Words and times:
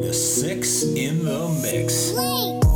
the 0.00 0.12
Six 0.12 0.82
in 0.82 1.24
the 1.24 1.48
Mix. 1.62 2.12
Yo, 2.12 2.67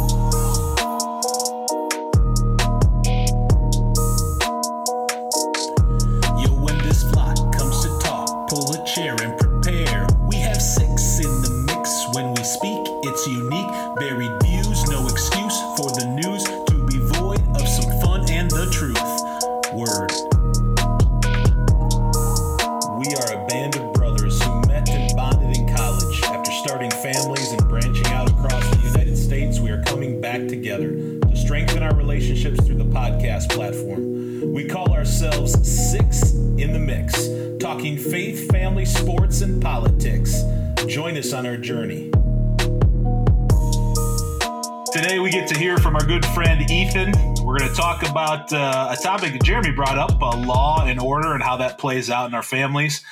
plays 51.82 52.08
out 52.08 52.28
in 52.28 52.34
our 52.34 52.42
families. 52.42 53.02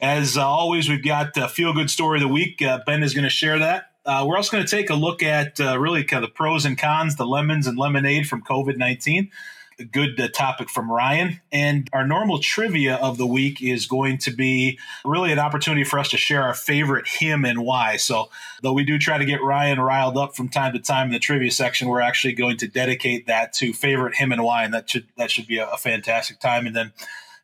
As 0.00 0.36
uh, 0.36 0.46
always, 0.46 0.88
we've 0.88 1.04
got 1.04 1.36
a 1.36 1.48
feel 1.48 1.72
good 1.72 1.90
story 1.90 2.18
of 2.18 2.22
the 2.22 2.28
week. 2.28 2.62
Uh, 2.62 2.78
ben 2.86 3.02
is 3.02 3.14
going 3.14 3.24
to 3.24 3.30
share 3.30 3.58
that. 3.58 3.90
Uh, 4.06 4.24
we're 4.28 4.36
also 4.36 4.52
going 4.52 4.64
to 4.64 4.70
take 4.70 4.90
a 4.90 4.94
look 4.94 5.22
at 5.22 5.60
uh, 5.60 5.78
really 5.78 6.04
kind 6.04 6.22
of 6.22 6.30
the 6.30 6.34
pros 6.34 6.64
and 6.64 6.78
cons, 6.78 7.16
the 7.16 7.26
lemons 7.26 7.66
and 7.66 7.76
lemonade 7.76 8.28
from 8.28 8.42
COVID 8.44 8.76
19 8.76 9.30
a 9.78 9.84
good 9.84 10.20
uh, 10.20 10.28
topic 10.28 10.68
from 10.68 10.90
Ryan. 10.90 11.40
And 11.52 11.88
our 11.92 12.06
normal 12.06 12.40
trivia 12.40 12.96
of 12.96 13.16
the 13.16 13.26
week 13.26 13.62
is 13.62 13.86
going 13.86 14.18
to 14.18 14.30
be 14.30 14.78
really 15.04 15.32
an 15.32 15.38
opportunity 15.38 15.84
for 15.84 15.98
us 15.98 16.08
to 16.10 16.16
share 16.16 16.42
our 16.42 16.54
favorite 16.54 17.06
hymn 17.06 17.44
and 17.44 17.62
why. 17.62 17.96
So, 17.96 18.30
though 18.62 18.72
we 18.72 18.84
do 18.84 18.98
try 18.98 19.18
to 19.18 19.24
get 19.24 19.42
Ryan 19.42 19.80
riled 19.80 20.16
up 20.16 20.34
from 20.34 20.48
time 20.48 20.72
to 20.72 20.80
time 20.80 21.06
in 21.06 21.12
the 21.12 21.18
trivia 21.18 21.50
section, 21.50 21.88
we're 21.88 22.00
actually 22.00 22.34
going 22.34 22.56
to 22.58 22.68
dedicate 22.68 23.26
that 23.26 23.52
to 23.54 23.72
favorite 23.72 24.16
hymn 24.16 24.32
and 24.32 24.42
why, 24.42 24.64
and 24.64 24.74
that 24.74 24.90
should 24.90 25.06
that 25.16 25.30
should 25.30 25.46
be 25.46 25.58
a, 25.58 25.68
a 25.68 25.76
fantastic 25.76 26.40
time. 26.40 26.66
And 26.66 26.74
then. 26.74 26.92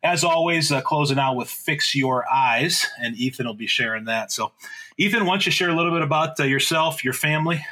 As 0.05 0.23
always, 0.23 0.71
uh, 0.71 0.81
closing 0.81 1.17
out 1.17 1.35
with 1.35 1.49
Fix 1.49 1.95
Your 1.95 2.31
Eyes, 2.31 2.85
and 3.01 3.15
Ethan 3.15 3.47
will 3.47 3.55
be 3.55 3.65
sharing 3.65 4.05
that. 4.05 4.31
So, 4.31 4.51
Ethan, 4.99 5.25
why 5.25 5.33
don't 5.33 5.45
you 5.47 5.51
share 5.51 5.71
a 5.71 5.75
little 5.75 5.91
bit 5.91 6.03
about 6.03 6.39
uh, 6.39 6.43
yourself, 6.43 7.03
your 7.03 7.13
family? 7.13 7.65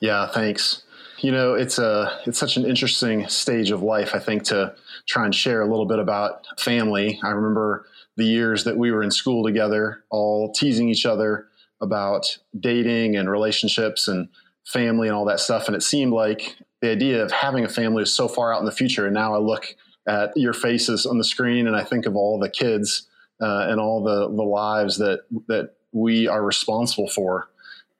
Yeah, 0.00 0.26
thanks. 0.26 0.84
You 1.18 1.32
know, 1.32 1.52
it's 1.52 1.78
a 1.78 2.18
it's 2.26 2.38
such 2.38 2.56
an 2.56 2.64
interesting 2.64 3.28
stage 3.28 3.70
of 3.70 3.82
life. 3.82 4.14
I 4.14 4.18
think 4.20 4.44
to 4.44 4.74
try 5.06 5.26
and 5.26 5.34
share 5.34 5.60
a 5.60 5.68
little 5.68 5.84
bit 5.84 5.98
about 5.98 6.46
family. 6.58 7.20
I 7.22 7.28
remember 7.28 7.84
the 8.16 8.24
years 8.24 8.64
that 8.64 8.78
we 8.78 8.90
were 8.90 9.02
in 9.02 9.10
school 9.10 9.44
together, 9.44 10.02
all 10.08 10.54
teasing 10.54 10.88
each 10.88 11.04
other 11.04 11.48
about 11.82 12.38
dating 12.58 13.16
and 13.16 13.30
relationships 13.30 14.08
and 14.08 14.28
family 14.64 15.08
and 15.08 15.16
all 15.16 15.26
that 15.26 15.40
stuff. 15.40 15.66
And 15.66 15.76
it 15.76 15.82
seemed 15.82 16.14
like 16.14 16.56
the 16.80 16.90
idea 16.90 17.22
of 17.22 17.30
having 17.32 17.66
a 17.66 17.68
family 17.68 18.00
was 18.00 18.14
so 18.14 18.28
far 18.28 18.54
out 18.54 18.60
in 18.60 18.66
the 18.66 18.72
future. 18.72 19.04
And 19.04 19.12
now 19.12 19.34
I 19.34 19.38
look 19.38 19.76
at 20.06 20.36
your 20.36 20.52
faces 20.52 21.06
on 21.06 21.18
the 21.18 21.24
screen 21.24 21.66
and 21.66 21.76
I 21.76 21.84
think 21.84 22.06
of 22.06 22.16
all 22.16 22.38
the 22.38 22.48
kids 22.48 23.08
uh, 23.40 23.66
and 23.68 23.80
all 23.80 24.02
the 24.02 24.28
the 24.28 24.42
lives 24.42 24.98
that 24.98 25.20
that 25.48 25.74
we 25.92 26.28
are 26.28 26.44
responsible 26.44 27.08
for. 27.08 27.48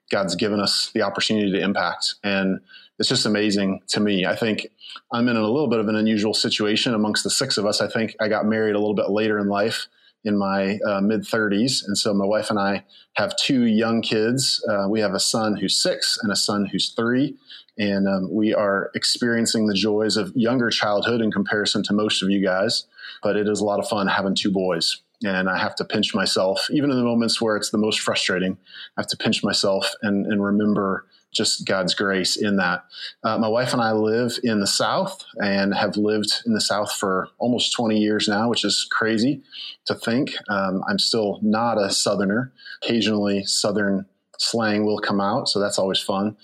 God's 0.09 0.35
given 0.35 0.61
us 0.61 0.91
the 0.93 1.01
opportunity 1.01 1.51
to 1.51 1.59
impact 1.59 2.15
and 2.23 2.61
it's 2.99 3.09
just 3.09 3.25
amazing 3.25 3.81
to 3.89 3.99
me. 3.99 4.25
I 4.25 4.35
think 4.35 4.67
I'm 5.11 5.27
in 5.27 5.35
a 5.35 5.41
little 5.41 5.67
bit 5.67 5.79
of 5.79 5.87
an 5.87 5.95
unusual 5.95 6.33
situation 6.33 6.93
amongst 6.93 7.23
the 7.23 7.29
six 7.29 7.57
of 7.57 7.65
us. 7.65 7.81
I 7.81 7.87
think 7.87 8.15
I 8.19 8.27
got 8.27 8.45
married 8.45 8.75
a 8.75 8.79
little 8.79 8.95
bit 8.95 9.09
later 9.09 9.37
in 9.37 9.47
life 9.47 9.87
in 10.23 10.37
my 10.37 10.79
uh, 10.85 10.99
mid 11.01 11.21
30s. 11.21 11.85
And 11.85 11.97
so 11.97 12.13
my 12.13 12.25
wife 12.25 12.49
and 12.49 12.59
I 12.59 12.83
have 13.13 13.35
two 13.37 13.65
young 13.65 14.01
kids. 14.01 14.63
Uh, 14.67 14.87
we 14.89 14.99
have 14.99 15.13
a 15.13 15.19
son 15.19 15.55
who's 15.55 15.81
six 15.81 16.17
and 16.21 16.31
a 16.31 16.35
son 16.35 16.65
who's 16.65 16.89
three. 16.89 17.37
And 17.77 18.07
um, 18.07 18.33
we 18.33 18.53
are 18.53 18.91
experiencing 18.95 19.67
the 19.67 19.73
joys 19.73 20.17
of 20.17 20.31
younger 20.35 20.69
childhood 20.69 21.21
in 21.21 21.31
comparison 21.31 21.83
to 21.83 21.93
most 21.93 22.23
of 22.23 22.29
you 22.29 22.43
guys. 22.43 22.85
But 23.21 23.35
it 23.35 23.47
is 23.47 23.59
a 23.59 23.65
lot 23.65 23.79
of 23.79 23.87
fun 23.87 24.07
having 24.07 24.35
two 24.35 24.51
boys. 24.51 25.01
And 25.23 25.49
I 25.49 25.57
have 25.57 25.75
to 25.77 25.85
pinch 25.85 26.13
myself, 26.13 26.67
even 26.69 26.91
in 26.91 26.97
the 26.97 27.03
moments 27.03 27.41
where 27.41 27.57
it's 27.57 27.71
the 27.71 27.77
most 27.77 28.01
frustrating. 28.01 28.57
I 28.97 29.01
have 29.01 29.07
to 29.07 29.17
pinch 29.17 29.43
myself 29.43 29.91
and, 30.03 30.27
and 30.27 30.43
remember 30.43 31.05
just 31.33 31.65
God's 31.65 31.93
grace 31.93 32.35
in 32.35 32.57
that. 32.57 32.85
Uh, 33.23 33.37
my 33.37 33.47
wife 33.47 33.73
and 33.73 33.81
I 33.81 33.91
live 33.91 34.39
in 34.43 34.59
the 34.59 34.67
South 34.67 35.23
and 35.37 35.73
have 35.73 35.97
lived 35.97 36.41
in 36.45 36.53
the 36.53 36.61
South 36.61 36.91
for 36.91 37.29
almost 37.37 37.73
20 37.73 37.97
years 37.97 38.27
now, 38.27 38.49
which 38.49 38.63
is 38.63 38.87
crazy 38.91 39.41
to 39.85 39.95
think. 39.95 40.33
Um, 40.49 40.83
I'm 40.87 40.99
still 40.99 41.39
not 41.41 41.77
a 41.77 41.91
Southerner. 41.91 42.53
Occasionally, 42.81 43.43
Southern 43.43 44.05
slang 44.37 44.85
will 44.85 44.99
come 44.99 45.21
out, 45.21 45.49
so 45.49 45.59
that's 45.59 45.79
always 45.79 45.99
fun. 45.99 46.37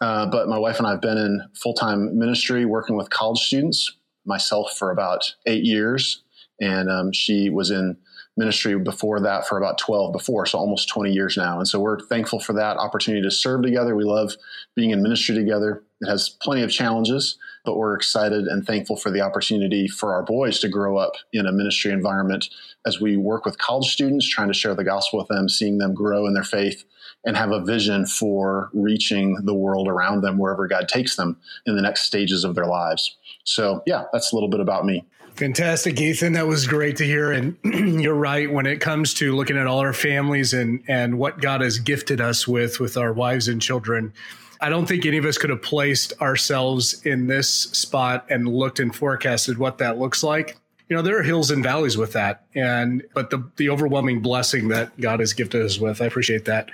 Uh, 0.00 0.26
but 0.26 0.48
my 0.48 0.58
wife 0.58 0.78
and 0.78 0.86
I 0.86 0.90
have 0.90 1.00
been 1.00 1.18
in 1.18 1.42
full 1.54 1.74
time 1.74 2.18
ministry 2.18 2.64
working 2.64 2.96
with 2.96 3.10
college 3.10 3.40
students, 3.40 3.96
myself 4.24 4.76
for 4.76 4.90
about 4.90 5.34
eight 5.46 5.64
years. 5.64 6.22
And 6.60 6.90
um, 6.90 7.12
she 7.12 7.50
was 7.50 7.70
in 7.70 7.96
ministry 8.36 8.78
before 8.78 9.20
that 9.20 9.46
for 9.46 9.56
about 9.56 9.78
12 9.78 10.12
before, 10.12 10.44
so 10.44 10.58
almost 10.58 10.88
20 10.88 11.10
years 11.10 11.36
now. 11.36 11.58
And 11.58 11.66
so 11.66 11.80
we're 11.80 12.00
thankful 12.00 12.38
for 12.38 12.52
that 12.54 12.76
opportunity 12.76 13.22
to 13.22 13.30
serve 13.30 13.62
together. 13.62 13.96
We 13.96 14.04
love 14.04 14.34
being 14.74 14.90
in 14.90 15.02
ministry 15.02 15.34
together. 15.34 15.82
It 16.02 16.06
has 16.06 16.28
plenty 16.28 16.62
of 16.62 16.70
challenges, 16.70 17.38
but 17.64 17.76
we're 17.76 17.94
excited 17.94 18.46
and 18.46 18.66
thankful 18.66 18.96
for 18.96 19.10
the 19.10 19.22
opportunity 19.22 19.88
for 19.88 20.12
our 20.12 20.22
boys 20.22 20.58
to 20.60 20.68
grow 20.68 20.98
up 20.98 21.12
in 21.32 21.46
a 21.46 21.52
ministry 21.52 21.92
environment 21.92 22.50
as 22.86 23.00
we 23.00 23.16
work 23.16 23.46
with 23.46 23.58
college 23.58 23.90
students, 23.90 24.28
trying 24.28 24.48
to 24.48 24.54
share 24.54 24.74
the 24.74 24.84
gospel 24.84 25.18
with 25.18 25.28
them, 25.28 25.48
seeing 25.48 25.78
them 25.78 25.94
grow 25.94 26.26
in 26.26 26.34
their 26.34 26.44
faith, 26.44 26.84
and 27.26 27.36
have 27.36 27.50
a 27.50 27.60
vision 27.60 28.06
for 28.06 28.70
reaching 28.72 29.34
the 29.44 29.52
world 29.52 29.88
around 29.88 30.22
them 30.22 30.38
wherever 30.38 30.66
God 30.66 30.88
takes 30.88 31.16
them 31.16 31.36
in 31.66 31.76
the 31.76 31.82
next 31.82 32.02
stages 32.02 32.44
of 32.44 32.54
their 32.54 32.66
lives. 32.66 33.16
So, 33.44 33.82
yeah, 33.84 34.04
that's 34.12 34.32
a 34.32 34.36
little 34.36 34.48
bit 34.48 34.60
about 34.60 34.86
me. 34.86 35.04
Fantastic, 35.34 36.00
Ethan. 36.00 36.32
That 36.32 36.46
was 36.46 36.66
great 36.66 36.96
to 36.96 37.04
hear. 37.04 37.32
And 37.32 37.58
you're 38.00 38.14
right 38.14 38.50
when 38.50 38.64
it 38.64 38.80
comes 38.80 39.12
to 39.14 39.36
looking 39.36 39.58
at 39.58 39.66
all 39.66 39.80
our 39.80 39.92
families 39.92 40.54
and 40.54 40.82
and 40.88 41.18
what 41.18 41.42
God 41.42 41.60
has 41.60 41.78
gifted 41.78 42.22
us 42.22 42.48
with 42.48 42.80
with 42.80 42.96
our 42.96 43.12
wives 43.12 43.48
and 43.48 43.60
children. 43.60 44.14
I 44.62 44.70
don't 44.70 44.86
think 44.86 45.04
any 45.04 45.18
of 45.18 45.26
us 45.26 45.36
could 45.36 45.50
have 45.50 45.60
placed 45.60 46.14
ourselves 46.22 47.02
in 47.04 47.26
this 47.26 47.50
spot 47.50 48.24
and 48.30 48.48
looked 48.48 48.80
and 48.80 48.94
forecasted 48.94 49.58
what 49.58 49.76
that 49.78 49.98
looks 49.98 50.22
like. 50.22 50.56
You 50.88 50.94
know, 50.96 51.02
there 51.02 51.18
are 51.18 51.22
hills 51.22 51.50
and 51.50 51.64
valleys 51.64 51.96
with 51.96 52.12
that, 52.12 52.44
and 52.54 53.02
but 53.12 53.30
the 53.30 53.48
the 53.56 53.70
overwhelming 53.70 54.20
blessing 54.20 54.68
that 54.68 54.98
God 55.00 55.18
has 55.20 55.32
gifted 55.32 55.62
us 55.62 55.78
with, 55.78 56.00
I 56.00 56.06
appreciate 56.06 56.44
that. 56.44 56.70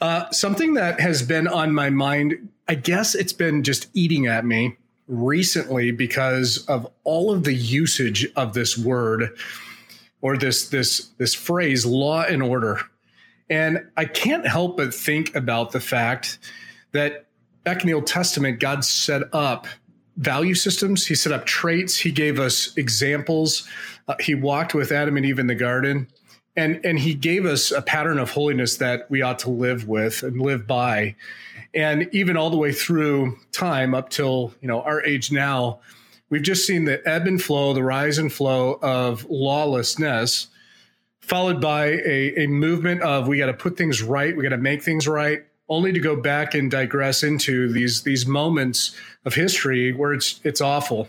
Uh, 0.00 0.28
something 0.32 0.74
that 0.74 1.00
has 1.00 1.22
been 1.22 1.46
on 1.46 1.72
my 1.72 1.88
mind, 1.90 2.48
I 2.66 2.74
guess 2.74 3.14
it's 3.14 3.32
been 3.32 3.62
just 3.62 3.88
eating 3.94 4.26
at 4.26 4.44
me 4.44 4.76
recently 5.06 5.90
because 5.90 6.64
of 6.66 6.90
all 7.04 7.30
of 7.32 7.44
the 7.44 7.52
usage 7.52 8.26
of 8.36 8.54
this 8.54 8.78
word 8.78 9.36
or 10.22 10.36
this 10.38 10.68
this 10.70 11.10
this 11.18 11.34
phrase 11.34 11.84
law 11.84 12.22
and 12.22 12.42
order 12.42 12.80
and 13.50 13.86
i 13.96 14.06
can't 14.06 14.46
help 14.46 14.78
but 14.78 14.94
think 14.94 15.34
about 15.34 15.72
the 15.72 15.80
fact 15.80 16.38
that 16.92 17.26
back 17.64 17.82
in 17.82 17.86
the 17.86 17.92
old 17.92 18.06
testament 18.06 18.58
god 18.58 18.82
set 18.82 19.22
up 19.34 19.66
value 20.16 20.54
systems. 20.54 21.06
He 21.06 21.14
set 21.14 21.32
up 21.32 21.44
traits. 21.46 21.98
He 21.98 22.12
gave 22.12 22.38
us 22.38 22.76
examples. 22.76 23.68
Uh, 24.06 24.14
he 24.20 24.34
walked 24.34 24.74
with 24.74 24.92
adam 24.92 25.16
and 25.16 25.26
eve 25.26 25.38
in 25.38 25.46
the 25.46 25.54
garden 25.54 26.08
and 26.56 26.84
and 26.84 26.98
he 26.98 27.14
gave 27.14 27.44
us 27.44 27.70
a 27.70 27.82
pattern 27.82 28.18
of 28.18 28.30
holiness 28.30 28.76
that 28.76 29.10
we 29.10 29.22
ought 29.22 29.38
to 29.40 29.50
live 29.50 29.88
with 29.88 30.22
and 30.22 30.40
live 30.40 30.66
by. 30.66 31.16
And 31.74 32.08
even 32.12 32.36
all 32.36 32.50
the 32.50 32.56
way 32.56 32.72
through 32.72 33.36
time 33.52 33.94
up 33.94 34.10
till 34.10 34.54
you 34.60 34.68
know 34.68 34.82
our 34.82 35.02
age 35.04 35.32
now 35.32 35.80
we've 36.30 36.42
just 36.42 36.66
seen 36.66 36.84
the 36.84 37.06
ebb 37.08 37.26
and 37.26 37.42
flow 37.42 37.72
the 37.72 37.82
rise 37.82 38.18
and 38.18 38.32
flow 38.32 38.78
of 38.82 39.26
lawlessness 39.28 40.48
followed 41.20 41.60
by 41.60 41.86
a, 41.86 42.44
a 42.44 42.46
movement 42.46 43.00
of 43.02 43.26
we 43.26 43.38
got 43.38 43.46
to 43.46 43.54
put 43.54 43.76
things 43.76 44.02
right 44.02 44.36
we 44.36 44.42
got 44.42 44.50
to 44.50 44.58
make 44.58 44.82
things 44.82 45.08
right 45.08 45.44
only 45.68 45.92
to 45.92 46.00
go 46.00 46.14
back 46.14 46.54
and 46.54 46.70
digress 46.70 47.22
into 47.22 47.72
these 47.72 48.02
these 48.02 48.26
moments 48.26 48.96
of 49.24 49.34
history 49.34 49.92
where 49.92 50.12
it's 50.12 50.40
it's 50.44 50.60
awful 50.60 51.08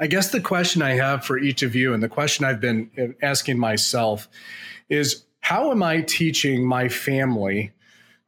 i 0.00 0.06
guess 0.06 0.30
the 0.30 0.40
question 0.40 0.82
i 0.82 0.90
have 0.90 1.24
for 1.24 1.38
each 1.38 1.62
of 1.62 1.74
you 1.74 1.92
and 1.92 2.02
the 2.02 2.08
question 2.08 2.44
i've 2.44 2.60
been 2.60 2.90
uh, 2.98 3.06
asking 3.26 3.58
myself 3.58 4.28
is 4.88 5.24
how 5.40 5.70
am 5.70 5.82
i 5.82 6.00
teaching 6.00 6.64
my 6.66 6.88
family 6.88 7.72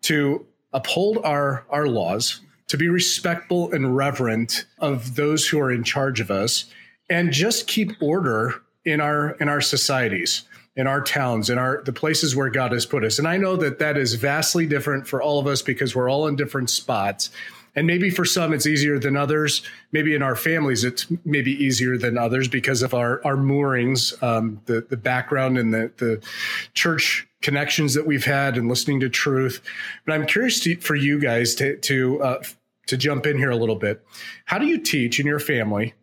to 0.02 0.46
uphold 0.72 1.19
our 1.25 1.64
our 1.70 1.86
laws, 1.86 2.40
to 2.69 2.76
be 2.76 2.88
respectful 2.88 3.72
and 3.72 3.96
reverent 3.96 4.66
of 4.78 5.16
those 5.16 5.46
who 5.46 5.58
are 5.58 5.72
in 5.72 5.84
charge 5.84 6.20
of 6.20 6.31
us, 6.31 6.66
and 7.08 7.32
just 7.32 7.66
keep 7.66 7.93
order 8.00 8.62
in 8.84 9.00
our 9.00 9.32
in 9.40 9.48
our 9.48 9.60
societies. 9.60 10.43
In 10.76 10.87
our 10.87 11.02
towns, 11.02 11.50
in 11.50 11.58
our 11.58 11.82
the 11.84 11.93
places 11.93 12.37
where 12.37 12.50
God 12.50 12.72
has 12.72 12.87
put 12.87 13.05
us. 13.05 13.19
And 13.19 13.26
I 13.26 13.37
know 13.37 13.56
that 13.56 13.78
that 13.81 13.96
is 13.96 14.14
vastly 14.14 14.67
different 14.67 15.06
for 15.06 15.20
all 15.20 15.38
of 15.38 15.46
us 15.46 15.62
because 15.62 15.94
we're 15.94 16.11
all 16.11 16.26
in 16.26 16.37
different 16.37 16.70
spots. 16.70 17.31
And 17.76 17.87
maybe 17.87 18.11
for 18.11 18.25
some 18.25 18.52
it's 18.52 18.67
easier 18.67 18.99
than 18.99 19.17
others. 19.17 19.62
Maybe 19.93 20.14
in 20.14 20.22
our 20.22 20.37
families 20.37 20.84
it's 20.84 21.06
maybe 21.25 21.52
easier 21.52 21.96
than 21.99 22.19
others 22.19 22.49
because 22.49 22.82
of 22.82 22.94
our 22.94 23.20
our 23.25 23.37
moorings, 23.37 24.14
um, 24.22 24.61
the 24.67 24.87
the 24.88 24.96
background 24.96 25.58
and 25.58 25.75
the 25.75 25.93
the 25.96 26.22
church 26.75 27.26
connections 27.43 27.94
that 27.94 28.06
we've 28.06 28.25
had 28.25 28.56
and 28.56 28.69
listening 28.69 29.00
to 29.00 29.08
truth. 29.08 29.62
But 30.05 30.14
I'm 30.14 30.26
curious 30.26 30.61
to, 30.61 30.76
for 30.76 30.94
you 30.94 31.20
guys 31.20 31.55
to 31.56 31.76
to 31.76 32.22
uh, 32.22 32.43
to 32.87 32.96
jump 32.96 33.26
in 33.26 33.38
here 33.38 33.50
a 33.50 33.56
little 33.56 33.76
bit. 33.76 34.05
How 34.46 34.58
do 34.58 34.67
you 34.67 34.78
teach 34.78 35.20
in 35.20 35.26
your 35.26 35.40
family 35.40 35.94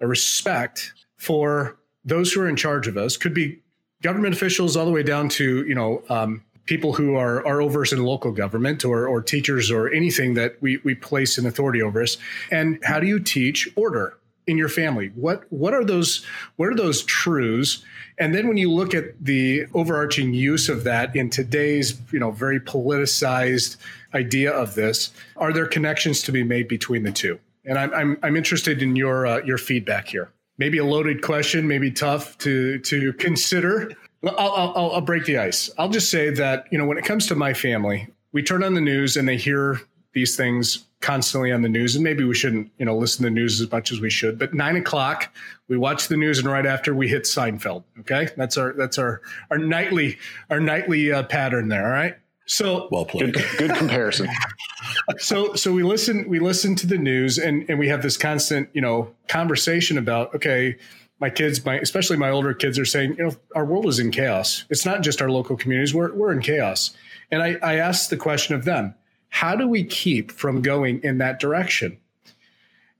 a 0.00 0.06
respect 0.06 0.92
for 1.16 1.78
those 2.04 2.32
who 2.32 2.40
are 2.40 2.48
in 2.48 2.56
charge 2.56 2.86
of 2.86 2.96
us? 2.96 3.16
Could 3.16 3.34
be 3.34 3.60
government 4.02 4.34
officials 4.34 4.76
all 4.76 4.86
the 4.86 4.92
way 4.92 5.02
down 5.02 5.28
to 5.28 5.64
you 5.66 5.74
know 5.74 6.02
um, 6.08 6.44
people 6.66 6.92
who 6.92 7.16
are 7.16 7.44
are 7.46 7.60
over 7.60 7.82
us 7.82 7.92
in 7.92 8.04
local 8.04 8.30
government 8.30 8.84
or 8.84 9.08
or 9.08 9.22
teachers 9.22 9.70
or 9.70 9.90
anything 9.90 10.34
that 10.34 10.56
we 10.60 10.78
we 10.84 10.94
place 10.94 11.38
in 11.38 11.46
authority 11.46 11.82
over 11.82 12.02
us. 12.02 12.16
And 12.50 12.78
how 12.84 13.00
do 13.00 13.06
you 13.06 13.18
teach 13.18 13.68
order? 13.76 14.14
in 14.48 14.56
your 14.56 14.68
family 14.70 15.12
what 15.14 15.44
what 15.50 15.74
are 15.74 15.84
those 15.84 16.24
what 16.56 16.68
are 16.68 16.74
those 16.74 17.02
truths 17.04 17.84
and 18.18 18.34
then 18.34 18.48
when 18.48 18.56
you 18.56 18.72
look 18.72 18.94
at 18.94 19.04
the 19.22 19.66
overarching 19.74 20.32
use 20.32 20.70
of 20.70 20.84
that 20.84 21.14
in 21.14 21.28
today's 21.28 22.00
you 22.10 22.18
know 22.18 22.30
very 22.30 22.58
politicized 22.58 23.76
idea 24.14 24.50
of 24.50 24.74
this 24.74 25.12
are 25.36 25.52
there 25.52 25.66
connections 25.66 26.22
to 26.22 26.32
be 26.32 26.42
made 26.42 26.66
between 26.66 27.02
the 27.02 27.12
two 27.12 27.38
and 27.66 27.78
i'm 27.78 27.92
i'm, 27.92 28.18
I'm 28.22 28.36
interested 28.36 28.82
in 28.82 28.96
your 28.96 29.26
uh, 29.26 29.42
your 29.44 29.58
feedback 29.58 30.08
here 30.08 30.32
maybe 30.58 30.78
a 30.78 30.84
loaded 30.84 31.22
question 31.22 31.66
maybe 31.66 31.90
tough 31.90 32.36
to 32.38 32.78
to 32.80 33.12
consider 33.14 33.90
I'll, 34.24 34.52
I'll, 34.76 34.90
I'll 34.92 35.00
break 35.00 35.24
the 35.24 35.38
ice 35.38 35.70
i'll 35.78 35.88
just 35.88 36.10
say 36.10 36.30
that 36.30 36.66
you 36.70 36.78
know 36.78 36.86
when 36.86 36.98
it 36.98 37.04
comes 37.04 37.26
to 37.28 37.34
my 37.34 37.54
family 37.54 38.08
we 38.32 38.42
turn 38.42 38.62
on 38.62 38.74
the 38.74 38.80
news 38.80 39.16
and 39.16 39.28
they 39.28 39.36
hear 39.36 39.80
these 40.12 40.36
things 40.36 40.84
constantly 41.00 41.52
on 41.52 41.62
the 41.62 41.68
news, 41.68 41.94
and 41.94 42.02
maybe 42.02 42.24
we 42.24 42.34
shouldn't, 42.34 42.70
you 42.78 42.84
know, 42.84 42.96
listen 42.96 43.22
to 43.22 43.30
the 43.30 43.34
news 43.34 43.60
as 43.60 43.70
much 43.70 43.92
as 43.92 44.00
we 44.00 44.10
should. 44.10 44.38
But 44.38 44.52
nine 44.52 44.76
o'clock, 44.76 45.32
we 45.68 45.76
watch 45.76 46.08
the 46.08 46.16
news, 46.16 46.38
and 46.38 46.48
right 46.48 46.66
after 46.66 46.94
we 46.94 47.08
hit 47.08 47.22
Seinfeld. 47.22 47.84
Okay, 48.00 48.28
that's 48.36 48.56
our 48.56 48.72
that's 48.72 48.98
our 48.98 49.20
our 49.50 49.58
nightly 49.58 50.18
our 50.50 50.60
nightly 50.60 51.12
uh, 51.12 51.22
pattern 51.24 51.68
there. 51.68 51.86
All 51.86 51.92
right. 51.92 52.16
So 52.48 52.88
well 52.90 53.04
played. 53.04 53.34
Good, 53.34 53.58
good 53.58 53.74
comparison. 53.76 54.28
so 55.18 55.54
so 55.54 55.72
we 55.72 55.82
listen 55.82 56.28
we 56.28 56.40
listen 56.40 56.74
to 56.76 56.86
the 56.86 56.98
news, 56.98 57.38
and 57.38 57.64
and 57.68 57.78
we 57.78 57.88
have 57.88 58.02
this 58.02 58.16
constant 58.16 58.68
you 58.72 58.80
know 58.80 59.14
conversation 59.28 59.96
about 59.98 60.34
okay. 60.34 60.76
My 61.20 61.30
kids, 61.30 61.64
my 61.64 61.74
especially 61.78 62.16
my 62.16 62.30
older 62.30 62.54
kids, 62.54 62.78
are 62.78 62.84
saying, 62.84 63.16
you 63.18 63.24
know, 63.24 63.36
our 63.56 63.64
world 63.64 63.86
is 63.86 63.98
in 63.98 64.12
chaos. 64.12 64.64
It's 64.70 64.86
not 64.86 65.02
just 65.02 65.20
our 65.20 65.28
local 65.28 65.56
communities; 65.56 65.92
we're 65.92 66.14
we're 66.14 66.30
in 66.30 66.40
chaos. 66.40 66.96
And 67.32 67.42
I, 67.42 67.56
I 67.60 67.74
asked 67.74 68.10
the 68.10 68.16
question 68.16 68.54
of 68.54 68.64
them: 68.64 68.94
how 69.28 69.56
do 69.56 69.66
we 69.66 69.84
keep 69.84 70.30
from 70.30 70.62
going 70.62 71.00
in 71.02 71.18
that 71.18 71.40
direction? 71.40 71.98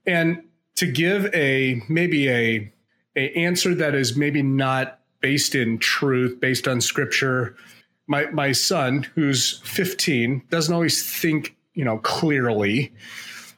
And 0.05 0.43
to 0.75 0.91
give 0.91 1.33
a 1.33 1.81
maybe 1.89 2.29
a, 2.29 2.73
a 3.15 3.31
answer 3.33 3.73
that 3.75 3.95
is 3.95 4.15
maybe 4.15 4.41
not 4.41 4.99
based 5.21 5.55
in 5.55 5.77
truth, 5.77 6.39
based 6.39 6.67
on 6.67 6.81
scripture. 6.81 7.55
My 8.09 8.25
my 8.31 8.51
son, 8.51 9.03
who's 9.15 9.59
15, 9.59 10.41
doesn't 10.49 10.73
always 10.73 11.09
think, 11.09 11.55
you 11.75 11.85
know, 11.85 11.99
clearly, 11.99 12.91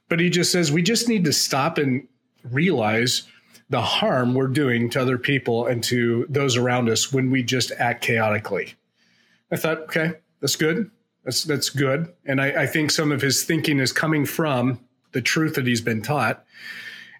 but 0.09 0.19
he 0.19 0.30
just 0.30 0.51
says 0.51 0.71
we 0.71 0.83
just 0.83 1.07
need 1.07 1.24
to 1.24 1.33
stop 1.33 1.77
and 1.77 2.07
realize 2.51 3.24
the 3.69 3.81
harm 3.81 4.33
we're 4.33 4.48
doing 4.48 4.89
to 4.89 5.01
other 5.01 5.18
people 5.18 5.65
and 5.65 5.81
to 5.86 6.25
those 6.27 6.57
around 6.57 6.89
us 6.89 7.13
when 7.13 7.31
we 7.31 7.42
just 7.42 7.71
act 7.80 8.03
chaotically. 8.03 8.75
I 9.51 9.56
thought, 9.56 9.83
okay, 9.83 10.15
that's 10.42 10.57
good. 10.57 10.92
That's 11.24 11.45
that's 11.45 11.69
good, 11.69 12.13
and 12.25 12.42
I, 12.42 12.63
I 12.63 12.68
think 12.68 12.92
some 12.92 13.12
of 13.12 13.21
his 13.21 13.44
thinking 13.44 13.80
is 13.80 13.94
coming 13.94 14.25
from 14.25 14.80
the 15.13 15.21
truth 15.21 15.56
that 15.56 15.68
he's 15.68 15.81
been 15.81 16.01
taught. 16.01 16.44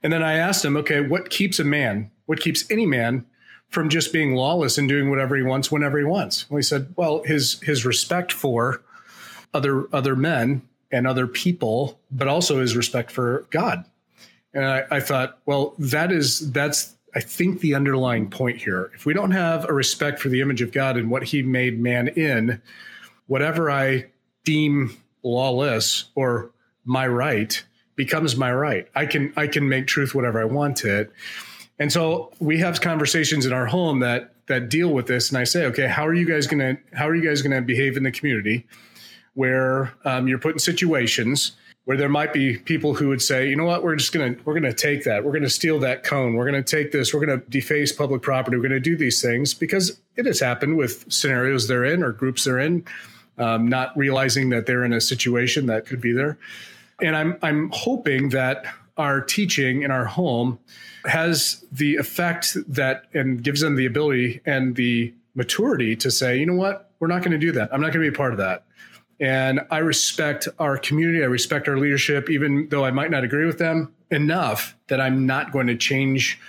And 0.04 0.12
then 0.12 0.24
I 0.24 0.34
asked 0.34 0.66
him, 0.66 0.76
okay, 0.78 1.02
what 1.02 1.30
keeps 1.30 1.60
a 1.60 1.64
man? 1.64 2.12
What 2.26 2.40
keeps 2.40 2.70
any 2.72 2.86
man 2.86 3.26
from 3.72 3.90
just 3.90 4.14
being 4.14 4.36
lawless 4.36 4.78
and 4.78 4.88
doing 4.88 5.10
whatever 5.10 5.36
he 5.36 5.44
wants 5.44 5.72
whenever 5.72 5.98
he 5.98 6.04
wants? 6.04 6.50
Well, 6.50 6.58
he 6.58 6.64
said, 6.64 6.94
well, 6.96 7.24
his 7.24 7.60
his 7.62 7.86
respect 7.86 8.32
for 8.32 8.82
other 9.54 9.88
other 9.94 10.16
men 10.16 10.62
and 10.92 11.08
other 11.08 11.26
people, 11.26 12.00
but 12.12 12.28
also 12.28 12.60
his 12.60 12.76
respect 12.76 13.12
for 13.12 13.48
God. 13.50 13.86
And 14.54 14.66
I, 14.66 14.84
I 14.92 15.00
thought, 15.00 15.40
well, 15.46 15.74
that 15.80 16.12
is 16.12 16.52
that's 16.52 16.96
I 17.16 17.20
think 17.20 17.60
the 17.60 17.76
underlying 17.76 18.30
point 18.30 18.58
here. 18.58 18.92
If 18.94 19.06
we 19.06 19.14
don't 19.14 19.32
have 19.32 19.68
a 19.68 19.74
respect 19.74 20.20
for 20.20 20.30
the 20.30 20.42
image 20.42 20.62
of 20.62 20.72
God 20.72 20.98
and 20.98 21.10
what 21.10 21.24
He 21.24 21.42
made 21.44 21.80
man 21.80 22.10
in, 22.10 22.62
whatever 23.28 23.72
I 23.72 24.08
deem 24.44 24.98
lawless 25.24 26.06
or 26.16 26.52
my 26.86 27.08
right 27.08 27.64
becomes 27.96 28.36
my 28.36 28.52
right. 28.52 28.88
I 28.96 29.06
can 29.06 29.34
I 29.36 29.48
can 29.48 29.68
make 29.70 29.88
truth 29.88 30.16
whatever 30.16 30.42
I 30.42 30.46
want 30.46 30.84
it. 30.86 31.12
And 31.82 31.92
so 31.92 32.32
we 32.38 32.60
have 32.60 32.80
conversations 32.80 33.48
in 33.48 33.54
our 33.54 33.66
home 33.66 34.02
that 34.02 34.36
that 34.46 34.70
deal 34.70 34.94
with 34.94 35.08
this. 35.08 35.30
And 35.30 35.38
I 35.40 35.46
say, 35.46 35.66
okay, 35.66 35.88
how 35.88 36.06
are 36.06 36.14
you 36.14 36.28
guys 36.28 36.46
to 36.46 36.78
how 36.94 37.10
are 37.10 37.16
you 37.16 37.28
guys 37.28 37.42
to 37.42 37.62
behave 37.62 37.98
in 37.98 38.04
the 38.04 38.12
community 38.12 38.68
where 39.34 39.92
um, 40.06 40.28
you're 40.28 40.38
put 40.38 40.54
in 40.54 40.60
situations 40.60 41.54
where 41.86 41.98
there 41.98 42.08
might 42.08 42.34
be 42.34 42.58
people 42.58 42.94
who 42.94 43.08
would 43.08 43.22
say, 43.22 43.50
you 43.50 43.56
know 43.56 43.66
what, 43.66 43.82
we're 43.84 43.96
just 43.96 44.14
gonna 44.14 44.36
we're 44.46 44.54
gonna 44.54 44.72
take 44.72 45.06
that, 45.06 45.24
we're 45.24 45.32
gonna 45.32 45.50
steal 45.50 45.80
that 45.80 46.04
cone, 46.04 46.36
we're 46.36 46.46
gonna 46.46 46.62
take 46.62 46.92
this, 46.92 47.16
we're 47.16 47.26
gonna 47.26 47.42
deface 47.50 47.92
public 47.92 48.22
property, 48.22 48.58
we're 48.58 48.62
gonna 48.62 48.80
do 48.80 48.96
these 48.96 49.20
things 49.20 49.56
because 49.56 50.00
it 50.18 50.28
has 50.28 50.40
happened 50.40 50.78
with 50.78 51.12
scenarios 51.12 51.68
they're 51.68 51.86
in 51.86 52.04
or 52.04 52.12
groups 52.12 52.44
they're 52.44 52.60
in 52.60 52.86
um, 53.40 53.68
not 53.68 53.98
realizing 53.98 54.50
that 54.50 54.68
they're 54.68 54.84
in 54.84 54.94
a 54.94 55.02
situation 55.02 55.66
that 55.66 55.88
could 55.88 56.00
be 56.00 56.12
there. 56.12 56.38
And 57.02 57.16
I'm 57.16 57.40
I'm 57.42 57.72
hoping 57.74 58.30
that 58.30 58.66
our 58.98 59.22
teaching 59.22 59.84
in 59.84 59.92
our 59.92 60.06
home 60.06 60.60
has 61.06 61.66
the 61.72 61.96
effect 61.96 62.56
that 62.68 63.04
and 63.14 63.44
gives 63.44 63.62
them 63.62 63.76
the 63.76 63.86
ability 63.86 64.42
and 64.46 64.76
the 64.76 65.14
maturity 65.36 65.96
to 65.96 66.12
say, 66.12 66.38
you 66.38 66.46
know 66.46 66.56
what, 66.56 66.92
we're 67.00 67.08
not 67.08 67.22
going 67.22 67.32
to 67.32 67.38
do 67.38 67.52
that. 67.54 67.74
I'm 67.74 67.82
not 67.82 67.94
going 67.94 68.06
to 68.06 68.12
be 68.12 68.16
a 68.16 68.18
part 68.18 68.32
of 68.32 68.38
that. 68.40 68.66
And 69.20 69.62
I 69.70 69.80
respect 69.80 70.48
our 70.58 70.78
community. 70.78 71.24
I 71.24 71.28
respect 71.28 71.68
our 71.68 71.78
leadership, 71.78 72.30
even 72.30 72.68
though 72.70 72.86
I 72.86 72.92
might 72.92 73.12
not 73.12 73.24
agree 73.24 73.46
with 73.46 73.60
them 73.60 73.94
enough 74.10 74.76
that 74.88 75.00
I'm 75.00 75.26
not 75.26 75.52
going 75.52 75.68
to 75.68 75.76
change 75.76 76.40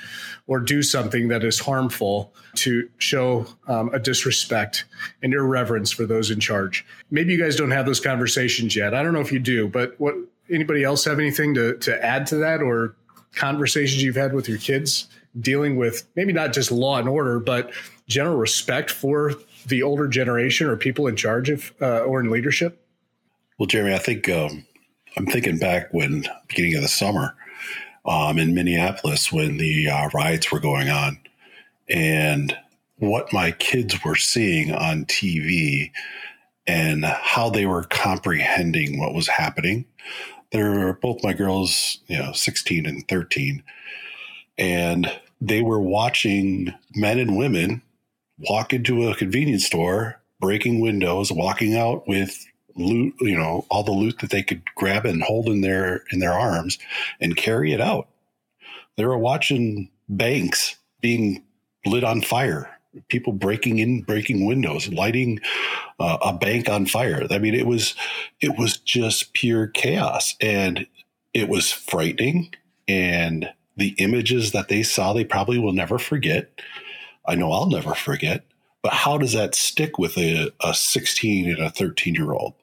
or 0.47 0.59
do 0.59 0.83
something 0.83 1.29
that 1.29 1.45
is 1.45 1.61
harmful 1.61 2.33
to 2.55 2.89
show 2.99 3.47
um, 3.69 3.91
a 3.95 3.99
disrespect 3.99 4.85
and 5.23 5.33
irreverence 5.33 5.93
for 5.93 6.05
those 6.05 6.31
in 6.31 6.41
charge. 6.41 6.85
Maybe 7.11 7.33
you 7.33 7.39
guys 7.39 7.57
don't 7.57 7.71
have 7.71 7.87
those 7.87 8.01
conversations 8.01 8.75
yet. 8.75 8.95
I 8.95 9.03
don't 9.03 9.13
know 9.13 9.21
if 9.21 9.33
you 9.33 9.39
do, 9.39 9.69
but 9.69 9.95
what 10.01 10.17
anybody 10.51 10.85
else 10.85 11.05
have 11.05 11.19
anything 11.19 11.55
to, 11.55 11.77
to 11.79 12.05
add 12.05 12.27
to 12.27 12.37
that 12.37 12.63
or 12.63 12.95
conversations 13.35 14.03
you've 14.03 14.17
had 14.17 14.35
with 14.35 14.49
your 14.49 14.59
kids 14.59 15.09
dealing 15.41 15.77
with 15.77 16.07
maybe 16.17 16.33
not 16.33 16.53
just 16.53 16.71
law 16.71 16.99
and 16.99 17.09
order, 17.09 17.41
but 17.41 17.73
general 18.07 18.37
respect 18.37 18.91
for 18.91 19.35
the 19.67 19.83
older 19.83 20.07
generation 20.07 20.67
or 20.67 20.77
people 20.77 21.07
in 21.07 21.17
charge 21.17 21.49
of 21.49 21.73
uh, 21.81 22.01
or 22.01 22.21
in 22.21 22.31
leadership? 22.31 22.85
Well, 23.59 23.67
Jeremy, 23.67 23.95
I 23.95 23.99
think 23.99 24.29
um, 24.29 24.67
I'm 25.17 25.27
thinking 25.27 25.59
back 25.59 25.93
when 25.93 26.25
beginning 26.49 26.77
of 26.77 26.83
the 26.83 26.89
summer 26.89 27.35
um, 28.05 28.39
in 28.39 28.55
Minneapolis 28.55 29.33
when 29.33 29.59
the 29.59 29.89
uh, 29.89 30.09
riots 30.13 30.51
were 30.51 30.61
going 30.61 30.91
on, 30.91 31.19
and 31.89 32.57
what 32.97 33.33
my 33.33 33.53
kids 33.53 34.03
were 34.05 34.17
seeing 34.17 34.73
on 34.73 35.05
TV 35.05 35.91
and 36.67 37.05
how 37.05 37.51
they 37.51 37.67
were 37.67 37.85
comprehending 37.85 38.99
what 38.99 39.15
was 39.15 39.29
happening. 39.29 39.85
They're 40.51 40.93
both 40.95 41.25
my 41.25 41.33
girls, 41.33 41.99
you 42.07 42.19
know, 42.19 42.33
16 42.33 42.87
and 42.87 43.07
13. 43.09 43.63
And 44.59 45.11
they 45.41 45.63
were 45.63 45.81
watching 45.81 46.73
men 46.95 47.19
and 47.19 47.37
women 47.37 47.83
walk 48.39 48.73
into 48.73 49.09
a 49.09 49.15
convenience 49.15 49.67
store, 49.67 50.21
breaking 50.41 50.81
windows, 50.81 51.33
walking 51.33 51.77
out 51.77 52.07
with 52.07 52.45
loot, 52.77 53.15
you 53.21 53.37
know, 53.37 53.67
all 53.71 53.83
the 53.83 53.93
loot 53.93 54.19
that 54.21 54.31
they 54.31 54.43
could 54.43 54.63
grab 54.75 55.05
and 55.05 55.23
hold 55.23 55.49
in 55.49 55.61
their 55.61 56.05
in 56.11 56.19
their 56.19 56.33
arms 56.33 56.79
and 57.21 57.37
carry 57.37 57.73
it 57.73 57.81
out. 57.81 58.09
They 58.97 59.05
were 59.05 59.19
watching 59.19 59.91
banks 60.09 60.77
being 61.01 61.43
lit 61.87 62.05
on 62.05 62.23
fire, 62.23 62.72
people 63.09 63.33
breaking 63.33 63.79
in, 63.79 64.03
breaking 64.03 64.47
windows, 64.47 64.89
lighting 64.89 65.41
uh, 65.99 66.19
a 66.23 66.33
bank 66.33 66.69
on 66.69 66.87
fire. 66.87 67.27
I 67.31 67.39
mean, 67.39 67.55
it 67.55 67.67
was 67.67 67.95
it 68.41 68.59
was 68.59 68.77
just 68.79 69.33
pure 69.33 69.67
chaos, 69.67 70.35
and 70.41 70.87
it 71.35 71.49
was 71.49 71.73
frightening. 71.73 72.55
And 72.89 73.49
the 73.77 73.95
images 73.99 74.53
that 74.53 74.69
they 74.69 74.83
saw, 74.83 75.13
they 75.13 75.25
probably 75.25 75.59
will 75.59 75.73
never 75.73 75.99
forget. 75.99 76.51
I 77.27 77.35
know 77.35 77.53
I'll 77.53 77.71
never 77.71 77.95
forget. 77.95 78.45
But 78.83 78.93
how 78.93 79.17
does 79.17 79.33
that 79.33 79.55
stick 79.55 79.99
with 79.99 80.19
a, 80.19 80.51
a 80.61 80.75
16 80.75 81.49
and 81.49 81.61
a 81.61 81.71
13 81.71 82.15
year 82.15 82.33
old? 82.33 82.55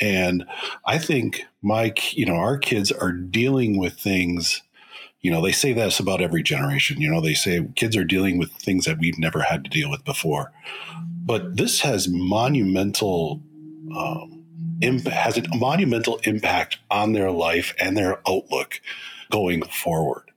And 0.00 0.46
I 0.86 0.98
think 0.98 1.44
Mike, 1.62 2.16
you 2.16 2.24
know, 2.24 2.36
our 2.36 2.56
kids 2.56 2.90
are 2.90 3.12
dealing 3.12 3.76
with 3.76 4.00
things 4.00 4.62
you 5.20 5.30
know, 5.30 5.42
they 5.42 5.52
say 5.52 5.72
this 5.72 6.00
about 6.00 6.22
every 6.22 6.42
generation. 6.42 7.00
You 7.00 7.10
know, 7.10 7.20
they 7.20 7.34
say 7.34 7.66
kids 7.76 7.96
are 7.96 8.04
dealing 8.04 8.38
with 8.38 8.52
things 8.52 8.86
that 8.86 8.98
we've 8.98 9.18
never 9.18 9.40
had 9.40 9.64
to 9.64 9.70
deal 9.70 9.90
with 9.90 10.04
before. 10.04 10.52
But 11.24 11.56
this 11.56 11.80
has 11.80 12.08
monumental 12.08 13.42
um, 13.94 14.44
imp- 14.80 15.06
has 15.06 15.36
a 15.36 15.42
monumental 15.54 16.20
impact 16.24 16.78
on 16.90 17.12
their 17.12 17.30
life 17.30 17.74
and 17.78 17.96
their 17.96 18.20
outlook 18.28 18.80
going 19.30 19.62
forward. 19.62 20.30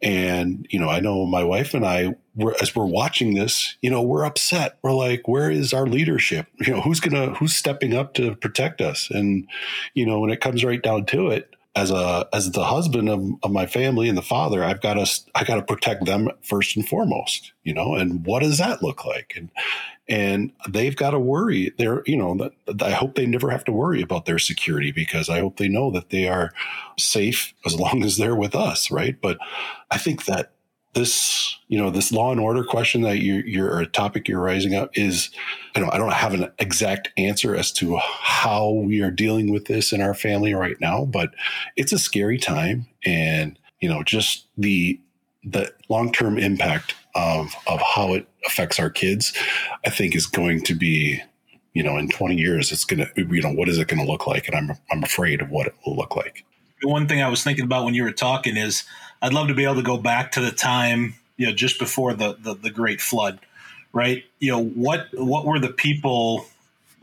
And 0.00 0.66
you 0.70 0.78
know, 0.78 0.88
I 0.88 1.00
know 1.00 1.26
my 1.26 1.42
wife 1.42 1.74
and 1.74 1.84
I, 1.84 2.14
were, 2.36 2.54
as 2.62 2.76
we're 2.76 2.86
watching 2.86 3.34
this, 3.34 3.76
you 3.82 3.90
know, 3.90 4.00
we're 4.00 4.24
upset. 4.24 4.78
We're 4.82 4.92
like, 4.92 5.26
where 5.26 5.50
is 5.50 5.72
our 5.72 5.86
leadership? 5.86 6.46
You 6.60 6.74
know, 6.74 6.80
who's 6.80 7.00
gonna 7.00 7.34
who's 7.34 7.56
stepping 7.56 7.94
up 7.94 8.14
to 8.14 8.36
protect 8.36 8.80
us? 8.80 9.08
And 9.10 9.48
you 9.94 10.06
know, 10.06 10.20
when 10.20 10.30
it 10.30 10.40
comes 10.40 10.64
right 10.64 10.82
down 10.82 11.06
to 11.06 11.30
it, 11.30 11.54
as 11.78 11.92
a 11.92 12.28
as 12.32 12.50
the 12.50 12.64
husband 12.64 13.08
of, 13.08 13.22
of 13.44 13.52
my 13.52 13.64
family 13.66 14.08
and 14.08 14.18
the 14.18 14.22
father, 14.22 14.64
I've 14.64 14.80
got 14.80 14.94
to 14.94 15.22
I 15.36 15.44
got 15.44 15.54
to 15.54 15.62
protect 15.62 16.06
them 16.06 16.28
first 16.42 16.76
and 16.76 16.86
foremost. 16.86 17.52
You 17.62 17.72
know, 17.72 17.94
and 17.94 18.26
what 18.26 18.42
does 18.42 18.58
that 18.58 18.82
look 18.82 19.04
like? 19.04 19.34
And 19.36 19.50
and 20.08 20.52
they've 20.68 20.96
got 20.96 21.10
to 21.10 21.20
worry. 21.20 21.72
They're, 21.78 22.02
you 22.06 22.16
know, 22.16 22.50
I 22.80 22.90
hope 22.90 23.14
they 23.14 23.26
never 23.26 23.50
have 23.50 23.64
to 23.64 23.72
worry 23.72 24.02
about 24.02 24.24
their 24.24 24.38
security 24.38 24.90
because 24.90 25.28
I 25.28 25.38
hope 25.40 25.58
they 25.58 25.68
know 25.68 25.90
that 25.90 26.10
they 26.10 26.26
are 26.26 26.52
safe 26.98 27.52
as 27.64 27.78
long 27.78 28.02
as 28.02 28.16
they're 28.16 28.34
with 28.34 28.56
us, 28.56 28.90
right? 28.90 29.20
But 29.20 29.38
I 29.90 29.98
think 29.98 30.24
that 30.24 30.52
this, 30.98 31.56
you 31.68 31.78
know, 31.78 31.90
this 31.90 32.10
law 32.10 32.32
and 32.32 32.40
order 32.40 32.64
question 32.64 33.02
that 33.02 33.18
you, 33.18 33.36
you're 33.46 33.80
a 33.80 33.86
topic 33.86 34.28
you're 34.28 34.40
raising 34.40 34.74
up 34.74 34.90
is, 34.94 35.30
I 35.74 35.80
don't, 35.80 35.92
I 35.94 35.96
don't 35.96 36.12
have 36.12 36.34
an 36.34 36.50
exact 36.58 37.10
answer 37.16 37.54
as 37.54 37.70
to 37.72 37.96
how 37.98 38.70
we 38.70 39.00
are 39.00 39.10
dealing 39.10 39.52
with 39.52 39.66
this 39.66 39.92
in 39.92 40.02
our 40.02 40.14
family 40.14 40.54
right 40.54 40.78
now, 40.80 41.04
but 41.04 41.30
it's 41.76 41.92
a 41.92 41.98
scary 41.98 42.38
time, 42.38 42.86
and 43.04 43.58
you 43.80 43.88
know, 43.88 44.02
just 44.02 44.46
the 44.56 45.00
the 45.44 45.72
long 45.88 46.12
term 46.12 46.36
impact 46.36 46.94
of 47.14 47.54
of 47.66 47.80
how 47.80 48.14
it 48.14 48.26
affects 48.44 48.80
our 48.80 48.90
kids, 48.90 49.32
I 49.86 49.90
think 49.90 50.16
is 50.16 50.26
going 50.26 50.62
to 50.64 50.74
be, 50.74 51.22
you 51.74 51.82
know, 51.82 51.96
in 51.96 52.08
20 52.08 52.34
years, 52.36 52.72
it's 52.72 52.84
going 52.84 53.06
to, 53.06 53.10
you 53.16 53.42
know, 53.42 53.52
what 53.52 53.68
is 53.68 53.78
it 53.78 53.88
going 53.88 54.04
to 54.04 54.10
look 54.10 54.26
like? 54.26 54.48
And 54.48 54.56
I'm, 54.56 54.76
I'm 54.90 55.02
afraid 55.02 55.40
of 55.40 55.50
what 55.50 55.66
it 55.66 55.74
will 55.84 55.96
look 55.96 56.16
like. 56.16 56.44
One 56.82 57.08
thing 57.08 57.22
I 57.22 57.28
was 57.28 57.42
thinking 57.42 57.64
about 57.64 57.84
when 57.84 57.94
you 57.94 58.04
were 58.04 58.12
talking 58.12 58.56
is 58.56 58.84
I'd 59.20 59.32
love 59.32 59.48
to 59.48 59.54
be 59.54 59.64
able 59.64 59.76
to 59.76 59.82
go 59.82 59.96
back 59.96 60.32
to 60.32 60.40
the 60.40 60.52
time, 60.52 61.14
you 61.36 61.46
know, 61.46 61.52
just 61.52 61.78
before 61.78 62.14
the, 62.14 62.36
the, 62.38 62.54
the 62.54 62.70
great 62.70 63.00
flood, 63.00 63.40
right? 63.92 64.24
You 64.38 64.52
know, 64.52 64.62
what, 64.62 65.08
what 65.12 65.44
were 65.44 65.58
the 65.58 65.70
people 65.70 66.46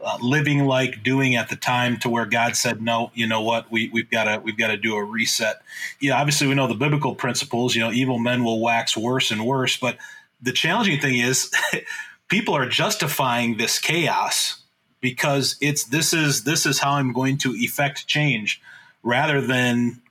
uh, 0.03 0.17
living 0.21 0.65
like 0.65 1.03
doing 1.03 1.35
at 1.35 1.49
the 1.49 1.55
time 1.55 1.97
to 1.97 2.09
where 2.09 2.25
God 2.25 2.55
said, 2.55 2.81
no, 2.81 3.11
you 3.13 3.27
know 3.27 3.41
what, 3.41 3.71
we, 3.71 3.89
we've 3.89 4.09
got 4.09 4.25
to, 4.25 4.39
we've 4.43 4.57
got 4.57 4.67
to 4.67 4.77
do 4.77 4.95
a 4.95 5.03
reset. 5.03 5.61
Yeah. 5.99 6.19
Obviously 6.19 6.47
we 6.47 6.55
know 6.55 6.67
the 6.67 6.75
biblical 6.75 7.15
principles, 7.15 7.75
you 7.75 7.81
know, 7.81 7.91
evil 7.91 8.19
men 8.19 8.43
will 8.43 8.61
wax 8.61 8.95
worse 8.95 9.31
and 9.31 9.45
worse, 9.45 9.77
but 9.77 9.97
the 10.41 10.51
challenging 10.51 10.99
thing 10.99 11.19
is 11.19 11.51
people 12.27 12.55
are 12.55 12.67
justifying 12.67 13.57
this 13.57 13.79
chaos 13.79 14.61
because 15.01 15.55
it's 15.61 15.83
this 15.85 16.13
is 16.13 16.43
this 16.43 16.65
is 16.65 16.79
how 16.79 16.93
I'm 16.93 17.13
going 17.13 17.37
to 17.39 17.51
effect 17.51 18.07
change 18.07 18.61
rather 19.03 19.39
than 19.39 20.01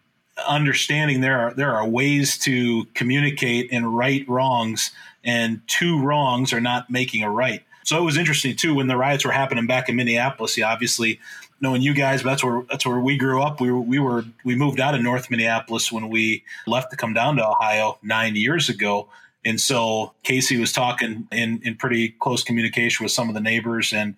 understanding 0.47 1.21
there 1.21 1.39
are 1.39 1.55
there 1.55 1.75
are 1.75 1.87
ways 1.87 2.39
to 2.39 2.85
communicate 2.95 3.69
and 3.73 3.97
right 3.97 4.29
wrongs 4.29 4.91
and 5.23 5.61
two 5.67 6.01
wrongs 6.03 6.53
are 6.53 6.61
not 6.61 6.91
making 6.91 7.23
a 7.23 7.31
right. 7.31 7.63
So 7.85 7.99
it 7.99 8.05
was 8.05 8.17
interesting 8.17 8.57
too 8.57 8.75
when 8.75 8.87
the 8.87 8.97
riots 8.97 9.25
were 9.25 9.33
happening 9.33 9.67
back 9.67 9.89
in 9.89 9.97
Minneapolis. 9.97 10.57
Yeah, 10.57 10.73
obviously 10.73 11.21
knowing 11.61 11.83
you 11.83 11.95
guys, 11.95 12.23
that's 12.23 12.43
where 12.43 12.63
that's 12.69 12.87
where 12.87 12.99
we 12.99 13.17
grew 13.17 13.43
up. 13.43 13.61
We 13.61 13.73
we 13.73 13.99
were 13.99 14.25
we 14.45 14.55
moved 14.55 14.81
out 14.81 14.95
of 14.95 15.03
North 15.03 15.31
Minneapolis 15.31 15.93
when 15.93 16.09
we 16.09 16.45
left 16.67 16.91
to 16.91 16.97
come 16.97 17.15
down 17.15 17.37
to 17.37 17.47
Ohio 17.47 17.99
nine 18.03 18.37
years 18.37 18.69
ago. 18.69 19.09
And 19.47 19.61
so 19.61 20.15
Casey 20.23 20.59
was 20.59 20.73
talking 20.73 21.29
in, 21.31 21.61
in 21.63 21.77
pretty 21.77 22.09
close 22.09 22.43
communication 22.43 23.05
with 23.05 23.13
some 23.13 23.29
of 23.29 23.35
the 23.35 23.43
neighbors, 23.43 23.93
and 23.93 24.15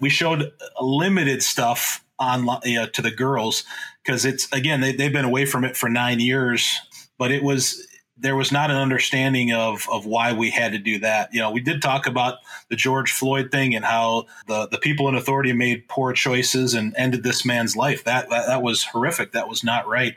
we 0.00 0.08
showed 0.08 0.52
limited 0.80 1.42
stuff 1.42 2.04
on 2.18 2.48
you 2.64 2.80
know, 2.80 2.86
to 2.86 3.02
the 3.02 3.10
girls 3.10 3.64
because 4.04 4.24
it's 4.24 4.50
again 4.52 4.80
they, 4.80 4.92
they've 4.92 5.12
been 5.12 5.24
away 5.24 5.46
from 5.46 5.64
it 5.64 5.76
for 5.76 5.88
nine 5.88 6.20
years, 6.20 6.80
but 7.18 7.30
it 7.30 7.42
was 7.42 7.86
there 8.20 8.36
was 8.36 8.50
not 8.50 8.70
an 8.70 8.76
understanding 8.76 9.52
of 9.52 9.86
of 9.90 10.06
why 10.06 10.32
we 10.32 10.50
had 10.50 10.72
to 10.72 10.78
do 10.78 10.98
that. 10.98 11.32
You 11.32 11.40
know, 11.40 11.50
we 11.50 11.60
did 11.60 11.80
talk 11.80 12.06
about 12.06 12.38
the 12.68 12.76
George 12.76 13.12
Floyd 13.12 13.50
thing 13.50 13.74
and 13.74 13.84
how 13.84 14.26
the 14.46 14.66
the 14.68 14.78
people 14.78 15.08
in 15.08 15.14
authority 15.14 15.52
made 15.52 15.88
poor 15.88 16.12
choices 16.12 16.74
and 16.74 16.94
ended 16.96 17.22
this 17.22 17.44
man's 17.44 17.76
life. 17.76 18.04
That 18.04 18.28
that, 18.30 18.46
that 18.46 18.62
was 18.62 18.84
horrific. 18.84 19.32
That 19.32 19.48
was 19.48 19.62
not 19.62 19.86
right. 19.86 20.14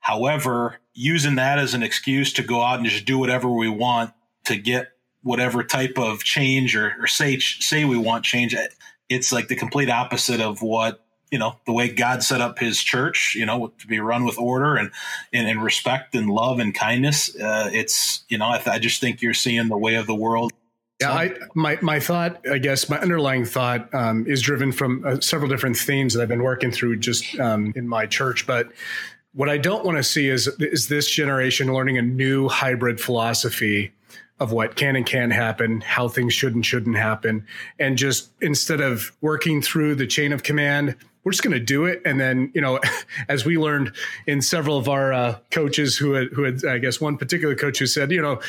However, 0.00 0.78
using 0.94 1.34
that 1.34 1.58
as 1.58 1.74
an 1.74 1.82
excuse 1.82 2.32
to 2.34 2.42
go 2.42 2.62
out 2.62 2.78
and 2.78 2.88
just 2.88 3.04
do 3.04 3.18
whatever 3.18 3.50
we 3.50 3.68
want 3.68 4.12
to 4.44 4.56
get 4.56 4.92
whatever 5.22 5.64
type 5.64 5.98
of 5.98 6.22
change 6.22 6.76
or, 6.76 6.94
or 7.00 7.06
say 7.08 7.38
say 7.38 7.84
we 7.84 7.98
want 7.98 8.24
change, 8.24 8.54
it's 9.08 9.32
like 9.32 9.48
the 9.48 9.56
complete 9.56 9.90
opposite 9.90 10.40
of 10.40 10.62
what 10.62 11.04
you 11.30 11.38
know 11.38 11.56
the 11.66 11.72
way 11.72 11.88
God 11.88 12.22
set 12.22 12.40
up 12.40 12.58
His 12.58 12.82
church. 12.82 13.34
You 13.34 13.46
know, 13.46 13.72
to 13.78 13.86
be 13.86 14.00
run 14.00 14.24
with 14.24 14.38
order 14.38 14.76
and 14.76 14.90
and, 15.32 15.48
and 15.48 15.62
respect 15.62 16.14
and 16.14 16.30
love 16.30 16.58
and 16.58 16.74
kindness. 16.74 17.34
Uh, 17.36 17.70
it's 17.72 18.24
you 18.28 18.38
know 18.38 18.48
I, 18.48 18.58
th- 18.58 18.68
I 18.68 18.78
just 18.78 19.00
think 19.00 19.22
you're 19.22 19.34
seeing 19.34 19.68
the 19.68 19.78
way 19.78 19.94
of 19.94 20.06
the 20.06 20.14
world 20.14 20.52
yeah, 21.00 21.12
I, 21.12 21.34
my 21.54 21.78
my 21.82 22.00
thought, 22.00 22.40
I 22.50 22.56
guess, 22.56 22.88
my 22.88 22.98
underlying 22.98 23.44
thought 23.44 23.92
um, 23.94 24.26
is 24.26 24.40
driven 24.40 24.72
from 24.72 25.04
uh, 25.04 25.20
several 25.20 25.50
different 25.50 25.76
themes 25.76 26.14
that 26.14 26.22
I've 26.22 26.28
been 26.28 26.42
working 26.42 26.70
through 26.70 26.96
just 26.96 27.38
um, 27.38 27.72
in 27.76 27.86
my 27.86 28.06
church. 28.06 28.46
But 28.46 28.72
what 29.34 29.50
I 29.50 29.58
don't 29.58 29.84
want 29.84 29.98
to 29.98 30.02
see 30.02 30.28
is 30.28 30.48
is 30.58 30.88
this 30.88 31.10
generation 31.10 31.72
learning 31.72 31.98
a 31.98 32.02
new 32.02 32.48
hybrid 32.48 32.98
philosophy 32.98 33.92
of 34.40 34.52
what 34.52 34.76
can 34.76 34.96
and 34.96 35.04
can't 35.04 35.32
happen, 35.32 35.82
how 35.82 36.08
things 36.08 36.32
should 36.32 36.54
and 36.54 36.64
shouldn't 36.64 36.96
happen, 36.96 37.46
and 37.78 37.98
just 37.98 38.30
instead 38.40 38.80
of 38.80 39.14
working 39.20 39.60
through 39.60 39.96
the 39.96 40.06
chain 40.06 40.32
of 40.32 40.44
command, 40.44 40.96
we're 41.26 41.32
just 41.32 41.42
going 41.42 41.52
to 41.52 41.58
do 41.58 41.86
it. 41.86 42.00
And 42.04 42.20
then, 42.20 42.52
you 42.54 42.60
know, 42.60 42.78
as 43.28 43.44
we 43.44 43.58
learned 43.58 43.92
in 44.28 44.40
several 44.40 44.78
of 44.78 44.88
our 44.88 45.12
uh, 45.12 45.38
coaches 45.50 45.96
who 45.96 46.12
had, 46.12 46.28
who 46.28 46.44
had, 46.44 46.64
I 46.64 46.78
guess, 46.78 47.00
one 47.00 47.18
particular 47.18 47.56
coach 47.56 47.80
who 47.80 47.86
said, 47.86 48.12
you 48.12 48.22
know, 48.22 48.40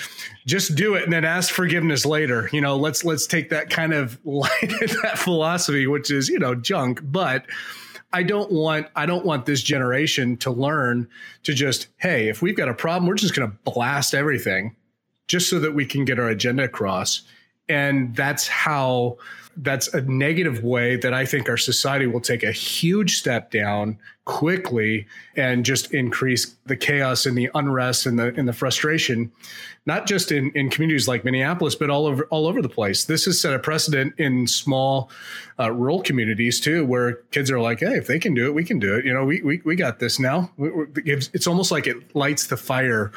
just 0.46 0.76
do 0.76 0.94
it 0.94 1.04
and 1.04 1.12
then 1.12 1.26
ask 1.26 1.52
forgiveness 1.52 2.06
later. 2.06 2.52
You 2.54 2.62
know, 2.62 2.78
let's 2.78 3.04
let's 3.04 3.26
take 3.26 3.50
that 3.50 3.72
kind 3.72 3.96
of 3.96 4.20
light 4.26 4.70
that 5.02 5.18
philosophy, 5.18 5.88
which 5.88 6.12
is 6.12 6.30
you 6.30 6.38
know 6.38 6.54
junk, 6.54 7.02
but 7.04 7.48
I 8.14 8.22
don't 8.22 8.52
want 8.52 8.86
I 8.96 9.08
don't 9.08 9.26
want 9.26 9.48
this 9.48 9.64
generation 9.64 10.38
to 10.38 10.52
learn 10.52 11.10
to 11.44 11.56
just 11.56 11.88
hey, 11.98 12.30
if 12.30 12.44
we've 12.44 12.56
got 12.56 12.70
a 12.70 12.76
problem, 12.76 13.08
we're 13.10 13.16
just 13.16 13.34
going 13.34 13.50
to 13.50 13.58
blast 13.64 14.14
everything 14.14 14.76
just 15.28 15.50
so 15.50 15.60
that 15.60 15.74
we 15.74 15.88
can 15.88 16.06
get 16.06 16.20
our 16.20 16.30
agenda 16.30 16.66
across. 16.66 17.24
And 17.70 18.16
that's 18.16 18.48
how 18.48 19.18
that's 19.58 19.92
a 19.94 20.02
negative 20.02 20.64
way 20.64 20.96
that 20.98 21.14
I 21.14 21.26
think 21.26 21.50
our 21.50 21.58
society 21.58 22.06
will 22.06 22.22
take 22.22 22.44
a 22.44 22.52
huge 22.52 23.18
step 23.18 23.50
down 23.50 23.98
quickly 24.26 25.08
and 25.36 25.66
just 25.66 25.94
increase 25.94 26.56
the 26.68 26.76
chaos 26.76 27.26
and 27.26 27.36
the 27.36 27.50
unrest 27.56 28.06
and 28.06 28.20
the 28.20 28.34
and 28.38 28.48
the 28.48 28.54
frustration, 28.54 29.32
not 29.88 30.06
just 30.06 30.32
in, 30.32 30.52
in 30.54 30.70
communities 30.70 31.08
like 31.08 31.26
Minneapolis, 31.26 31.74
but 31.74 31.90
all 31.90 32.06
over 32.06 32.26
all 32.26 32.46
over 32.46 32.62
the 32.62 32.70
place. 32.70 33.06
This 33.06 33.26
has 33.26 33.42
set 33.42 33.54
a 33.54 33.60
precedent 33.60 34.14
in 34.20 34.46
small 34.46 35.10
uh, 35.60 35.72
rural 35.72 36.04
communities 36.04 36.60
too, 36.60 36.86
where 36.86 37.16
kids 37.32 37.50
are 37.50 37.60
like, 37.60 37.80
"Hey, 37.80 37.96
if 37.98 38.06
they 38.06 38.20
can 38.20 38.36
do 38.36 38.46
it, 38.46 38.54
we 38.54 38.64
can 38.64 38.78
do 38.78 38.96
it." 38.96 39.06
You 39.06 39.14
know, 39.14 39.26
we 39.26 39.42
we, 39.42 39.62
we 39.66 39.76
got 39.76 40.00
this 40.00 40.20
now. 40.20 40.52
It's 40.58 41.48
almost 41.48 41.72
like 41.72 41.88
it 41.88 42.16
lights 42.16 42.48
the 42.48 42.58
fire. 42.58 43.12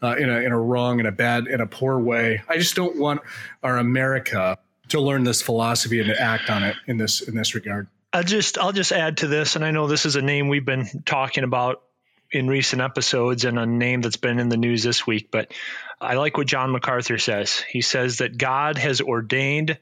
Uh, 0.00 0.14
in 0.16 0.30
a 0.30 0.38
in 0.40 0.52
a 0.52 0.58
wrong, 0.58 1.00
in 1.00 1.06
a 1.06 1.12
bad, 1.12 1.48
in 1.48 1.60
a 1.60 1.66
poor 1.66 1.98
way. 1.98 2.40
I 2.48 2.56
just 2.56 2.76
don't 2.76 2.96
want 2.96 3.20
our 3.64 3.78
America 3.78 4.56
to 4.90 5.00
learn 5.00 5.24
this 5.24 5.42
philosophy 5.42 5.98
and 5.98 6.08
to 6.08 6.20
act 6.20 6.50
on 6.50 6.62
it 6.62 6.76
in 6.86 6.98
this 6.98 7.20
in 7.20 7.34
this 7.34 7.54
regard. 7.54 7.88
I'll 8.12 8.22
just 8.22 8.58
I'll 8.58 8.72
just 8.72 8.92
add 8.92 9.18
to 9.18 9.26
this, 9.26 9.56
and 9.56 9.64
I 9.64 9.72
know 9.72 9.88
this 9.88 10.06
is 10.06 10.14
a 10.14 10.22
name 10.22 10.48
we've 10.48 10.64
been 10.64 11.02
talking 11.04 11.42
about 11.42 11.82
in 12.30 12.46
recent 12.46 12.82
episodes 12.82 13.44
and 13.44 13.58
a 13.58 13.66
name 13.66 14.02
that's 14.02 14.16
been 14.16 14.38
in 14.38 14.48
the 14.48 14.56
news 14.56 14.82
this 14.82 15.06
week, 15.06 15.30
but 15.30 15.52
I 16.00 16.14
like 16.14 16.36
what 16.36 16.46
John 16.46 16.70
MacArthur 16.70 17.18
says. 17.18 17.58
He 17.68 17.80
says 17.80 18.18
that 18.18 18.36
God 18.36 18.78
has 18.78 19.00
ordained 19.00 19.78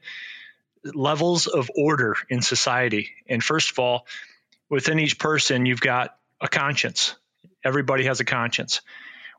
levels 0.83 1.47
of 1.47 1.69
order 1.75 2.15
in 2.29 2.41
society. 2.41 3.09
And 3.27 3.43
first 3.43 3.71
of 3.71 3.79
all, 3.79 4.07
within 4.69 4.99
each 4.99 5.19
person, 5.19 5.65
you've 5.65 5.81
got 5.81 6.15
a 6.39 6.47
conscience. 6.47 7.15
Everybody 7.63 8.05
has 8.05 8.19
a 8.19 8.25
conscience. 8.25 8.81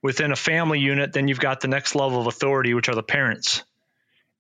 Within 0.03 0.33
a 0.33 0.37
family 0.37 0.79
unit, 0.79 1.13
then 1.13 1.29
you've 1.29 1.41
got 1.41 1.61
the 1.61 1.69
next 1.69 1.95
level 1.95 2.21
of 2.21 2.27
authority, 2.27 2.75
which 2.75 2.89
are 2.89 2.95
the 2.95 3.03
parents. 3.03 3.65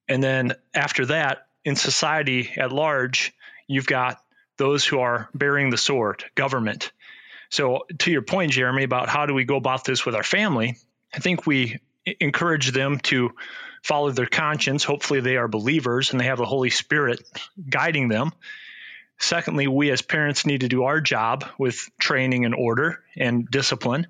And 0.08 0.22
then 0.22 0.54
after 0.74 1.06
that, 1.06 1.46
in 1.64 1.76
society 1.76 2.50
at 2.56 2.72
large, 2.72 3.34
you've 3.66 3.86
got 3.86 4.22
those 4.56 4.84
who 4.84 5.00
are 5.00 5.28
bearing 5.34 5.70
the 5.70 5.76
sword, 5.76 6.24
government. 6.34 6.92
So, 7.50 7.86
to 7.98 8.10
your 8.10 8.22
point, 8.22 8.52
Jeremy, 8.52 8.84
about 8.84 9.08
how 9.08 9.26
do 9.26 9.34
we 9.34 9.44
go 9.44 9.56
about 9.56 9.84
this 9.84 10.04
with 10.04 10.14
our 10.14 10.22
family, 10.22 10.76
I 11.14 11.18
think 11.18 11.46
we 11.46 11.78
encourage 12.20 12.72
them 12.72 12.98
to 12.98 13.32
follow 13.82 14.10
their 14.10 14.26
conscience. 14.26 14.84
Hopefully, 14.84 15.20
they 15.20 15.36
are 15.36 15.48
believers 15.48 16.10
and 16.10 16.20
they 16.20 16.26
have 16.26 16.38
the 16.38 16.44
Holy 16.44 16.70
Spirit 16.70 17.22
guiding 17.68 18.08
them. 18.08 18.32
Secondly, 19.18 19.66
we 19.66 19.90
as 19.90 20.02
parents 20.02 20.46
need 20.46 20.60
to 20.60 20.68
do 20.68 20.84
our 20.84 21.00
job 21.00 21.44
with 21.58 21.88
training 21.98 22.44
and 22.44 22.54
order 22.54 23.02
and 23.16 23.50
discipline. 23.50 24.06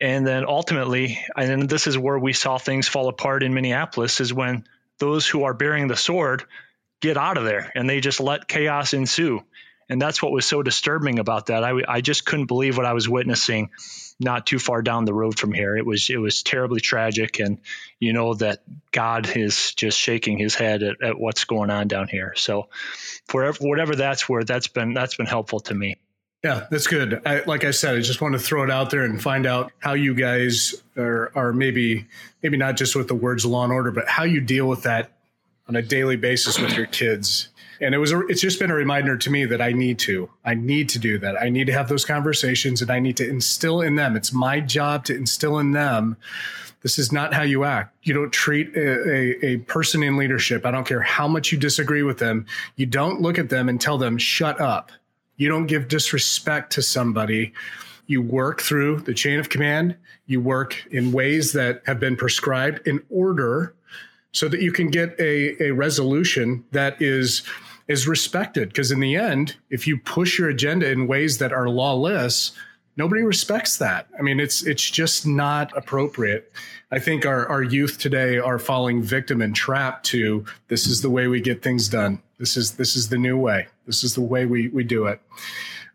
And 0.00 0.26
then 0.26 0.44
ultimately, 0.46 1.20
and 1.36 1.68
this 1.68 1.86
is 1.86 1.98
where 1.98 2.18
we 2.18 2.32
saw 2.32 2.56
things 2.58 2.88
fall 2.88 3.08
apart 3.08 3.42
in 3.42 3.52
Minneapolis, 3.52 4.20
is 4.20 4.32
when 4.32 4.64
those 4.98 5.26
who 5.26 5.44
are 5.44 5.54
bearing 5.54 5.88
the 5.88 5.96
sword 5.96 6.44
get 7.00 7.16
out 7.16 7.36
of 7.36 7.44
there 7.44 7.72
and 7.74 7.88
they 7.88 8.00
just 8.00 8.20
let 8.20 8.48
chaos 8.48 8.94
ensue. 8.94 9.42
And 9.88 10.00
that's 10.00 10.22
what 10.22 10.30
was 10.30 10.46
so 10.46 10.62
disturbing 10.62 11.18
about 11.18 11.46
that. 11.46 11.64
I, 11.64 11.72
I 11.88 12.00
just 12.00 12.24
couldn't 12.24 12.46
believe 12.46 12.76
what 12.76 12.86
I 12.86 12.92
was 12.92 13.08
witnessing 13.08 13.70
not 14.20 14.46
too 14.46 14.58
far 14.58 14.82
down 14.82 15.06
the 15.06 15.14
road 15.14 15.38
from 15.38 15.52
here. 15.52 15.76
It 15.76 15.84
was 15.84 16.10
it 16.10 16.18
was 16.18 16.42
terribly 16.42 16.80
tragic, 16.80 17.40
and 17.40 17.58
you 17.98 18.12
know 18.12 18.34
that 18.34 18.62
God 18.92 19.34
is 19.34 19.74
just 19.74 19.98
shaking 19.98 20.38
His 20.38 20.54
head 20.54 20.82
at, 20.82 21.02
at 21.02 21.18
what's 21.18 21.44
going 21.44 21.70
on 21.70 21.88
down 21.88 22.06
here. 22.06 22.34
So, 22.36 22.68
wherever 23.32 23.58
whatever 23.60 23.96
that's 23.96 24.28
where 24.28 24.44
that's 24.44 24.68
been 24.68 24.92
that's 24.92 25.16
been 25.16 25.26
helpful 25.26 25.60
to 25.60 25.74
me. 25.74 25.96
Yeah, 26.42 26.66
that's 26.70 26.86
good. 26.86 27.20
I, 27.26 27.42
like 27.44 27.64
I 27.64 27.70
said, 27.70 27.96
I 27.96 28.00
just 28.00 28.22
want 28.22 28.32
to 28.32 28.38
throw 28.38 28.64
it 28.64 28.70
out 28.70 28.90
there 28.90 29.04
and 29.04 29.20
find 29.20 29.46
out 29.46 29.72
how 29.78 29.92
you 29.92 30.14
guys 30.14 30.74
are, 30.96 31.30
are 31.34 31.52
maybe 31.52 32.06
maybe 32.42 32.56
not 32.56 32.76
just 32.76 32.96
with 32.96 33.08
the 33.08 33.14
words 33.14 33.44
law 33.44 33.64
and 33.64 33.72
order, 33.72 33.90
but 33.90 34.08
how 34.08 34.22
you 34.22 34.40
deal 34.40 34.66
with 34.66 34.84
that 34.84 35.12
on 35.68 35.76
a 35.76 35.82
daily 35.82 36.16
basis 36.16 36.58
with 36.58 36.74
your 36.76 36.86
kids. 36.86 37.50
And 37.82 37.94
it 37.94 37.98
was 37.98 38.12
a, 38.12 38.20
it's 38.26 38.40
just 38.40 38.58
been 38.58 38.70
a 38.70 38.74
reminder 38.74 39.16
to 39.18 39.30
me 39.30 39.44
that 39.46 39.60
I 39.60 39.72
need 39.72 39.98
to 40.00 40.30
I 40.44 40.54
need 40.54 40.88
to 40.90 40.98
do 40.98 41.18
that. 41.18 41.40
I 41.40 41.50
need 41.50 41.66
to 41.66 41.74
have 41.74 41.88
those 41.88 42.06
conversations 42.06 42.80
and 42.80 42.90
I 42.90 43.00
need 43.00 43.18
to 43.18 43.28
instill 43.28 43.82
in 43.82 43.96
them. 43.96 44.16
It's 44.16 44.32
my 44.32 44.60
job 44.60 45.04
to 45.06 45.16
instill 45.16 45.58
in 45.58 45.72
them. 45.72 46.16
This 46.82 46.98
is 46.98 47.12
not 47.12 47.34
how 47.34 47.42
you 47.42 47.64
act. 47.64 47.94
You 48.02 48.14
don't 48.14 48.32
treat 48.32 48.74
a, 48.74 49.10
a, 49.10 49.46
a 49.46 49.56
person 49.58 50.02
in 50.02 50.16
leadership. 50.16 50.64
I 50.64 50.70
don't 50.70 50.86
care 50.86 51.02
how 51.02 51.28
much 51.28 51.52
you 51.52 51.58
disagree 51.58 52.02
with 52.02 52.18
them. 52.18 52.46
You 52.76 52.86
don't 52.86 53.20
look 53.20 53.38
at 53.38 53.50
them 53.50 53.68
and 53.68 53.78
tell 53.78 53.98
them, 53.98 54.16
shut 54.16 54.58
up. 54.58 54.90
You 55.40 55.48
don't 55.48 55.68
give 55.68 55.88
disrespect 55.88 56.70
to 56.72 56.82
somebody. 56.82 57.54
You 58.06 58.20
work 58.20 58.60
through 58.60 59.00
the 59.00 59.14
chain 59.14 59.40
of 59.40 59.48
command. 59.48 59.96
You 60.26 60.38
work 60.38 60.86
in 60.90 61.12
ways 61.12 61.54
that 61.54 61.80
have 61.86 61.98
been 61.98 62.14
prescribed 62.14 62.86
in 62.86 63.02
order 63.08 63.74
so 64.32 64.48
that 64.48 64.60
you 64.60 64.70
can 64.70 64.90
get 64.90 65.18
a, 65.18 65.62
a 65.62 65.70
resolution 65.70 66.62
that 66.72 67.00
is 67.00 67.42
is 67.88 68.06
respected 68.06 68.68
because 68.68 68.92
in 68.92 69.00
the 69.00 69.16
end 69.16 69.56
if 69.70 69.86
you 69.86 69.96
push 69.96 70.38
your 70.38 70.50
agenda 70.50 70.88
in 70.88 71.06
ways 71.08 71.38
that 71.38 71.52
are 71.54 71.68
lawless 71.68 72.52
nobody 72.96 73.22
respects 73.22 73.78
that 73.78 74.06
i 74.16 74.22
mean 74.22 74.38
it's 74.38 74.62
it's 74.62 74.88
just 74.88 75.26
not 75.26 75.76
appropriate 75.76 76.52
i 76.92 77.00
think 77.00 77.26
our, 77.26 77.48
our 77.48 77.64
youth 77.64 77.98
today 77.98 78.38
are 78.38 78.60
falling 78.60 79.02
victim 79.02 79.42
and 79.42 79.56
trapped 79.56 80.06
to 80.06 80.44
this 80.68 80.86
is 80.86 81.02
the 81.02 81.10
way 81.10 81.26
we 81.26 81.40
get 81.40 81.62
things 81.64 81.88
done 81.88 82.22
this 82.40 82.56
is 82.56 82.72
this 82.72 82.96
is 82.96 83.08
the 83.08 83.18
new 83.18 83.36
way 83.36 83.68
this 83.86 84.02
is 84.02 84.14
the 84.14 84.20
way 84.20 84.46
we 84.46 84.66
we 84.68 84.82
do 84.82 85.06
it 85.06 85.20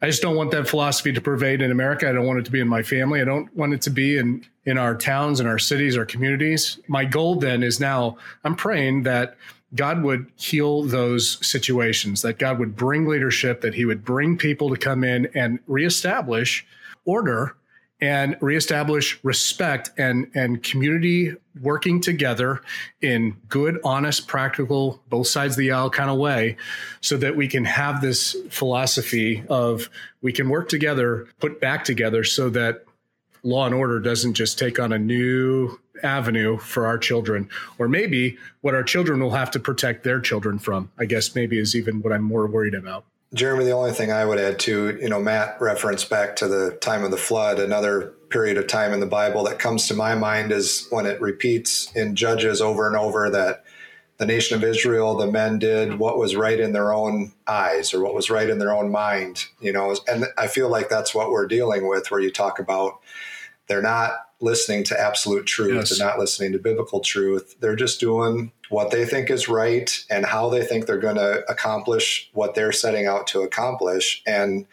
I 0.01 0.07
just 0.07 0.21
don't 0.21 0.35
want 0.35 0.51
that 0.51 0.67
philosophy 0.67 1.13
to 1.13 1.21
pervade 1.21 1.61
in 1.61 1.71
America. 1.71 2.07
I 2.07 2.11
don't 2.11 2.27
want 2.27 2.39
it 2.39 2.45
to 2.45 2.51
be 2.51 2.59
in 2.59 2.67
my 2.67 2.83
family. 2.83 3.21
I 3.21 3.23
don't 3.23 3.51
want 3.55 3.73
it 3.73 3.81
to 3.83 3.89
be 3.89 4.17
in 4.17 4.45
in 4.65 4.77
our 4.77 4.95
towns 4.95 5.39
and 5.39 5.47
our 5.47 5.57
cities, 5.57 5.97
our 5.97 6.05
communities. 6.05 6.79
My 6.87 7.05
goal 7.05 7.35
then 7.35 7.63
is 7.63 7.79
now 7.79 8.17
I'm 8.43 8.55
praying 8.55 9.03
that 9.03 9.37
God 9.73 10.03
would 10.03 10.31
heal 10.35 10.83
those 10.83 11.45
situations, 11.45 12.21
that 12.21 12.39
God 12.39 12.59
would 12.59 12.75
bring 12.75 13.07
leadership, 13.07 13.61
that 13.61 13.73
He 13.73 13.85
would 13.85 14.03
bring 14.03 14.37
people 14.37 14.69
to 14.69 14.77
come 14.77 15.03
in 15.03 15.27
and 15.33 15.59
reestablish 15.67 16.65
order 17.05 17.55
and 18.01 18.35
reestablish 18.41 19.17
respect 19.23 19.89
and 19.97 20.29
and 20.35 20.61
community 20.63 21.33
working 21.61 22.01
together 22.01 22.61
in 23.01 23.37
good 23.47 23.79
honest 23.85 24.27
practical 24.27 25.01
both 25.09 25.27
sides 25.27 25.53
of 25.53 25.59
the 25.59 25.71
aisle 25.71 25.89
kind 25.89 26.09
of 26.09 26.17
way 26.17 26.57
so 26.99 27.15
that 27.15 27.35
we 27.37 27.47
can 27.47 27.63
have 27.63 28.01
this 28.01 28.35
philosophy 28.49 29.43
of 29.47 29.89
we 30.21 30.33
can 30.33 30.49
work 30.49 30.67
together 30.67 31.27
put 31.39 31.61
back 31.61 31.85
together 31.85 32.23
so 32.23 32.49
that 32.49 32.83
law 33.43 33.65
and 33.65 33.75
order 33.75 33.99
doesn't 33.99 34.33
just 34.33 34.59
take 34.59 34.77
on 34.77 34.91
a 34.91 34.99
new 34.99 35.79
avenue 36.03 36.57
for 36.57 36.85
our 36.85 36.97
children 36.97 37.47
or 37.77 37.87
maybe 37.87 38.37
what 38.59 38.75
our 38.75 38.83
children 38.83 39.21
will 39.21 39.31
have 39.31 39.49
to 39.49 39.59
protect 39.59 40.03
their 40.03 40.19
children 40.19 40.59
from 40.59 40.91
i 40.97 41.05
guess 41.05 41.33
maybe 41.33 41.57
is 41.57 41.73
even 41.73 42.01
what 42.01 42.11
i'm 42.11 42.23
more 42.23 42.45
worried 42.45 42.73
about 42.73 43.05
Jeremy, 43.35 43.65
the 43.65 43.71
only 43.71 43.91
thing 43.91 44.13
I 44.13 44.23
would 44.23 44.39
add 44.39 44.59
to, 44.59 44.97
you 45.01 45.09
know, 45.09 45.19
Matt 45.19 45.57
referenced 45.59 46.09
back 46.09 46.37
to 46.37 46.47
the 46.47 46.77
time 46.79 47.03
of 47.03 47.11
the 47.11 47.17
flood. 47.17 47.59
Another 47.59 48.13
period 48.29 48.57
of 48.57 48.67
time 48.67 48.93
in 48.93 49.01
the 49.01 49.05
Bible 49.05 49.43
that 49.43 49.59
comes 49.59 49.87
to 49.87 49.93
my 49.93 50.15
mind 50.15 50.53
is 50.53 50.87
when 50.89 51.05
it 51.05 51.19
repeats 51.19 51.91
in 51.95 52.15
Judges 52.15 52.61
over 52.61 52.87
and 52.87 52.95
over 52.95 53.29
that 53.29 53.65
the 54.17 54.25
nation 54.25 54.55
of 54.55 54.63
Israel, 54.63 55.17
the 55.17 55.27
men 55.27 55.59
did 55.59 55.99
what 55.99 56.17
was 56.17 56.37
right 56.37 56.59
in 56.59 56.71
their 56.71 56.93
own 56.93 57.33
eyes 57.45 57.93
or 57.93 58.01
what 58.01 58.15
was 58.15 58.29
right 58.29 58.49
in 58.49 58.57
their 58.57 58.73
own 58.73 58.89
mind, 58.89 59.45
you 59.59 59.73
know, 59.73 59.93
and 60.07 60.25
I 60.37 60.47
feel 60.47 60.69
like 60.69 60.87
that's 60.87 61.13
what 61.13 61.31
we're 61.31 61.47
dealing 61.47 61.89
with, 61.89 62.09
where 62.09 62.21
you 62.21 62.31
talk 62.31 62.57
about 62.57 63.01
they're 63.67 63.81
not 63.81 64.13
listening 64.41 64.83
to 64.85 64.99
absolute 64.99 65.45
truth. 65.45 65.73
Yes. 65.73 65.97
They're 65.97 66.07
not 66.07 66.19
listening 66.19 66.51
to 66.53 66.59
biblical 66.59 66.99
truth. 66.99 67.55
They're 67.59 67.75
just 67.75 67.99
doing 67.99 68.51
what 68.69 68.91
they 68.91 69.05
think 69.05 69.29
is 69.29 69.47
right 69.47 70.05
and 70.09 70.25
how 70.25 70.49
they 70.49 70.63
think 70.63 70.85
they're 70.85 70.97
going 70.97 71.15
to 71.15 71.43
accomplish 71.49 72.29
what 72.33 72.55
they're 72.55 72.71
setting 72.71 73.07
out 73.07 73.27
to 73.27 73.41
accomplish. 73.41 74.21
And 74.25 74.65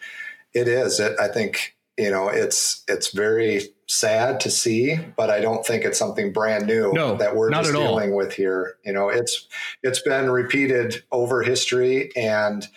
it 0.53 0.67
is. 0.67 0.99
It, 0.99 1.17
I 1.19 1.27
think 1.27 1.75
you 1.97 2.09
know 2.09 2.27
it's 2.27 2.83
it's 2.87 3.13
very 3.13 3.61
sad 3.87 4.39
to 4.41 4.49
see, 4.49 4.97
but 5.15 5.29
I 5.29 5.39
don't 5.39 5.65
think 5.65 5.83
it's 5.83 5.99
something 5.99 6.33
brand 6.33 6.65
new 6.65 6.91
no, 6.93 7.15
that 7.17 7.35
we're 7.35 7.51
just 7.51 7.71
dealing 7.71 8.11
all. 8.11 8.17
with 8.17 8.33
here. 8.33 8.75
You 8.83 8.93
know, 8.93 9.09
it's 9.09 9.47
it's 9.81 10.01
been 10.01 10.29
repeated 10.29 11.03
over 11.11 11.43
history 11.43 12.11
and 12.15 12.67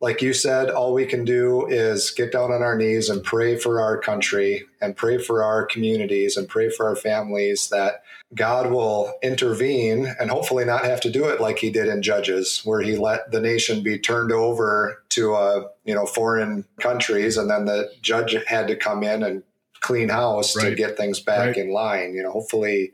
like 0.00 0.22
you 0.22 0.32
said, 0.32 0.70
all 0.70 0.94
we 0.94 1.04
can 1.04 1.26
do 1.26 1.66
is 1.66 2.10
get 2.10 2.32
down 2.32 2.52
on 2.52 2.62
our 2.62 2.74
knees 2.74 3.10
and 3.10 3.22
pray 3.22 3.56
for 3.56 3.82
our 3.82 3.98
country 3.98 4.64
and 4.80 4.96
pray 4.96 5.18
for 5.18 5.44
our 5.44 5.66
communities 5.66 6.38
and 6.38 6.48
pray 6.48 6.70
for 6.70 6.88
our 6.88 6.96
families 6.96 7.68
that 7.68 8.02
God 8.34 8.70
will 8.70 9.12
intervene 9.22 10.06
and 10.18 10.30
hopefully 10.30 10.64
not 10.64 10.84
have 10.84 11.02
to 11.02 11.10
do 11.10 11.26
it 11.26 11.40
like 11.40 11.58
he 11.58 11.68
did 11.68 11.88
in 11.88 12.00
Judges, 12.00 12.62
where 12.64 12.80
he 12.80 12.96
let 12.96 13.30
the 13.30 13.40
nation 13.40 13.82
be 13.82 13.98
turned 13.98 14.32
over 14.32 15.02
to 15.10 15.34
uh, 15.34 15.68
you 15.84 15.94
know 15.94 16.06
foreign 16.06 16.64
countries, 16.80 17.36
and 17.36 17.50
then 17.50 17.66
the 17.66 17.90
judge 18.00 18.34
had 18.46 18.68
to 18.68 18.76
come 18.76 19.02
in 19.02 19.22
and 19.22 19.42
clean 19.80 20.08
house 20.08 20.56
right. 20.56 20.70
to 20.70 20.74
get 20.74 20.96
things 20.96 21.20
back 21.20 21.48
right. 21.48 21.56
in 21.56 21.72
line. 21.72 22.14
You 22.14 22.22
know, 22.22 22.30
hopefully 22.30 22.92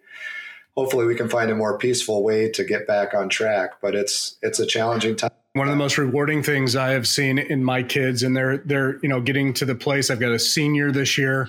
hopefully 0.75 1.07
we 1.07 1.15
can 1.15 1.29
find 1.29 1.51
a 1.51 1.55
more 1.55 1.79
peaceful 1.79 2.25
way 2.25 2.51
to 2.51 2.65
get 2.65 2.87
back 2.87 3.15
on 3.15 3.29
track, 3.29 3.75
but 3.81 3.95
it's 3.95 4.37
it's 4.43 4.59
a 4.59 4.67
challenging 4.67 5.15
time. 5.15 5.31
One 5.57 5.69
of 5.69 5.73
the 5.73 5.79
most 5.79 5.97
rewarding 5.97 6.43
things 6.43 6.77
I 6.77 6.91
have 6.91 7.09
seen 7.09 7.39
in 7.39 7.65
my 7.65 7.83
kids, 7.83 8.23
and 8.23 8.37
they're 8.37 8.59
they're 8.59 8.99
you 9.03 9.09
know 9.09 9.23
getting 9.23 9.55
to 9.55 9.65
the 9.65 9.75
place. 9.75 10.11
I've 10.11 10.21
got 10.21 10.33
a 10.33 10.39
senior 10.39 10.93
this 10.93 11.17
year 11.17 11.49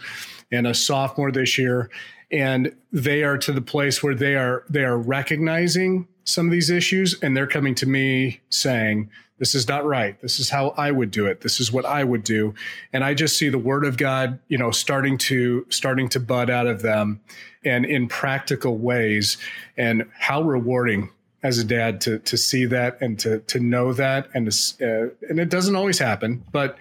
and 0.50 0.66
a 0.66 0.74
sophomore 0.74 1.30
this 1.30 1.58
year, 1.58 1.90
and 2.32 2.74
they 2.94 3.24
are 3.24 3.38
to 3.38 3.52
the 3.52 3.60
place 3.60 4.02
where 4.02 4.16
they 4.16 4.36
are 4.36 4.64
they 4.70 4.86
are 4.86 4.98
recognizing 4.98 6.08
some 6.24 6.46
of 6.46 6.54
these 6.54 6.70
issues, 6.70 7.22
and 7.22 7.36
they're 7.36 7.48
coming 7.48 7.76
to 7.76 7.86
me 7.86 8.40
saying, 8.48 9.10
"This 9.40 9.54
is 9.54 9.68
not 9.68 9.84
right. 9.86 10.18
This 10.22 10.40
is 10.40 10.52
how 10.52 10.70
I 10.78 10.90
would 10.90 11.12
do 11.12 11.26
it. 11.26 11.42
This 11.42 11.60
is 11.60 11.74
what 11.74 11.86
I 11.86 12.06
would 12.06 12.24
do," 12.24 12.54
and 12.94 13.04
I 13.04 13.14
just 13.14 13.38
see 13.38 13.50
the 13.50 13.58
Word 13.58 13.84
of 13.84 13.98
God, 13.98 14.40
you 14.48 14.58
know, 14.58 14.72
starting 14.72 15.18
to 15.18 15.66
starting 15.68 16.08
to 16.10 16.22
bud 16.22 16.50
out 16.50 16.68
of 16.68 16.82
them, 16.82 17.20
and 17.66 17.84
in 17.86 18.08
practical 18.08 18.78
ways, 18.78 19.36
and 19.76 20.06
how 20.14 20.44
rewarding 20.44 21.10
as 21.44 21.58
a 21.60 21.64
dad 21.64 22.02
to 22.02 22.20
to 22.20 22.38
see 22.38 22.66
that 22.66 23.00
and 23.02 23.20
to 23.20 23.40
to 23.40 23.60
know 23.60 23.94
that. 23.94 24.28
And 24.34 24.52
to, 24.52 24.54
uh, 24.82 25.28
and 25.30 25.40
it 25.40 25.50
doesn't 25.50 25.76
always 25.76 26.00
happen 26.00 26.44
but 26.52 26.78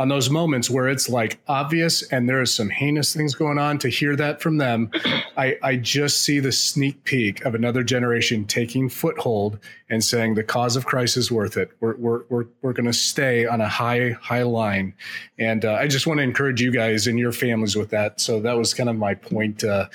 on 0.00 0.08
those 0.08 0.30
moments 0.30 0.70
where 0.70 0.88
it's 0.88 1.10
like 1.10 1.38
obvious 1.46 2.02
and 2.10 2.26
there 2.26 2.40
are 2.40 2.46
some 2.46 2.70
heinous 2.70 3.14
things 3.14 3.34
going 3.34 3.58
on 3.58 3.78
to 3.78 3.90
hear 3.90 4.16
that 4.16 4.40
from 4.40 4.56
them 4.56 4.90
I, 5.36 5.58
I 5.62 5.76
just 5.76 6.24
see 6.24 6.40
the 6.40 6.52
sneak 6.52 7.04
peek 7.04 7.44
of 7.44 7.54
another 7.54 7.82
generation 7.82 8.46
taking 8.46 8.88
foothold 8.88 9.58
and 9.90 10.02
saying 10.02 10.36
the 10.36 10.42
cause 10.42 10.74
of 10.74 10.86
christ 10.86 11.18
is 11.18 11.30
worth 11.30 11.58
it. 11.58 11.70
We're 11.80 11.96
we're 11.96 12.22
we're, 12.30 12.46
we're 12.62 12.72
going 12.72 12.86
to 12.86 12.94
stay 12.94 13.46
on 13.46 13.60
a 13.60 13.68
high 13.68 14.12
high 14.20 14.42
line. 14.42 14.94
And 15.38 15.66
uh, 15.66 15.74
i 15.74 15.86
just 15.86 16.06
want 16.06 16.18
to 16.18 16.24
encourage 16.24 16.62
you 16.62 16.72
guys 16.72 17.06
and 17.06 17.18
your 17.18 17.32
families 17.32 17.76
with 17.76 17.90
that. 17.90 18.20
So 18.20 18.40
that 18.40 18.56
was 18.56 18.72
kind 18.72 18.88
of 18.88 18.96
my 18.96 19.14
point 19.14 19.64
uh, 19.64 19.88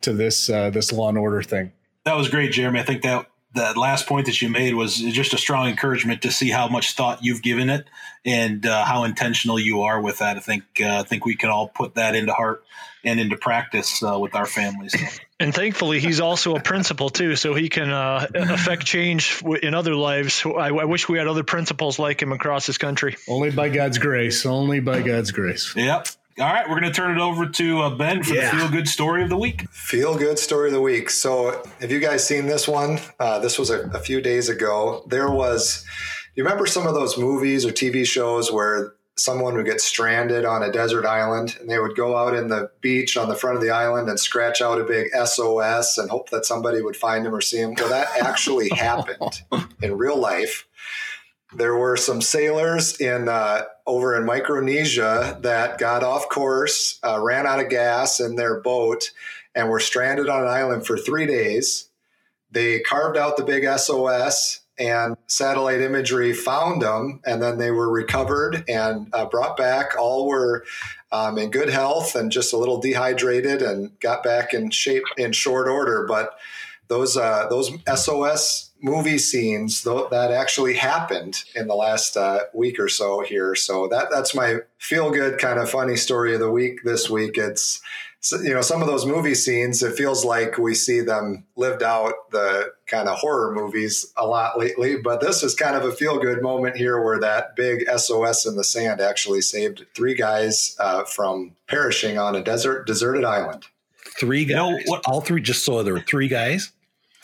to 0.00 0.12
this 0.12 0.50
uh, 0.50 0.70
this 0.70 0.92
law 0.92 1.10
and 1.10 1.18
order 1.18 1.42
thing. 1.44 1.70
That 2.04 2.16
was 2.16 2.28
great 2.28 2.50
jeremy. 2.50 2.80
I 2.80 2.84
think 2.84 3.02
that 3.02 3.26
that 3.58 3.76
last 3.76 4.06
point 4.06 4.26
that 4.26 4.40
you 4.40 4.48
made 4.48 4.74
was 4.74 4.96
just 4.96 5.34
a 5.34 5.38
strong 5.38 5.68
encouragement 5.68 6.22
to 6.22 6.30
see 6.30 6.50
how 6.50 6.68
much 6.68 6.94
thought 6.94 7.22
you've 7.22 7.42
given 7.42 7.68
it 7.68 7.86
and 8.24 8.64
uh, 8.66 8.84
how 8.84 9.04
intentional 9.04 9.58
you 9.58 9.82
are 9.82 10.00
with 10.00 10.18
that. 10.18 10.36
I 10.36 10.40
think 10.40 10.64
uh, 10.80 11.00
I 11.00 11.02
think 11.02 11.24
we 11.24 11.36
can 11.36 11.50
all 11.50 11.68
put 11.68 11.94
that 11.94 12.14
into 12.14 12.32
heart 12.32 12.64
and 13.04 13.20
into 13.20 13.36
practice 13.36 14.02
uh, 14.02 14.18
with 14.18 14.34
our 14.34 14.46
families. 14.46 14.94
And 15.40 15.54
thankfully, 15.54 16.00
he's 16.00 16.18
also 16.18 16.56
a 16.56 16.60
principal 16.60 17.10
too, 17.10 17.36
so 17.36 17.54
he 17.54 17.68
can 17.68 17.90
uh, 17.90 18.26
affect 18.34 18.84
change 18.84 19.40
in 19.62 19.72
other 19.72 19.94
lives. 19.94 20.44
I, 20.44 20.68
I, 20.70 20.84
wish 20.84 21.08
we 21.08 21.18
had 21.18 21.28
other 21.28 21.44
principals 21.44 22.00
like 22.00 22.20
him 22.20 22.32
across 22.32 22.66
this 22.66 22.76
country. 22.76 23.16
Only 23.28 23.52
by 23.52 23.68
God's 23.68 23.98
grace. 23.98 24.44
Only 24.44 24.80
by 24.80 25.00
God's 25.00 25.30
grace. 25.30 25.76
Yep. 25.76 26.08
All 26.40 26.46
right, 26.46 26.68
we're 26.68 26.78
going 26.78 26.92
to 26.92 26.96
turn 26.96 27.18
it 27.18 27.20
over 27.20 27.48
to 27.48 27.80
uh, 27.80 27.90
Ben 27.96 28.22
for 28.22 28.32
yeah. 28.32 28.52
the 28.52 28.56
feel 28.56 28.68
good 28.68 28.86
story 28.86 29.24
of 29.24 29.28
the 29.28 29.36
week. 29.36 29.68
Feel 29.70 30.16
good 30.16 30.38
story 30.38 30.68
of 30.68 30.72
the 30.72 30.80
week. 30.80 31.10
So, 31.10 31.64
have 31.80 31.90
you 31.90 31.98
guys 31.98 32.24
seen 32.24 32.46
this 32.46 32.68
one? 32.68 33.00
Uh, 33.18 33.40
this 33.40 33.58
was 33.58 33.70
a, 33.70 33.88
a, 33.88 33.98
few 33.98 34.20
days 34.20 34.48
ago. 34.48 35.04
There 35.08 35.32
was, 35.32 35.84
you 36.36 36.44
remember 36.44 36.66
some 36.66 36.86
of 36.86 36.94
those 36.94 37.18
movies 37.18 37.66
or 37.66 37.70
TV 37.70 38.06
shows 38.06 38.52
where 38.52 38.94
someone 39.16 39.54
would 39.54 39.66
get 39.66 39.80
stranded 39.80 40.44
on 40.44 40.62
a 40.62 40.70
desert 40.70 41.04
island 41.04 41.56
and 41.58 41.68
they 41.68 41.80
would 41.80 41.96
go 41.96 42.16
out 42.16 42.36
in 42.36 42.46
the 42.46 42.70
beach 42.80 43.16
on 43.16 43.28
the 43.28 43.34
front 43.34 43.56
of 43.56 43.62
the 43.62 43.70
island 43.70 44.08
and 44.08 44.20
scratch 44.20 44.62
out 44.62 44.80
a 44.80 44.84
big 44.84 45.08
SOS 45.24 45.98
and 45.98 46.08
hope 46.08 46.30
that 46.30 46.46
somebody 46.46 46.80
would 46.80 46.96
find 46.96 47.26
him 47.26 47.34
or 47.34 47.40
see 47.40 47.58
him. 47.58 47.74
Well, 47.76 47.88
that 47.88 48.06
actually 48.20 48.68
happened 48.76 49.42
in 49.82 49.98
real 49.98 50.16
life. 50.16 50.67
There 51.54 51.76
were 51.76 51.96
some 51.96 52.20
sailors 52.20 53.00
in 53.00 53.28
uh, 53.28 53.62
over 53.86 54.16
in 54.16 54.26
Micronesia 54.26 55.38
that 55.42 55.78
got 55.78 56.02
off 56.02 56.28
course, 56.28 56.98
uh, 57.02 57.18
ran 57.20 57.46
out 57.46 57.60
of 57.60 57.70
gas 57.70 58.20
in 58.20 58.36
their 58.36 58.60
boat, 58.60 59.10
and 59.54 59.70
were 59.70 59.80
stranded 59.80 60.28
on 60.28 60.42
an 60.42 60.48
island 60.48 60.86
for 60.86 60.98
three 60.98 61.26
days. 61.26 61.88
They 62.50 62.80
carved 62.80 63.16
out 63.16 63.36
the 63.36 63.44
big 63.44 63.64
SOS 63.78 64.60
and 64.78 65.16
satellite 65.26 65.80
imagery 65.80 66.32
found 66.32 66.82
them, 66.82 67.20
and 67.26 67.42
then 67.42 67.58
they 67.58 67.70
were 67.70 67.90
recovered 67.90 68.64
and 68.68 69.08
uh, 69.12 69.26
brought 69.26 69.56
back. 69.56 69.98
All 69.98 70.28
were 70.28 70.64
um, 71.10 71.38
in 71.38 71.50
good 71.50 71.68
health 71.68 72.14
and 72.14 72.30
just 72.30 72.52
a 72.52 72.56
little 72.56 72.78
dehydrated 72.78 73.62
and 73.62 73.98
got 74.00 74.22
back 74.22 74.54
in 74.54 74.70
shape 74.70 75.04
in 75.16 75.32
short 75.32 75.66
order. 75.66 76.06
But 76.06 76.38
those 76.88 77.16
uh, 77.16 77.48
those 77.48 77.72
SOS 77.92 78.67
movie 78.80 79.18
scenes 79.18 79.82
th- 79.82 80.10
that 80.10 80.30
actually 80.30 80.74
happened 80.74 81.42
in 81.54 81.66
the 81.66 81.74
last 81.74 82.16
uh, 82.16 82.40
week 82.54 82.78
or 82.78 82.88
so 82.88 83.20
here. 83.20 83.54
So 83.54 83.88
that 83.88 84.08
that's 84.10 84.34
my 84.34 84.58
feel 84.78 85.10
good 85.10 85.38
kind 85.38 85.58
of 85.58 85.70
funny 85.70 85.96
story 85.96 86.34
of 86.34 86.40
the 86.40 86.50
week 86.50 86.82
this 86.84 87.10
week. 87.10 87.36
It's 87.36 87.80
you 88.42 88.52
know 88.52 88.60
some 88.60 88.82
of 88.82 88.88
those 88.88 89.06
movie 89.06 89.34
scenes 89.34 89.82
it 89.82 89.96
feels 89.96 90.24
like 90.24 90.58
we 90.58 90.74
see 90.74 91.00
them 91.00 91.44
lived 91.56 91.84
out 91.84 92.30
the 92.32 92.72
kind 92.86 93.08
of 93.08 93.16
horror 93.16 93.54
movies 93.54 94.12
a 94.16 94.26
lot 94.26 94.58
lately 94.58 94.96
but 94.96 95.20
this 95.20 95.44
is 95.44 95.54
kind 95.54 95.76
of 95.76 95.84
a 95.84 95.92
feel 95.92 96.18
good 96.18 96.42
moment 96.42 96.76
here 96.76 97.00
where 97.00 97.20
that 97.20 97.54
big 97.54 97.88
sos 97.96 98.44
in 98.44 98.56
the 98.56 98.64
sand 98.64 99.00
actually 99.00 99.40
saved 99.40 99.86
three 99.94 100.14
guys 100.14 100.76
uh, 100.80 101.04
from 101.04 101.54
perishing 101.68 102.18
on 102.18 102.34
a 102.34 102.42
desert 102.42 102.86
deserted 102.88 103.24
island 103.24 103.66
three 104.18 104.44
guys 104.44 104.50
you 104.50 104.56
know, 104.56 104.78
what, 104.86 105.02
all 105.06 105.20
three 105.20 105.40
just 105.40 105.64
so 105.64 105.84
there 105.84 105.94
were 105.94 106.00
three 106.00 106.28
guys 106.28 106.72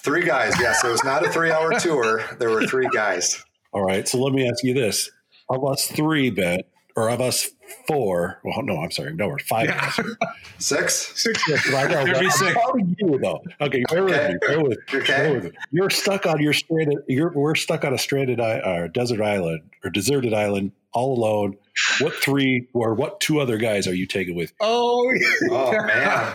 three 0.05 0.23
guys 0.23 0.53
yes 0.61 0.85
it 0.85 0.88
was 0.90 1.03
not 1.03 1.25
a 1.27 1.31
three 1.31 1.51
hour 1.51 1.73
tour. 1.81 2.23
There 2.38 2.51
were 2.51 2.67
three 2.67 2.88
guys. 2.93 3.43
All 3.73 3.83
right 3.85 4.07
so 4.07 4.19
let 4.19 4.33
me 4.33 4.49
ask 4.49 4.62
you 4.62 4.75
this. 4.75 5.11
Of 5.49 5.64
us 5.64 5.87
three 5.87 6.31
ben 6.31 6.61
or 6.97 7.11
of 7.11 7.21
us 7.21 7.51
four. 7.87 8.40
Well, 8.44 8.62
no, 8.62 8.81
I'm 8.81 8.90
sorry. 8.90 9.14
No, 9.14 9.29
we're 9.29 9.38
five. 9.38 9.66
Yeah. 9.66 9.90
six. 10.59 11.12
Six. 11.20 11.42
Yes, 11.48 11.72
I 11.72 11.87
know. 11.87 12.05
There'd 12.05 12.20
be 12.20 12.31
six. 12.31 12.57
You, 12.98 13.18
though. 13.18 13.42
Okay, 13.61 13.83
bear 13.90 14.05
with 14.05 14.31
me. 14.31 14.37
Bear 14.46 14.62
with, 14.62 14.79
okay. 14.92 15.07
bear 15.07 15.35
with 15.35 15.44
me. 15.44 15.50
You're 15.70 15.90
stuck 15.90 16.27
on 16.27 16.40
your 16.40 16.53
stranded. 16.53 16.98
You're 17.09 17.31
we're 17.31 17.55
stuck 17.55 17.85
on 17.85 17.94
a 17.94 17.98
stranded 17.98 18.40
uh, 18.40 18.88
desert 18.88 19.20
island 19.20 19.62
or 19.85 19.90
deserted 19.90 20.33
island 20.33 20.72
all 20.94 21.18
alone. 21.18 21.57
What 22.00 22.14
three 22.14 22.68
or 22.72 22.94
what 22.94 23.20
two 23.20 23.40
other 23.40 23.59
guys 23.59 23.87
are 23.87 23.94
you 23.94 24.07
taking 24.07 24.37
with? 24.37 24.53
Oh, 24.61 25.12
oh 25.50 25.72
man. 25.72 26.35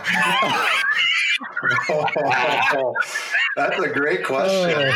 oh, 1.90 2.94
that's 3.56 3.78
a 3.78 3.88
great 3.88 4.24
question. 4.24 4.74
Oh. 4.76 4.94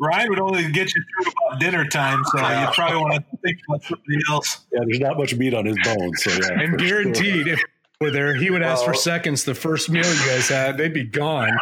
Ryan 0.00 0.28
would 0.30 0.40
only 0.40 0.70
get 0.70 0.94
you 0.94 1.02
through 1.02 1.32
about 1.32 1.60
dinner 1.60 1.84
time, 1.86 2.22
so 2.26 2.38
you 2.38 2.68
probably 2.72 2.98
want 2.98 3.14
to 3.14 3.36
think 3.38 3.58
about 3.68 3.82
something 3.82 4.20
else. 4.30 4.66
Yeah, 4.72 4.80
there's 4.84 5.00
not 5.00 5.18
much 5.18 5.34
meat 5.34 5.54
on 5.54 5.66
his 5.66 5.76
bones, 5.82 6.22
so 6.22 6.30
yeah. 6.30 6.60
And 6.60 6.78
guaranteed, 6.78 7.46
sure. 7.46 7.54
if 7.54 7.60
we're 8.00 8.10
there, 8.12 8.34
he 8.34 8.50
would 8.50 8.62
ask 8.62 8.84
for 8.84 8.94
seconds. 8.94 9.44
The 9.44 9.54
first 9.54 9.90
meal 9.90 10.04
you 10.04 10.26
guys 10.26 10.48
had, 10.48 10.78
they'd 10.78 10.94
be 10.94 11.04
gone. 11.04 11.50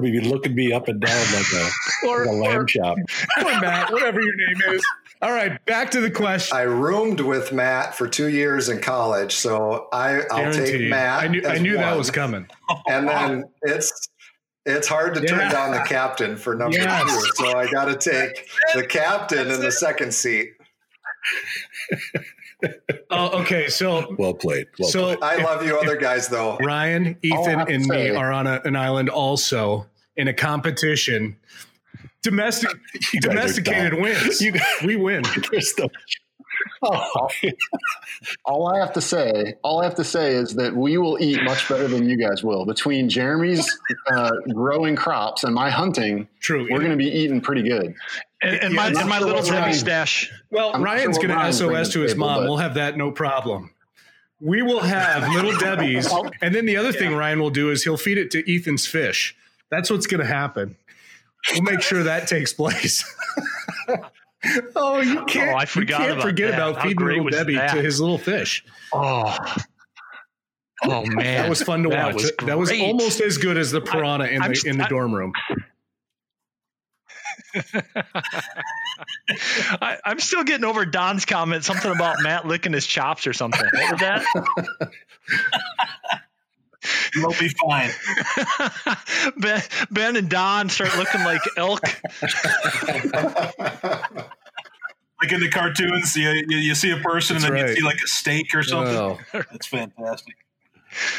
We'd 0.00 0.12
be 0.12 0.20
looking 0.20 0.54
me 0.54 0.72
up 0.72 0.88
and 0.88 1.00
down 1.00 1.26
like 1.34 1.52
a, 1.54 1.70
or, 2.06 2.26
like 2.26 2.28
a 2.28 2.32
lamb 2.32 2.60
or, 2.60 2.64
chop. 2.64 2.96
Or 3.38 3.44
Matt, 3.60 3.92
whatever 3.92 4.20
your 4.20 4.36
name 4.36 4.74
is. 4.74 4.86
All 5.20 5.32
right, 5.32 5.62
back 5.66 5.90
to 5.92 6.00
the 6.00 6.10
question. 6.10 6.56
I 6.56 6.62
roomed 6.62 7.20
with 7.20 7.52
Matt 7.52 7.94
for 7.94 8.06
two 8.06 8.28
years 8.28 8.68
in 8.68 8.80
college, 8.80 9.34
so 9.34 9.88
I, 9.92 10.22
will 10.30 10.52
take 10.52 10.88
Matt. 10.88 11.24
I 11.24 11.28
knew, 11.28 11.44
I 11.44 11.58
knew 11.58 11.74
that 11.74 11.96
was 11.96 12.10
coming. 12.10 12.46
And 12.86 13.08
then 13.08 13.44
it's 13.62 14.08
it's 14.68 14.86
hard 14.86 15.14
to 15.14 15.20
turn 15.20 15.38
yeah. 15.38 15.50
down 15.50 15.72
the 15.72 15.80
captain 15.80 16.36
for 16.36 16.54
number 16.54 16.76
yes. 16.76 17.10
two, 17.10 17.44
so 17.44 17.56
I 17.56 17.70
got 17.70 17.86
to 17.86 17.96
take 17.96 18.48
the 18.74 18.86
captain 18.86 19.50
in 19.50 19.60
the 19.60 19.72
second 19.72 20.12
seat. 20.12 20.52
oh, 23.10 23.40
okay. 23.40 23.68
So 23.68 24.14
well 24.18 24.34
played. 24.34 24.66
Well 24.78 24.88
so 24.90 25.16
played. 25.16 25.22
I 25.22 25.42
love 25.42 25.64
you, 25.64 25.78
other 25.78 25.96
guys, 25.96 26.28
though. 26.28 26.56
Ryan, 26.58 27.16
Ethan, 27.22 27.60
oh, 27.60 27.64
and 27.64 27.86
me 27.86 28.10
are 28.10 28.32
on 28.32 28.46
a, 28.46 28.60
an 28.64 28.76
island 28.76 29.08
also 29.08 29.86
in 30.16 30.28
a 30.28 30.34
competition. 30.34 31.36
Domestic, 32.22 32.70
domesticated 33.20 33.94
wins. 33.94 34.40
You, 34.40 34.54
we 34.84 34.96
win. 34.96 35.22
Oh. 36.82 37.28
all 38.44 38.66
I 38.68 38.78
have 38.78 38.92
to 38.94 39.00
say, 39.00 39.54
all 39.62 39.80
I 39.80 39.84
have 39.84 39.94
to 39.96 40.04
say 40.04 40.34
is 40.34 40.54
that 40.54 40.74
we 40.74 40.98
will 40.98 41.20
eat 41.20 41.42
much 41.42 41.68
better 41.68 41.88
than 41.88 42.08
you 42.08 42.16
guys 42.16 42.42
will. 42.42 42.64
Between 42.64 43.08
Jeremy's 43.08 43.68
uh, 44.10 44.30
growing 44.52 44.96
crops 44.96 45.44
and 45.44 45.54
my 45.54 45.70
hunting, 45.70 46.28
true, 46.40 46.66
we're 46.70 46.78
going 46.78 46.90
to 46.90 46.96
be 46.96 47.08
eating 47.08 47.40
pretty 47.40 47.62
good. 47.62 47.94
And, 48.42 48.56
and 48.56 48.74
yeah, 48.74 48.90
my, 48.90 49.00
and 49.00 49.08
my 49.08 49.18
little 49.18 49.42
Debbie 49.42 49.72
stash. 49.72 50.30
Well, 50.50 50.72
I'm 50.74 50.82
Ryan's 50.82 51.16
sure 51.16 51.28
going 51.28 51.46
to 51.46 51.52
SOS 51.52 51.92
to 51.92 52.00
his 52.00 52.12
table, 52.12 52.26
mom. 52.26 52.42
But... 52.42 52.48
We'll 52.48 52.58
have 52.58 52.74
that 52.74 52.96
no 52.96 53.10
problem. 53.10 53.70
We 54.40 54.62
will 54.62 54.80
have 54.80 55.32
little 55.32 55.56
Debbie's, 55.58 56.08
and 56.40 56.54
then 56.54 56.66
the 56.66 56.76
other 56.76 56.90
yeah. 56.90 56.98
thing 56.98 57.14
Ryan 57.14 57.40
will 57.40 57.50
do 57.50 57.70
is 57.70 57.82
he'll 57.82 57.96
feed 57.96 58.18
it 58.18 58.30
to 58.32 58.54
Ethan's 58.54 58.86
fish. 58.86 59.36
That's 59.70 59.90
what's 59.90 60.06
going 60.06 60.20
to 60.20 60.26
happen. 60.26 60.76
We'll 61.52 61.62
make 61.62 61.82
sure 61.82 62.04
that 62.04 62.28
takes 62.28 62.52
place. 62.52 63.04
oh, 64.76 65.00
you 65.00 65.20
oh, 65.20 65.24
can't. 65.24 65.50
Oh, 65.50 65.56
I 65.56 65.64
forgot 65.64 66.00
you 66.00 66.06
can't 66.06 66.12
about 66.12 66.22
forget 66.22 66.50
that. 66.52 66.68
about 66.68 66.82
feeding 66.82 67.06
little 67.06 67.28
Debbie 67.28 67.54
that? 67.54 67.74
to 67.74 67.82
his 67.82 68.00
little 68.00 68.18
fish. 68.18 68.64
Oh. 68.92 69.36
Oh 70.84 71.04
man, 71.06 71.42
that 71.42 71.48
was 71.48 71.62
fun 71.62 71.82
to 71.84 71.88
that 71.90 72.14
watch. 72.14 72.22
Was 72.22 72.32
that 72.44 72.58
was 72.58 72.70
almost 72.72 73.20
as 73.20 73.38
good 73.38 73.56
as 73.56 73.70
the 73.70 73.80
piranha 73.80 74.26
I, 74.26 74.28
in 74.28 74.42
the 74.42 74.62
in 74.66 74.78
the 74.78 74.84
I, 74.84 74.88
dorm 74.88 75.14
room. 75.14 75.32
I, 79.80 79.98
am 80.04 80.20
still 80.20 80.44
getting 80.44 80.64
over 80.64 80.84
Don's 80.84 81.24
comment, 81.24 81.64
something 81.64 81.90
about 81.90 82.22
Matt 82.22 82.46
licking 82.46 82.72
his 82.72 82.86
chops 82.86 83.26
or 83.26 83.32
something. 83.32 83.64
What 83.72 83.92
was 83.92 84.00
that? 84.00 84.24
You'll 87.14 87.34
be 87.38 87.48
fine. 87.48 87.90
ben, 89.38 89.62
ben 89.90 90.16
and 90.16 90.28
Don 90.28 90.68
start 90.68 90.96
looking 90.96 91.24
like 91.24 91.40
elk. 91.56 91.82
like 95.20 95.32
in 95.32 95.40
the 95.40 95.50
cartoons, 95.50 96.14
you, 96.16 96.30
you, 96.48 96.58
you 96.58 96.74
see 96.74 96.90
a 96.90 96.98
person 96.98 97.34
That's 97.34 97.46
and 97.46 97.56
then 97.56 97.62
right. 97.64 97.70
you 97.70 97.76
see 97.76 97.82
like 97.82 97.96
a 98.02 98.06
steak 98.06 98.54
or 98.54 98.62
something. 98.62 98.94
Oh. 98.94 99.18
That's 99.32 99.66
fantastic. 99.66 100.36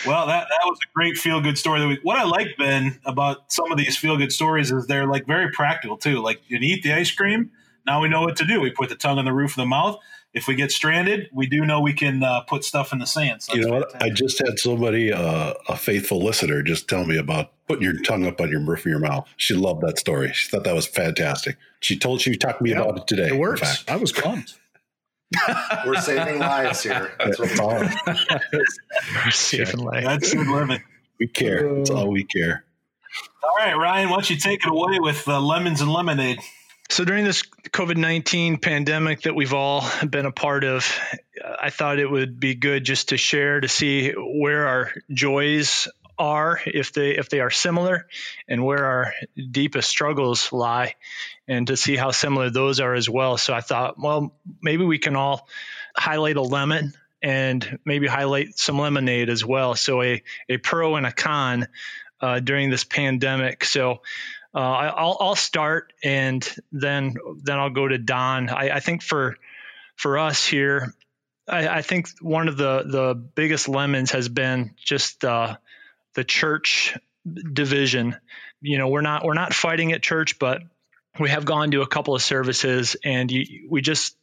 Well, 0.05 0.27
that, 0.27 0.47
that 0.49 0.61
was 0.65 0.79
a 0.83 0.89
great 0.95 1.17
feel 1.17 1.41
good 1.41 1.57
story. 1.57 1.85
We, 1.85 1.99
what 2.03 2.17
I 2.17 2.23
like, 2.23 2.55
Ben, 2.57 2.99
about 3.05 3.51
some 3.51 3.71
of 3.71 3.77
these 3.77 3.97
feel 3.97 4.17
good 4.17 4.31
stories 4.31 4.71
is 4.71 4.87
they're 4.87 5.07
like 5.07 5.27
very 5.27 5.51
practical 5.51 5.97
too. 5.97 6.21
Like 6.21 6.41
you 6.47 6.57
eat 6.61 6.83
the 6.83 6.93
ice 6.93 7.11
cream, 7.11 7.51
now 7.85 8.01
we 8.01 8.09
know 8.09 8.21
what 8.21 8.35
to 8.37 8.45
do. 8.45 8.61
We 8.61 8.71
put 8.71 8.89
the 8.89 8.95
tongue 8.95 9.19
on 9.19 9.25
the 9.25 9.33
roof 9.33 9.51
of 9.51 9.57
the 9.57 9.65
mouth 9.65 9.99
if 10.33 10.47
we 10.47 10.55
get 10.55 10.71
stranded, 10.71 11.29
we 11.33 11.47
do 11.47 11.65
know 11.65 11.81
we 11.81 11.93
can 11.93 12.23
uh, 12.23 12.41
put 12.41 12.63
stuff 12.63 12.93
in 12.93 12.99
the 12.99 13.05
sand. 13.05 13.41
So 13.41 13.55
you 13.55 13.65
know 13.65 13.79
what? 13.79 14.01
I 14.01 14.09
just 14.09 14.39
had 14.45 14.59
somebody, 14.59 15.11
uh, 15.11 15.53
a 15.67 15.75
faithful 15.75 16.23
listener, 16.23 16.61
just 16.61 16.87
tell 16.87 17.05
me 17.05 17.17
about 17.17 17.51
putting 17.67 17.83
your 17.83 17.99
tongue 18.01 18.25
up 18.25 18.39
on 18.39 18.51
your 18.51 18.61
roof 18.61 18.81
of 18.81 18.85
your 18.85 18.99
mouth. 18.99 19.27
She 19.37 19.55
loved 19.55 19.81
that 19.81 19.97
story. 19.97 20.31
She 20.33 20.47
thought 20.47 20.63
that 20.65 20.75
was 20.75 20.85
fantastic. 20.85 21.57
She 21.79 21.97
told 21.97 22.21
she 22.21 22.35
talked 22.35 22.59
to 22.59 22.63
me 22.63 22.71
yeah, 22.71 22.81
about 22.81 22.97
it 22.97 23.07
today. 23.07 23.29
It 23.29 23.37
works. 23.37 23.83
I 23.87 23.95
was 23.95 24.11
pumped. 24.11 24.59
We're 25.85 26.01
saving 26.01 26.39
lives 26.39 26.83
here. 26.83 27.11
That's 27.19 27.39
what 27.39 27.97
We're 29.25 29.31
saving 29.31 29.79
lives. 29.79 30.05
That's 30.05 30.33
the 30.33 30.39
limit. 30.39 30.81
We 31.19 31.27
care. 31.27 31.75
That's 31.75 31.89
all 31.89 32.09
we 32.09 32.23
care. 32.23 32.65
All 33.43 33.51
right, 33.57 33.75
Ryan, 33.75 34.09
why 34.09 34.17
don't 34.17 34.29
you 34.29 34.37
take 34.37 34.65
it 34.65 34.71
away 34.71 34.99
with 34.99 35.27
uh, 35.27 35.39
lemons 35.39 35.81
and 35.81 35.91
lemonade? 35.91 36.39
So 36.89 37.05
during 37.05 37.23
this 37.23 37.43
COVID 37.43 37.97
19 37.97 38.57
pandemic 38.57 39.21
that 39.21 39.35
we've 39.35 39.53
all 39.53 39.87
been 40.09 40.25
a 40.25 40.31
part 40.31 40.63
of, 40.63 40.91
I 41.61 41.69
thought 41.69 41.99
it 41.99 42.09
would 42.09 42.39
be 42.39 42.55
good 42.55 42.83
just 42.83 43.09
to 43.09 43.17
share 43.17 43.61
to 43.61 43.67
see 43.67 44.11
where 44.11 44.67
our 44.67 44.91
joys 45.11 45.87
are, 46.17 46.59
if 46.65 46.91
they 46.91 47.11
if 47.11 47.29
they 47.29 47.41
are 47.41 47.51
similar, 47.51 48.07
and 48.47 48.65
where 48.65 48.83
our 48.85 49.13
deepest 49.51 49.87
struggles 49.87 50.51
lie, 50.51 50.95
and 51.47 51.67
to 51.67 51.77
see 51.77 51.95
how 51.95 52.09
similar 52.09 52.49
those 52.49 52.79
are 52.79 52.95
as 52.95 53.07
well. 53.07 53.37
So 53.37 53.53
I 53.53 53.61
thought, 53.61 53.99
well, 53.99 54.35
maybe 54.59 54.83
we 54.83 54.97
can 54.97 55.15
all 55.15 55.47
highlight 55.95 56.37
a 56.37 56.41
lemon 56.41 56.93
and 57.21 57.79
maybe 57.85 58.07
highlight 58.07 58.57
some 58.57 58.79
lemonade 58.79 59.29
as 59.29 59.45
well. 59.45 59.75
So 59.75 60.01
a 60.01 60.23
a 60.49 60.57
pro 60.57 60.95
and 60.95 61.05
a 61.05 61.11
con 61.11 61.67
uh, 62.19 62.39
during 62.39 62.71
this 62.71 62.83
pandemic. 62.83 63.63
So 63.63 64.01
uh, 64.53 64.57
I'll, 64.59 65.17
I'll 65.19 65.35
start 65.35 65.93
and 66.03 66.47
then 66.71 67.15
then 67.43 67.59
I'll 67.59 67.69
go 67.69 67.87
to 67.87 67.97
Don. 67.97 68.49
I, 68.49 68.69
I 68.71 68.79
think 68.79 69.03
for 69.03 69.37
for 69.95 70.17
us 70.17 70.45
here, 70.45 70.93
I, 71.47 71.67
I, 71.67 71.81
think 71.81 72.09
one 72.21 72.47
of 72.47 72.57
the 72.57 72.83
the 72.85 73.13
biggest 73.13 73.67
lemons 73.67 74.11
has 74.11 74.29
been 74.29 74.73
just 74.77 75.23
uh, 75.23 75.57
the 76.15 76.23
church 76.23 76.97
division. 77.53 78.15
You 78.61 78.77
know, 78.77 78.87
we're 78.87 79.01
not 79.01 79.23
we're 79.23 79.33
not 79.33 79.53
fighting 79.53 79.91
at 79.91 80.01
church, 80.01 80.39
but 80.39 80.61
we 81.19 81.29
have 81.29 81.45
gone 81.45 81.71
to 81.71 81.81
a 81.81 81.87
couple 81.87 82.15
of 82.15 82.21
services, 82.21 82.95
and 83.03 83.31
you, 83.31 83.67
we 83.69 83.81
just 83.81 84.15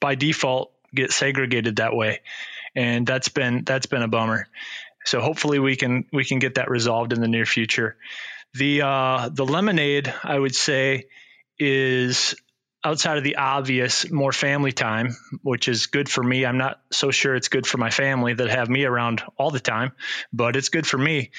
by 0.00 0.14
default 0.14 0.72
get 0.94 1.12
segregated 1.12 1.76
that 1.76 1.94
way, 1.94 2.20
and 2.74 3.06
that's 3.06 3.28
been 3.28 3.64
that's 3.64 3.86
been 3.86 4.02
a 4.02 4.08
bummer. 4.08 4.48
So 5.04 5.20
hopefully 5.20 5.58
we 5.58 5.76
can 5.76 6.04
we 6.12 6.24
can 6.24 6.38
get 6.38 6.56
that 6.56 6.70
resolved 6.70 7.12
in 7.12 7.20
the 7.20 7.28
near 7.28 7.46
future. 7.46 7.96
The 8.54 8.82
uh, 8.82 9.28
the 9.32 9.46
lemonade, 9.46 10.12
I 10.24 10.38
would 10.38 10.54
say, 10.54 11.06
is 11.58 12.34
outside 12.82 13.18
of 13.18 13.24
the 13.24 13.36
obvious 13.36 14.10
more 14.10 14.32
family 14.32 14.72
time, 14.72 15.14
which 15.42 15.68
is 15.68 15.86
good 15.86 16.08
for 16.08 16.22
me. 16.22 16.46
I'm 16.46 16.58
not 16.58 16.80
so 16.90 17.10
sure 17.10 17.34
it's 17.34 17.48
good 17.48 17.66
for 17.66 17.78
my 17.78 17.90
family 17.90 18.34
that 18.34 18.48
have 18.48 18.68
me 18.68 18.84
around 18.84 19.22
all 19.36 19.50
the 19.50 19.60
time, 19.60 19.92
but 20.32 20.56
it's 20.56 20.70
good 20.70 20.86
for 20.86 20.98
me. 20.98 21.30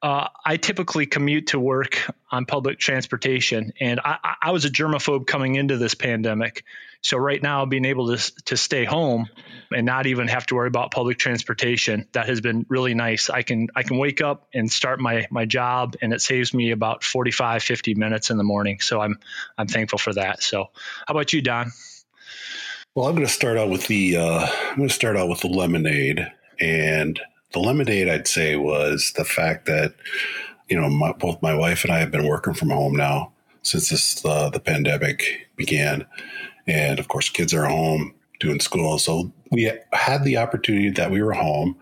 Uh, 0.00 0.28
I 0.44 0.56
typically 0.58 1.06
commute 1.06 1.48
to 1.48 1.58
work 1.58 2.08
on 2.30 2.46
public 2.46 2.78
transportation, 2.78 3.72
and 3.80 3.98
I, 4.04 4.36
I, 4.42 4.50
was 4.52 4.64
a 4.64 4.70
germaphobe 4.70 5.26
coming 5.26 5.56
into 5.56 5.76
this 5.76 5.94
pandemic. 5.94 6.64
So 7.00 7.16
right 7.16 7.42
now, 7.42 7.66
being 7.66 7.84
able 7.84 8.16
to 8.16 8.32
to 8.44 8.56
stay 8.56 8.84
home 8.84 9.28
and 9.72 9.84
not 9.84 10.06
even 10.06 10.28
have 10.28 10.46
to 10.46 10.54
worry 10.54 10.68
about 10.68 10.92
public 10.92 11.18
transportation, 11.18 12.06
that 12.12 12.28
has 12.28 12.40
been 12.40 12.64
really 12.68 12.94
nice. 12.94 13.28
I 13.28 13.42
can 13.42 13.68
I 13.74 13.82
can 13.82 13.98
wake 13.98 14.20
up 14.20 14.46
and 14.54 14.70
start 14.70 15.00
my 15.00 15.26
my 15.32 15.46
job, 15.46 15.96
and 16.00 16.12
it 16.12 16.20
saves 16.20 16.54
me 16.54 16.70
about 16.70 17.02
45, 17.02 17.64
50 17.64 17.94
minutes 17.96 18.30
in 18.30 18.36
the 18.36 18.44
morning. 18.44 18.78
So 18.78 19.00
I'm 19.00 19.18
I'm 19.56 19.66
thankful 19.66 19.98
for 19.98 20.14
that. 20.14 20.44
So 20.44 20.66
how 21.08 21.14
about 21.14 21.32
you, 21.32 21.42
Don? 21.42 21.72
Well, 22.94 23.08
I'm 23.08 23.16
going 23.16 23.26
to 23.26 23.32
start 23.32 23.58
out 23.58 23.68
with 23.68 23.88
the 23.88 24.16
uh, 24.16 24.46
I'm 24.46 24.76
going 24.76 24.88
to 24.88 24.94
start 24.94 25.16
out 25.16 25.28
with 25.28 25.40
the 25.40 25.48
lemonade 25.48 26.24
and 26.60 27.20
the 27.52 27.60
lemonade, 27.60 28.08
I'd 28.08 28.28
say, 28.28 28.56
was 28.56 29.12
the 29.16 29.24
fact 29.24 29.66
that 29.66 29.94
you 30.68 30.78
know 30.78 30.88
my, 30.88 31.12
both 31.12 31.40
my 31.42 31.54
wife 31.54 31.84
and 31.84 31.92
I 31.92 31.98
have 31.98 32.10
been 32.10 32.26
working 32.26 32.54
from 32.54 32.70
home 32.70 32.94
now 32.94 33.32
since 33.62 33.88
this 33.88 34.24
uh, 34.24 34.50
the 34.50 34.60
pandemic 34.60 35.48
began, 35.56 36.06
and 36.66 36.98
of 36.98 37.08
course, 37.08 37.28
kids 37.28 37.54
are 37.54 37.66
home 37.66 38.14
doing 38.40 38.60
school. 38.60 38.98
So 38.98 39.32
we 39.50 39.72
had 39.92 40.24
the 40.24 40.36
opportunity 40.36 40.90
that 40.90 41.10
we 41.10 41.22
were 41.22 41.32
home 41.32 41.76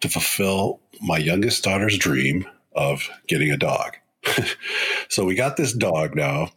to 0.00 0.08
fulfill 0.08 0.80
my 1.00 1.18
youngest 1.18 1.64
daughter's 1.64 1.96
dream 1.96 2.46
of 2.74 3.08
getting 3.28 3.50
a 3.50 3.56
dog. 3.56 3.96
so 5.08 5.24
we 5.24 5.34
got 5.34 5.56
this 5.56 5.72
dog 5.72 6.14
now, 6.14 6.50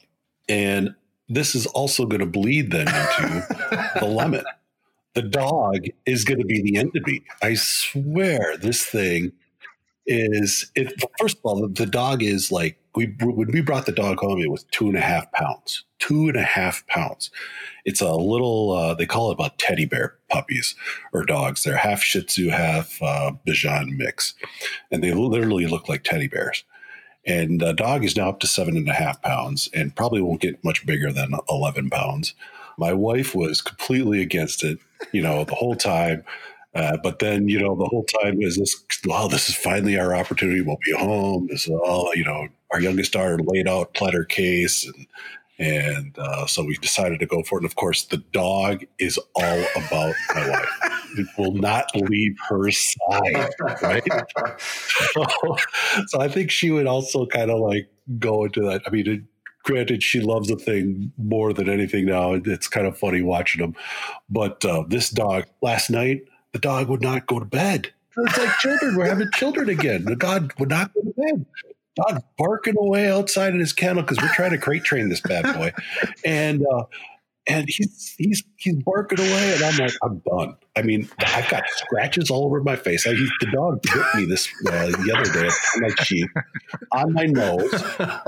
and 0.49 0.93
this 1.29 1.55
is 1.55 1.65
also 1.67 2.05
going 2.05 2.19
to 2.19 2.25
bleed 2.25 2.71
then 2.71 2.87
into 2.87 3.47
the 3.99 4.05
lemon 4.05 4.43
the 5.15 5.21
dog 5.21 5.87
is 6.05 6.23
going 6.23 6.39
to 6.39 6.45
be 6.45 6.61
the 6.61 6.77
enemy. 6.77 7.23
I 7.41 7.55
swear 7.55 8.57
this 8.57 8.85
thing 8.85 9.31
is 10.07 10.71
it 10.75 10.93
first 11.19 11.37
of 11.37 11.45
all 11.45 11.67
the 11.67 11.85
dog 11.87 12.21
is 12.21 12.51
like 12.51 12.77
we 12.95 13.15
when 13.21 13.51
we 13.51 13.61
brought 13.61 13.87
the 13.87 13.91
dog 13.91 14.19
home 14.19 14.39
it 14.39 14.51
was 14.51 14.63
two 14.65 14.87
and 14.87 14.95
a 14.95 15.01
half 15.01 15.31
pounds 15.31 15.83
two 15.99 16.27
and 16.27 16.37
a 16.37 16.43
half 16.43 16.85
pounds. 16.87 17.31
It's 17.83 18.01
a 18.01 18.13
little 18.13 18.71
uh, 18.71 18.93
they 18.93 19.05
call 19.05 19.31
it 19.31 19.33
about 19.33 19.57
teddy 19.57 19.85
bear 19.85 20.15
puppies 20.29 20.75
or 21.13 21.25
dogs. 21.25 21.63
They're 21.63 21.77
half 21.77 22.01
shih 22.01 22.23
tzu 22.23 22.49
half 22.49 23.01
uh, 23.01 23.31
bichon 23.47 23.97
mix 23.97 24.35
and 24.91 25.03
they 25.03 25.13
literally 25.13 25.67
look 25.67 25.89
like 25.89 26.03
teddy 26.03 26.27
bears. 26.27 26.63
And 27.25 27.59
the 27.59 27.73
dog 27.73 28.03
is 28.05 28.15
now 28.15 28.29
up 28.29 28.39
to 28.41 28.47
seven 28.47 28.77
and 28.77 28.87
a 28.87 28.93
half 28.93 29.21
pounds 29.21 29.69
and 29.73 29.95
probably 29.95 30.21
won't 30.21 30.41
get 30.41 30.63
much 30.63 30.85
bigger 30.85 31.11
than 31.11 31.33
11 31.49 31.89
pounds 31.89 32.35
my 32.77 32.93
wife 32.93 33.35
was 33.35 33.61
completely 33.61 34.21
against 34.21 34.63
it, 34.63 34.79
you 35.11 35.21
know, 35.21 35.43
the 35.43 35.55
whole 35.55 35.75
time. 35.75 36.23
Uh, 36.73 36.97
but 37.01 37.19
then, 37.19 37.47
you 37.47 37.59
know, 37.59 37.75
the 37.75 37.85
whole 37.85 38.03
time 38.21 38.41
is 38.41 38.57
this, 38.57 38.75
wow, 39.05 39.27
this 39.27 39.47
is 39.47 39.55
finally 39.55 39.97
our 39.97 40.13
opportunity. 40.13 40.61
We'll 40.61 40.77
be 40.85 40.91
home. 40.91 41.47
This 41.49 41.67
is 41.67 41.73
all, 41.85 42.13
you 42.15 42.25
know, 42.25 42.49
our 42.71 42.81
youngest 42.81 43.13
daughter 43.13 43.39
laid 43.41 43.67
out, 43.67 43.93
pled 43.93 44.13
her 44.13 44.25
case. 44.25 44.85
And, 44.85 45.07
and 45.57 46.19
uh, 46.19 46.45
so 46.47 46.65
we 46.65 46.75
decided 46.75 47.21
to 47.21 47.25
go 47.25 47.43
for 47.43 47.57
it. 47.57 47.61
And 47.61 47.65
of 47.65 47.75
course, 47.75 48.03
the 48.03 48.17
dog 48.17 48.83
is 48.99 49.17
all 49.35 49.63
about 49.75 50.15
my 50.33 50.49
wife. 50.49 50.69
It 51.17 51.27
will 51.37 51.53
not 51.53 51.89
leave 51.95 52.35
her 52.49 52.69
side, 52.71 53.49
right? 53.81 54.03
so, 54.59 55.25
so 56.07 56.19
I 56.19 56.27
think 56.27 56.51
she 56.51 56.71
would 56.71 56.87
also 56.87 57.25
kind 57.25 57.51
of 57.51 57.61
like 57.61 57.89
go 58.19 58.43
into 58.43 58.59
that. 58.63 58.81
I 58.85 58.89
mean, 58.89 59.27
granted, 59.65 60.01
she 60.03 60.21
loves 60.21 60.47
the 60.47 60.55
thing 60.55 61.11
more 61.17 61.51
than 61.51 61.67
anything 61.67 62.05
now. 62.05 62.33
It's 62.33 62.67
kind 62.69 62.87
of 62.87 62.97
funny 62.97 63.21
watching 63.21 63.61
them. 63.61 63.75
But 64.29 64.63
uh, 64.63 64.85
this 64.87 65.09
dog, 65.09 65.45
last 65.61 65.89
night, 65.89 66.21
the 66.53 66.59
dog 66.59 66.87
would 66.87 67.01
not 67.01 67.27
go 67.27 67.39
to 67.39 67.45
bed. 67.45 67.91
It's 68.17 68.37
like 68.37 68.57
children. 68.59 68.95
We're 68.95 69.07
having 69.07 69.29
children 69.33 69.67
again. 69.67 70.05
The 70.05 70.15
dog 70.15 70.53
would 70.57 70.69
not 70.69 70.93
go 70.93 71.01
to 71.01 71.13
bed. 71.17 71.45
Dog 71.95 72.23
barking 72.37 72.75
away 72.77 73.09
outside 73.09 73.53
in 73.53 73.59
his 73.59 73.73
kennel 73.73 74.03
because 74.03 74.17
we're 74.21 74.33
trying 74.33 74.51
to 74.51 74.57
crate 74.57 74.83
train 74.83 75.09
this 75.09 75.21
bad 75.21 75.55
boy, 75.55 75.73
and 76.25 76.65
uh, 76.65 76.83
and 77.47 77.65
he's 77.67 78.15
he's 78.17 78.43
he's 78.57 78.75
barking 78.83 79.19
away, 79.19 79.53
and 79.53 79.63
I'm 79.63 79.77
like, 79.77 79.93
I'm 80.03 80.21
done. 80.29 80.55
I 80.75 80.81
mean, 80.81 81.09
I've 81.19 81.49
got 81.49 81.63
scratches 81.69 82.29
all 82.29 82.45
over 82.45 82.61
my 82.61 82.75
face. 82.75 83.07
I, 83.07 83.11
he, 83.11 83.29
the 83.39 83.47
dog 83.53 83.81
bit 83.81 84.03
me 84.15 84.25
this 84.25 84.49
uh, 84.67 84.87
the 84.87 85.15
other 85.17 85.31
day 85.31 85.47
on 85.47 85.81
my 85.81 86.03
cheek, 86.03 86.29
on 86.91 87.13
my 87.13 87.25
nose. 87.25 87.83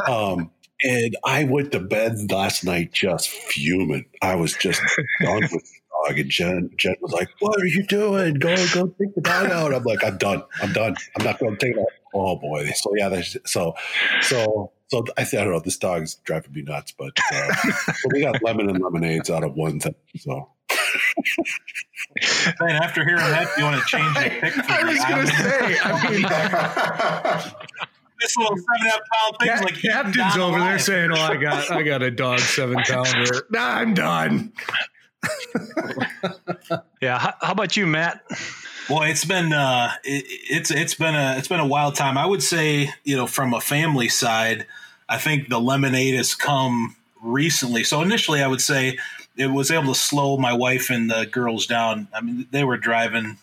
Um, 0.07 0.51
and 0.83 1.15
I 1.23 1.43
went 1.45 1.71
to 1.71 1.79
bed 1.79 2.31
last 2.31 2.63
night 2.63 2.93
just 2.93 3.29
fuming. 3.29 4.05
I 4.21 4.35
was 4.35 4.53
just 4.53 4.81
done 5.21 5.41
with 5.41 5.51
the 5.51 5.79
dog. 6.07 6.19
And 6.19 6.29
Jen, 6.29 6.69
Jen 6.77 6.95
was 7.01 7.11
like, 7.11 7.29
"What 7.39 7.61
are 7.61 7.65
you 7.65 7.83
doing? 7.83 8.35
Go, 8.35 8.55
go 8.73 8.87
take 8.87 9.15
the 9.15 9.21
dog 9.21 9.49
out." 9.49 9.73
I'm 9.73 9.83
like, 9.83 10.03
"I'm 10.03 10.17
done. 10.17 10.43
I'm 10.61 10.73
done. 10.73 10.95
I'm 11.17 11.25
not 11.25 11.39
going 11.39 11.57
to 11.57 11.65
take 11.65 11.75
it." 11.75 11.85
Oh 12.13 12.35
boy. 12.37 12.69
So 12.75 12.91
yeah. 12.95 13.21
So 13.45 13.75
so 14.21 14.71
so 14.89 15.03
I, 15.17 15.23
said, 15.23 15.41
I 15.41 15.43
don't 15.43 15.53
know. 15.53 15.59
This 15.59 15.77
dog 15.77 16.03
is 16.03 16.15
driving 16.15 16.53
me 16.53 16.61
nuts, 16.61 16.93
but 16.97 17.11
uh, 17.33 17.53
so 17.93 18.09
we 18.13 18.21
got 18.21 18.41
lemon 18.41 18.69
and 18.69 18.81
lemonades 18.81 19.29
out 19.29 19.43
of 19.43 19.53
one 19.55 19.79
thing. 19.79 19.95
So. 20.17 20.49
Man, 22.61 22.81
after 22.81 23.03
hearing 23.03 23.19
that, 23.19 23.49
you 23.57 23.63
want 23.65 23.81
to 23.81 23.87
change 23.87 24.13
the 24.15 24.29
pick? 24.29 24.57
I 24.69 24.83
was 24.83 25.05
going 25.05 25.25
to 25.25 25.33
say. 25.33 25.77
I 25.83 26.09
mean, 26.11 27.87
this 28.19 28.37
little 28.37 28.57
seven 28.57 28.65
and 28.79 28.87
a 28.87 28.91
half 28.91 28.99
pound 29.11 29.37
thing. 29.39 29.63
like 29.63 29.81
captain's 29.81 30.37
over 30.37 30.59
there 30.59 30.79
saying, 30.79 31.11
"Oh, 31.11 31.19
I 31.19 31.35
got, 31.35 31.71
I 31.71 31.83
got 31.83 32.01
a 32.01 32.11
dog 32.11 32.39
seven 32.39 32.77
pounder. 32.83 33.45
Nah, 33.49 33.67
I'm 33.67 33.93
done." 33.93 34.51
yeah. 37.01 37.19
How, 37.19 37.33
how, 37.41 37.51
about 37.51 37.75
you, 37.75 37.87
Matt? 37.87 38.23
Boy, 38.87 39.07
it's 39.07 39.25
been 39.25 39.51
uh, 39.53 39.91
it, 40.03 40.25
it's 40.27 40.71
it's 40.71 40.95
been 40.95 41.15
a 41.15 41.35
it's 41.37 41.47
been 41.47 41.59
a 41.59 41.67
wild 41.67 41.95
time. 41.95 42.17
I 42.17 42.25
would 42.25 42.43
say, 42.43 42.93
you 43.03 43.15
know, 43.15 43.27
from 43.27 43.53
a 43.53 43.61
family 43.61 44.09
side, 44.09 44.65
I 45.09 45.17
think 45.17 45.49
the 45.49 45.59
lemonade 45.59 46.15
has 46.15 46.35
come 46.35 46.95
recently. 47.21 47.83
So 47.83 48.01
initially, 48.01 48.41
I 48.41 48.47
would 48.47 48.61
say 48.61 48.97
it 49.35 49.47
was 49.47 49.71
able 49.71 49.93
to 49.93 49.99
slow 49.99 50.37
my 50.37 50.53
wife 50.53 50.89
and 50.89 51.09
the 51.09 51.25
girls 51.25 51.67
down. 51.67 52.07
I 52.13 52.21
mean, 52.21 52.47
they 52.51 52.63
were 52.63 52.77
driving 52.77 53.37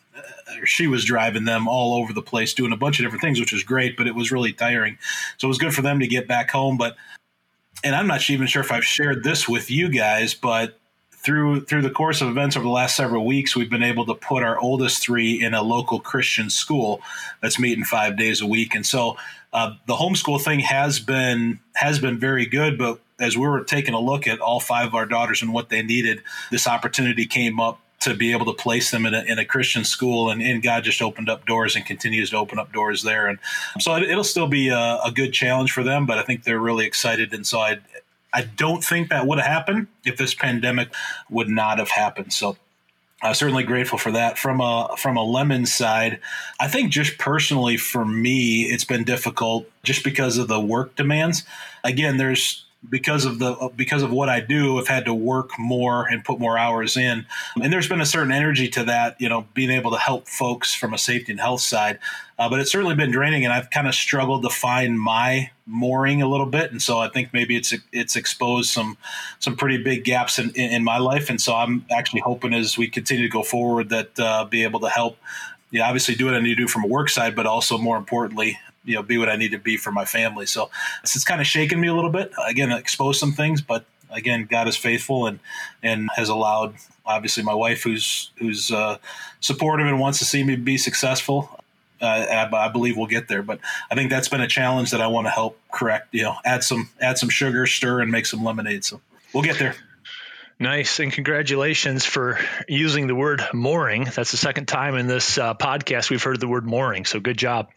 she 0.65 0.87
was 0.87 1.05
driving 1.05 1.45
them 1.45 1.69
all 1.69 1.95
over 1.95 2.13
the 2.13 2.23
place 2.23 2.55
doing 2.55 2.73
a 2.73 2.77
bunch 2.77 2.99
of 2.99 3.05
different 3.05 3.23
things, 3.23 3.41
which 3.41 3.53
was 3.53 3.63
great, 3.63 3.97
but 3.97 4.07
it 4.07 4.15
was 4.15 4.33
really 4.33 4.53
tiring. 4.53 4.99
So 5.39 5.47
it 5.47 5.49
was 5.49 5.59
good 5.59 5.75
for 5.75 5.83
them 5.83 6.01
to 6.01 6.07
get 6.07 6.29
back 6.29 6.51
home. 6.51 6.77
But, 6.77 6.97
and 7.83 7.95
I'm 7.95 8.07
not 8.07 8.29
even 8.31 8.47
sure 8.47 8.63
if 8.63 8.73
I've 8.73 8.85
shared 8.85 9.25
this 9.25 9.49
with 9.49 9.71
you 9.71 9.89
guys, 9.89 10.35
but 10.35 10.79
through 11.25 11.63
through 11.63 11.81
the 11.81 11.91
course 11.91 12.21
of 12.21 12.29
events 12.29 12.55
over 12.55 12.65
the 12.65 12.71
last 12.71 12.97
several 12.97 13.25
weeks, 13.25 13.57
we've 13.57 13.71
been 13.71 13.83
able 13.83 14.05
to 14.07 14.15
put 14.15 14.43
our 14.43 14.59
oldest 14.59 15.03
three 15.03 15.43
in 15.43 15.55
a 15.55 15.63
local 15.63 15.99
Christian 15.99 16.51
school 16.51 17.01
that's 17.41 17.59
meeting 17.59 17.83
five 17.85 18.19
days 18.19 18.43
a 18.43 18.47
week, 18.47 18.75
and 18.75 18.85
so 18.85 19.17
uh, 19.55 19.73
the 19.87 19.95
homeschool 19.95 20.43
thing 20.43 20.61
has 20.61 21.01
been 21.01 21.61
has 21.75 21.99
been 21.99 22.19
very 22.19 22.45
good. 22.45 22.77
But 22.79 23.01
as 23.19 23.37
we 23.37 23.49
were 23.49 23.65
taking 23.65 23.95
a 23.95 24.01
look 24.01 24.27
at 24.27 24.41
all 24.41 24.61
five 24.61 24.89
of 24.89 24.95
our 24.95 25.07
daughters 25.07 25.41
and 25.41 25.53
what 25.53 25.71
they 25.71 25.83
needed, 25.83 26.23
this 26.51 26.67
opportunity 26.67 27.25
came 27.25 27.59
up 27.59 27.81
to 28.05 28.15
be 28.15 28.33
able 28.33 28.47
to 28.47 28.53
place 28.53 28.91
them 28.91 29.07
in 29.07 29.15
a, 29.15 29.23
in 29.23 29.39
a 29.39 29.45
Christian 29.45 29.85
school, 29.85 30.31
and, 30.31 30.41
and, 30.41 30.63
God 30.63 30.85
just 30.85 31.03
opened 31.03 31.29
up 31.29 31.47
doors 31.47 31.77
and 31.77 31.85
continues 31.85 32.31
to 32.31 32.37
open 32.37 32.59
up 32.59 32.73
doors 32.73 33.03
there. 33.03 33.27
And 33.27 33.39
so 33.81 33.97
it, 33.97 34.15
will 34.15 34.25
still 34.25 34.47
be 34.47 34.69
a, 34.69 35.01
a, 35.05 35.11
good 35.13 35.33
challenge 35.33 35.73
for 35.73 35.83
them, 35.83 36.07
but 36.07 36.19
I 36.19 36.23
think 36.23 36.45
they're 36.45 36.61
really 36.61 36.87
excited. 36.87 37.33
And 37.35 37.47
so 37.47 37.59
I, 37.59 37.81
I 38.33 38.43
don't 38.43 38.83
think 38.83 39.09
that 39.11 39.27
would 39.27 39.39
have 39.39 39.47
happened 39.47 39.89
if 40.05 40.17
this 40.17 40.35
pandemic 40.35 40.89
would 41.31 41.49
not 41.49 41.79
have 41.79 41.91
happened. 41.91 42.33
So 42.33 42.57
uh, 43.23 43.33
certainly 43.33 43.63
grateful 43.63 43.99
for 43.99 44.13
that. 44.13 44.39
From 44.39 44.61
a 44.61 44.95
from 44.99 45.17
a 45.17 45.23
lemon 45.23 45.65
side, 45.65 46.21
I 46.61 46.69
think 46.69 46.91
just 46.91 47.17
personally 47.17 47.79
for 47.79 48.05
me, 48.05 48.65
it's 48.65 48.85
been 48.85 49.05
difficult 49.05 49.67
just 49.83 50.05
because 50.05 50.37
of 50.37 50.49
the 50.49 50.61
work 50.61 50.95
demands. 50.95 51.45
Again, 51.85 52.19
there's 52.19 52.64
because 52.89 53.25
of 53.25 53.39
the 53.39 53.71
because 53.77 54.03
of 54.03 54.11
what 54.11 54.29
I 54.29 54.41
do, 54.41 54.79
I've 54.79 54.89
had 54.89 55.05
to 55.07 55.15
work 55.15 55.51
more 55.59 56.07
and 56.07 56.25
put 56.25 56.39
more 56.39 56.59
hours 56.59 56.97
in. 56.97 57.27
And 57.61 57.73
there's 57.73 57.89
been 57.89 58.01
a 58.01 58.07
certain 58.07 58.33
energy 58.33 58.69
to 58.69 58.85
that, 58.85 59.21
you 59.21 59.29
know, 59.29 59.47
being 59.55 59.71
able 59.71 59.91
to 59.93 59.99
help 59.99 60.29
folks 60.29 60.75
from 60.75 60.93
a 60.93 60.99
safety 60.99 61.33
and 61.33 61.41
health 61.41 61.61
side. 61.61 61.99
Uh, 62.39 62.49
but 62.49 62.61
it's 62.61 62.71
certainly 62.73 62.97
been 62.97 63.11
draining, 63.11 63.45
and 63.45 63.53
I've 63.53 63.71
kind 63.71 63.87
of 63.87 63.95
struggled 63.95 64.43
to 64.43 64.51
find 64.51 65.01
my 65.01 65.51
mooring 65.67 66.21
a 66.21 66.29
little 66.29 66.47
bit. 66.47 66.73
And 66.73 66.83
so 66.83 66.99
I 66.99 67.09
think 67.09 67.33
maybe 67.33 67.57
it's 67.57 67.73
it's 67.93 68.17
exposed 68.17 68.71
some 68.71 68.99
some 69.39 69.57
pretty 69.57 69.83
big 69.83 70.05
gaps 70.05 70.39
in, 70.39 70.51
in, 70.51 70.73
in 70.73 70.85
my 70.85 70.99
life. 70.99 71.31
And 71.31 71.41
so 71.41 71.55
I'm 71.55 71.87
actually 71.91 72.21
hoping 72.21 72.53
as 72.53 72.77
we 72.77 72.89
continue 72.89 73.25
to 73.25 73.33
go 73.33 73.43
forward 73.43 73.89
that 73.91 74.19
uh, 74.19 74.45
be 74.45 74.65
able 74.65 74.81
to 74.81 74.89
help. 74.89 75.17
Yeah, 75.71 75.87
obviously 75.87 76.15
do 76.15 76.27
what 76.27 76.35
I 76.35 76.41
need 76.41 76.51
to 76.51 76.63
do 76.63 76.69
from 76.69 76.85
a 76.85 76.87
work 76.87 77.09
side, 77.09 77.35
but 77.35 77.47
also 77.47 77.79
more 77.79 77.97
importantly, 77.97 78.59
you 78.85 78.95
know 78.95 79.03
be 79.03 79.19
what 79.19 79.29
I 79.29 79.37
need 79.37 79.51
to 79.53 79.59
be 79.59 79.77
for 79.77 79.93
my 79.93 80.05
family. 80.05 80.47
So 80.47 80.71
it's, 81.03 81.17
it's 81.17 81.25
kind 81.25 81.41
of 81.41 81.47
shaken 81.47 81.81
me 81.81 81.89
a 81.89 81.95
little 81.95 82.11
bit. 82.11 82.33
Again, 82.47 82.71
exposed 82.73 83.21
some 83.21 83.33
things, 83.33 83.61
but 83.61 83.85
again, 84.11 84.47
God 84.51 84.69
is 84.69 84.77
faithful 84.77 85.27
and 85.27 85.39
and 85.83 86.09
has 86.17 86.29
allowed 86.29 86.75
obviously 87.07 87.43
my 87.43 87.55
wife, 87.55 87.83
who's 87.83 88.31
who's 88.37 88.71
uh, 88.71 88.99
supportive 89.41 89.87
and 89.87 90.01
wants 90.01 90.19
to 90.21 90.25
see 90.25 90.43
me 90.43 90.57
be 90.57 90.79
successful. 90.79 91.51
Uh, 92.01 92.07
I, 92.07 92.67
I, 92.67 92.69
believe 92.69 92.97
we'll 92.97 93.07
get 93.07 93.29
there, 93.29 93.43
but 93.43 93.61
I 93.91 93.95
think 93.95 94.11
that's 94.11 94.29
been 94.29 94.41
a 94.41 94.49
challenge 94.49 94.91
that 94.91 95.01
I 95.01 95.07
want 95.07 95.27
to 95.27 95.31
help 95.31 95.59
correct. 95.73 96.09
You 96.13 96.25
know, 96.25 96.35
add 96.45 96.65
some 96.65 96.91
add 97.01 97.19
some 97.19 97.29
sugar, 97.29 97.67
stir, 97.67 98.01
and 98.01 98.11
make 98.11 98.27
some 98.27 98.45
lemonade. 98.45 98.85
So 98.85 99.01
we'll 99.33 99.45
get 99.45 99.59
there. 99.59 99.77
Nice. 100.59 101.01
And 101.01 101.13
congratulations 101.13 102.05
for 102.05 102.39
using 102.69 103.09
the 103.09 103.15
word 103.15 103.43
mooring. 103.53 104.05
That's 104.05 104.31
the 104.31 104.37
second 104.37 104.67
time 104.67 104.95
in 104.95 105.09
this 105.09 105.37
uh, 105.37 105.55
podcast 105.55 106.11
we've 106.11 106.23
heard 106.23 106.39
the 106.39 106.47
word 106.47 106.65
mooring. 106.65 107.05
So 107.05 107.19
good 107.19 107.37
job. 107.37 107.71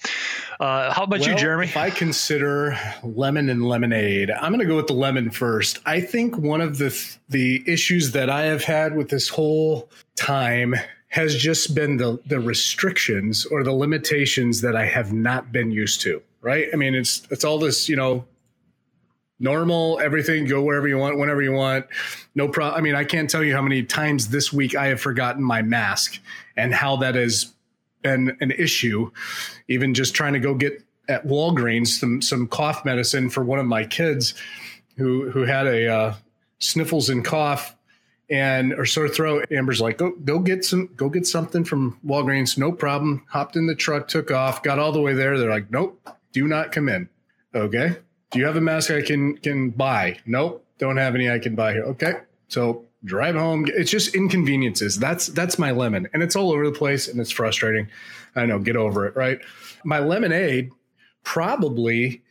Uh, 0.59 0.93
how 0.93 1.03
about 1.03 1.21
well, 1.21 1.29
you, 1.29 1.35
Jeremy? 1.35 1.65
If 1.65 1.77
I 1.77 1.89
consider 1.89 2.77
lemon 3.03 3.49
and 3.49 3.67
lemonade, 3.67 4.29
I'm 4.29 4.51
going 4.51 4.59
to 4.59 4.67
go 4.67 4.75
with 4.75 4.87
the 4.87 4.93
lemon 4.93 5.31
first. 5.31 5.79
I 5.85 6.01
think 6.01 6.37
one 6.37 6.61
of 6.61 6.77
the, 6.77 6.91
th- 6.91 7.17
the 7.29 7.63
issues 7.65 8.11
that 8.11 8.29
I 8.29 8.43
have 8.43 8.63
had 8.63 8.95
with 8.95 9.09
this 9.09 9.27
whole 9.27 9.89
time 10.15 10.75
has 11.09 11.35
just 11.35 11.73
been 11.73 11.97
the, 11.97 12.19
the 12.27 12.39
restrictions 12.39 13.45
or 13.45 13.63
the 13.63 13.71
limitations 13.71 14.61
that 14.61 14.75
I 14.75 14.85
have 14.85 15.11
not 15.11 15.51
been 15.51 15.71
used 15.71 16.01
to. 16.01 16.21
Right. 16.41 16.67
I 16.71 16.75
mean, 16.75 16.93
it's, 16.93 17.23
it's 17.31 17.43
all 17.43 17.57
this, 17.57 17.89
you 17.89 17.95
know, 17.95 18.25
normal 19.39 19.99
everything 19.99 20.45
go 20.45 20.63
wherever 20.63 20.87
you 20.87 20.97
want 20.97 21.17
whenever 21.17 21.41
you 21.41 21.51
want. 21.51 21.85
No 22.35 22.47
problem 22.47 22.77
i 22.77 22.81
mean 22.81 22.95
i 22.95 23.03
can't 23.03 23.29
tell 23.29 23.43
you 23.43 23.53
how 23.53 23.61
many 23.61 23.83
times 23.83 24.29
this 24.29 24.51
week 24.51 24.75
i 24.75 24.87
have 24.87 24.99
forgotten 24.99 25.43
my 25.43 25.61
mask 25.61 26.19
and 26.55 26.73
how 26.73 26.95
that 26.97 27.15
has 27.15 27.53
been 28.01 28.37
an 28.41 28.51
issue. 28.51 29.11
Even 29.67 29.93
just 29.93 30.13
trying 30.13 30.33
to 30.33 30.39
go 30.39 30.53
get 30.53 30.83
at 31.09 31.25
walgreens 31.25 31.87
some 31.87 32.21
some 32.21 32.47
cough 32.47 32.83
medicine 32.83 33.29
for 33.29 33.43
one 33.43 33.59
of 33.59 33.65
my 33.65 33.83
kids 33.85 34.33
who 34.97 35.29
who 35.31 35.43
had 35.43 35.67
a 35.67 35.87
uh, 35.87 36.13
sniffles 36.59 37.09
and 37.09 37.23
cough 37.23 37.75
and 38.29 38.73
or 38.73 38.85
sore 38.85 39.07
throat. 39.07 39.45
Amber's 39.51 39.81
like 39.81 39.97
go 39.97 40.11
go 40.11 40.39
get 40.39 40.65
some 40.65 40.89
go 40.95 41.09
get 41.09 41.25
something 41.25 41.63
from 41.63 41.97
walgreens. 42.05 42.57
No 42.57 42.71
problem. 42.71 43.25
Hopped 43.29 43.55
in 43.55 43.67
the 43.67 43.75
truck 43.75 44.07
took 44.07 44.31
off 44.31 44.63
got 44.63 44.79
all 44.79 44.91
the 44.91 45.01
way 45.01 45.13
there. 45.13 45.37
They're 45.37 45.49
like 45.49 45.71
nope 45.71 45.99
do 46.33 46.47
not 46.47 46.71
come 46.71 46.89
in. 46.89 47.09
Okay 47.55 47.97
do 48.31 48.39
you 48.39 48.45
have 48.45 48.55
a 48.55 48.61
mask 48.61 48.91
I 48.91 49.01
can 49.01 49.37
can 49.37 49.69
buy? 49.69 50.17
Nope, 50.25 50.65
don't 50.79 50.97
have 50.97 51.15
any 51.15 51.29
I 51.29 51.39
can 51.39 51.55
buy 51.55 51.73
here. 51.73 51.83
Okay, 51.83 52.13
so 52.47 52.85
drive 53.05 53.35
home. 53.35 53.65
It's 53.67 53.91
just 53.91 54.15
inconveniences. 54.15 54.97
That's 54.97 55.27
that's 55.27 55.57
my 55.57 55.71
lemon, 55.71 56.07
and 56.13 56.21
it's 56.21 56.35
all 56.35 56.51
over 56.51 56.65
the 56.65 56.77
place, 56.77 57.07
and 57.07 57.19
it's 57.19 57.31
frustrating. 57.31 57.87
I 58.35 58.45
know. 58.45 58.59
Get 58.59 58.75
over 58.75 59.05
it, 59.05 59.15
right? 59.15 59.39
My 59.83 59.99
lemonade 59.99 60.71
probably 61.23 62.21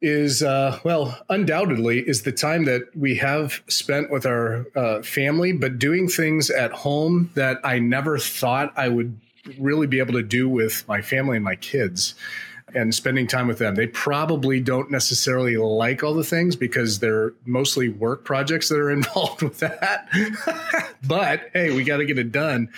is 0.00 0.42
uh, 0.42 0.80
well, 0.82 1.16
undoubtedly, 1.28 2.00
is 2.00 2.22
the 2.22 2.32
time 2.32 2.64
that 2.64 2.82
we 2.96 3.16
have 3.16 3.62
spent 3.68 4.10
with 4.10 4.26
our 4.26 4.66
uh, 4.74 5.02
family, 5.02 5.52
but 5.52 5.78
doing 5.78 6.08
things 6.08 6.50
at 6.50 6.72
home 6.72 7.30
that 7.34 7.58
I 7.62 7.78
never 7.78 8.18
thought 8.18 8.72
I 8.76 8.88
would 8.88 9.18
really 9.58 9.86
be 9.86 10.00
able 10.00 10.14
to 10.14 10.22
do 10.22 10.48
with 10.48 10.86
my 10.88 11.02
family 11.02 11.36
and 11.36 11.44
my 11.44 11.56
kids 11.56 12.14
and 12.74 12.94
spending 12.94 13.26
time 13.26 13.46
with 13.46 13.58
them. 13.58 13.74
They 13.74 13.86
probably 13.86 14.60
don't 14.60 14.90
necessarily 14.90 15.56
like 15.56 16.02
all 16.02 16.14
the 16.14 16.24
things 16.24 16.56
because 16.56 16.98
they're 16.98 17.32
mostly 17.44 17.88
work 17.88 18.24
projects 18.24 18.68
that 18.68 18.78
are 18.78 18.90
involved 19.02 19.42
with 19.42 19.58
that. 19.58 20.08
but 21.06 21.50
hey, 21.52 21.74
we 21.74 21.84
got 21.84 21.98
to 21.98 22.04
get 22.04 22.18
it 22.18 22.32
done. 22.32 22.68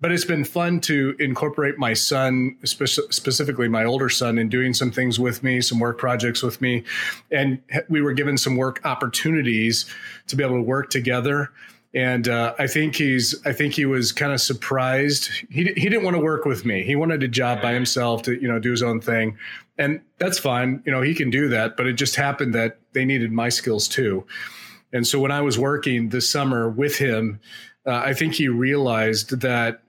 But 0.00 0.10
it's 0.10 0.24
been 0.24 0.44
fun 0.44 0.80
to 0.80 1.14
incorporate 1.20 1.78
my 1.78 1.94
son, 1.94 2.56
spe- 2.64 3.10
specifically 3.10 3.68
my 3.68 3.84
older 3.84 4.08
son, 4.08 4.36
in 4.36 4.48
doing 4.48 4.74
some 4.74 4.90
things 4.90 5.20
with 5.20 5.44
me, 5.44 5.60
some 5.60 5.78
work 5.78 5.96
projects 5.96 6.42
with 6.42 6.60
me. 6.60 6.82
And 7.30 7.62
we 7.88 8.00
were 8.00 8.12
given 8.12 8.36
some 8.36 8.56
work 8.56 8.80
opportunities 8.84 9.86
to 10.26 10.34
be 10.34 10.42
able 10.42 10.56
to 10.56 10.62
work 10.62 10.90
together 10.90 11.52
and 11.94 12.26
uh, 12.28 12.54
I 12.58 12.66
think 12.66 12.96
he's 12.96 13.34
I 13.44 13.52
think 13.52 13.74
he 13.74 13.84
was 13.84 14.12
kind 14.12 14.32
of 14.32 14.40
surprised. 14.40 15.30
He 15.50 15.64
he 15.76 15.88
didn't 15.88 16.04
want 16.04 16.16
to 16.16 16.22
work 16.22 16.44
with 16.44 16.64
me. 16.64 16.82
He 16.84 16.96
wanted 16.96 17.22
a 17.22 17.28
job 17.28 17.60
by 17.60 17.74
himself 17.74 18.22
to 18.22 18.40
you 18.40 18.48
know 18.48 18.58
do 18.58 18.70
his 18.70 18.82
own 18.82 19.00
thing, 19.00 19.36
and 19.78 20.00
that's 20.18 20.38
fine. 20.38 20.82
You 20.86 20.92
know 20.92 21.02
he 21.02 21.14
can 21.14 21.30
do 21.30 21.48
that. 21.48 21.76
But 21.76 21.86
it 21.86 21.94
just 21.94 22.16
happened 22.16 22.54
that 22.54 22.78
they 22.92 23.04
needed 23.04 23.32
my 23.32 23.50
skills 23.50 23.88
too, 23.88 24.26
and 24.92 25.06
so 25.06 25.20
when 25.20 25.32
I 25.32 25.42
was 25.42 25.58
working 25.58 26.08
this 26.08 26.30
summer 26.30 26.68
with 26.68 26.96
him, 26.96 27.40
uh, 27.86 28.02
I 28.04 28.14
think 28.14 28.34
he 28.34 28.48
realized 28.48 29.40
that 29.40 29.82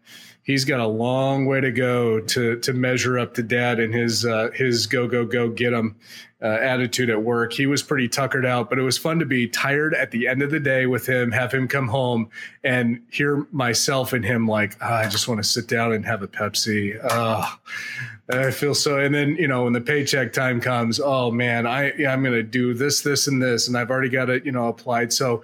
he's 0.43 0.65
got 0.65 0.81
a 0.81 0.87
long 0.87 1.45
way 1.45 1.61
to 1.61 1.71
go 1.71 2.19
to 2.19 2.59
to 2.59 2.73
measure 2.73 3.17
up 3.17 3.33
to 3.35 3.43
dad 3.43 3.79
and 3.79 3.93
his 3.93 4.25
uh, 4.25 4.49
his 4.53 4.87
go 4.87 5.07
go 5.07 5.25
go 5.25 5.49
get 5.49 5.73
him 5.73 5.95
uh, 6.43 6.47
attitude 6.47 7.09
at 7.09 7.23
work. 7.23 7.53
He 7.53 7.65
was 7.65 7.81
pretty 7.81 8.09
tuckered 8.09 8.45
out, 8.45 8.69
but 8.69 8.77
it 8.77 8.81
was 8.81 8.97
fun 8.97 9.17
to 9.19 9.25
be 9.25 9.47
tired 9.47 9.93
at 9.93 10.11
the 10.11 10.27
end 10.27 10.41
of 10.41 10.51
the 10.51 10.59
day 10.59 10.85
with 10.85 11.07
him, 11.07 11.31
have 11.31 11.53
him 11.53 11.69
come 11.69 11.87
home 11.87 12.29
and 12.63 13.01
hear 13.09 13.47
myself 13.51 14.11
and 14.11 14.25
him 14.25 14.45
like, 14.45 14.75
oh, 14.81 14.93
I 14.93 15.07
just 15.07 15.27
want 15.27 15.41
to 15.41 15.47
sit 15.47 15.67
down 15.67 15.93
and 15.93 16.05
have 16.05 16.21
a 16.21 16.27
Pepsi. 16.27 16.99
Oh, 17.09 17.57
I 18.29 18.51
feel 18.51 18.75
so. 18.75 18.99
And 18.99 19.15
then, 19.15 19.37
you 19.37 19.47
know, 19.47 19.63
when 19.63 19.73
the 19.73 19.81
paycheck 19.81 20.33
time 20.33 20.59
comes, 20.59 20.99
oh 20.99 21.31
man, 21.31 21.65
I, 21.65 21.93
yeah, 21.97 22.11
I'm 22.11 22.21
going 22.21 22.33
to 22.35 22.43
do 22.43 22.73
this, 22.73 23.01
this, 23.01 23.27
and 23.27 23.41
this. 23.41 23.69
And 23.69 23.77
I've 23.77 23.89
already 23.89 24.09
got 24.09 24.29
it, 24.29 24.45
you 24.45 24.51
know, 24.51 24.67
applied. 24.67 25.13
So, 25.13 25.43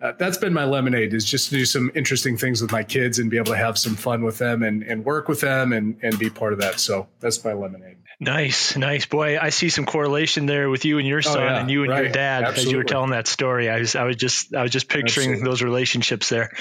uh, 0.00 0.10
that's 0.18 0.36
been 0.36 0.52
my 0.52 0.64
lemonade 0.64 1.14
is 1.14 1.24
just 1.24 1.48
to 1.48 1.54
do 1.54 1.64
some 1.64 1.88
interesting 1.94 2.36
things 2.36 2.60
with 2.60 2.72
my 2.72 2.82
kids 2.82 3.20
and 3.20 3.30
be 3.30 3.36
able 3.36 3.52
to 3.52 3.56
have 3.56 3.78
some 3.78 3.94
fun 3.94 4.24
with 4.24 4.38
them 4.38 4.64
and, 4.64 4.82
and 4.82 5.04
work 5.04 5.28
with 5.28 5.40
them 5.40 5.72
and, 5.72 5.96
and 6.02 6.18
be 6.18 6.28
part 6.28 6.52
of 6.52 6.58
that. 6.58 6.80
So 6.80 7.06
that's 7.20 7.44
my 7.44 7.52
lemonade. 7.52 7.98
Nice, 8.22 8.76
nice 8.76 9.04
boy. 9.04 9.36
I 9.36 9.48
see 9.48 9.68
some 9.68 9.84
correlation 9.84 10.46
there 10.46 10.70
with 10.70 10.84
you 10.84 10.98
and 10.98 11.08
your 11.08 11.18
oh, 11.18 11.22
son, 11.22 11.42
oh, 11.42 11.44
yeah. 11.44 11.58
and 11.58 11.68
you 11.68 11.82
and 11.82 11.90
right. 11.90 12.04
your 12.04 12.12
dad 12.12 12.44
Absolutely. 12.44 12.62
as 12.62 12.70
you 12.70 12.76
were 12.78 12.84
telling 12.84 13.10
that 13.10 13.26
story. 13.26 13.68
I 13.68 13.80
was, 13.80 13.96
I 13.96 14.04
was 14.04 14.14
just, 14.14 14.54
I 14.54 14.62
was 14.62 14.70
just 14.70 14.88
picturing 14.88 15.30
Absolutely. 15.30 15.50
those 15.50 15.62
relationships 15.62 16.28
there. 16.28 16.52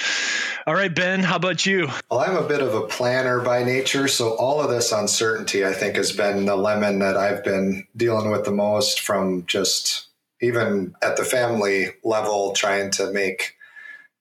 All 0.65 0.73
right, 0.73 0.93
Ben, 0.93 1.19
how 1.19 1.35
about 1.35 1.63
you? 1.63 1.87
Well, 2.09 2.19
I'm 2.19 2.35
a 2.35 2.47
bit 2.47 2.61
of 2.61 2.73
a 2.73 2.87
planner 2.87 3.41
by 3.41 3.63
nature, 3.63 4.07
so 4.07 4.35
all 4.37 4.59
of 4.59 4.71
this 4.71 4.91
uncertainty, 4.91 5.63
I 5.63 5.73
think, 5.73 5.97
has 5.97 6.11
been 6.11 6.45
the 6.45 6.55
lemon 6.55 6.97
that 6.97 7.15
I've 7.15 7.43
been 7.43 7.85
dealing 7.95 8.31
with 8.31 8.43
the 8.43 8.51
most. 8.51 9.01
From 9.01 9.45
just 9.45 10.07
even 10.41 10.95
at 11.03 11.15
the 11.15 11.23
family 11.23 11.89
level, 12.03 12.53
trying 12.53 12.89
to 12.93 13.11
make 13.11 13.53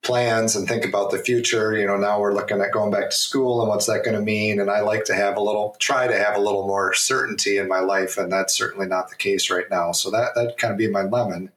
plans 0.02 0.56
and 0.56 0.66
think 0.66 0.84
about 0.84 1.10
the 1.10 1.18
future. 1.18 1.76
You 1.76 1.86
know, 1.86 1.96
now 1.96 2.20
we're 2.20 2.34
looking 2.34 2.60
at 2.60 2.72
going 2.72 2.90
back 2.90 3.10
to 3.10 3.16
school 3.16 3.60
and 3.60 3.68
what's 3.68 3.86
that 3.86 4.04
going 4.04 4.16
to 4.16 4.22
mean. 4.22 4.60
And 4.60 4.70
I 4.70 4.80
like 4.80 5.04
to 5.04 5.14
have 5.14 5.36
a 5.36 5.42
little, 5.42 5.76
try 5.78 6.06
to 6.06 6.16
have 6.16 6.36
a 6.36 6.40
little 6.40 6.66
more 6.66 6.94
certainty 6.94 7.58
in 7.58 7.68
my 7.68 7.80
life, 7.80 8.16
and 8.16 8.32
that's 8.32 8.56
certainly 8.56 8.86
not 8.86 9.10
the 9.10 9.16
case 9.16 9.50
right 9.50 9.68
now. 9.70 9.92
So 9.92 10.10
that 10.10 10.34
that 10.34 10.56
kind 10.56 10.72
of 10.72 10.78
be 10.78 10.88
my 10.88 11.02
lemon. 11.02 11.50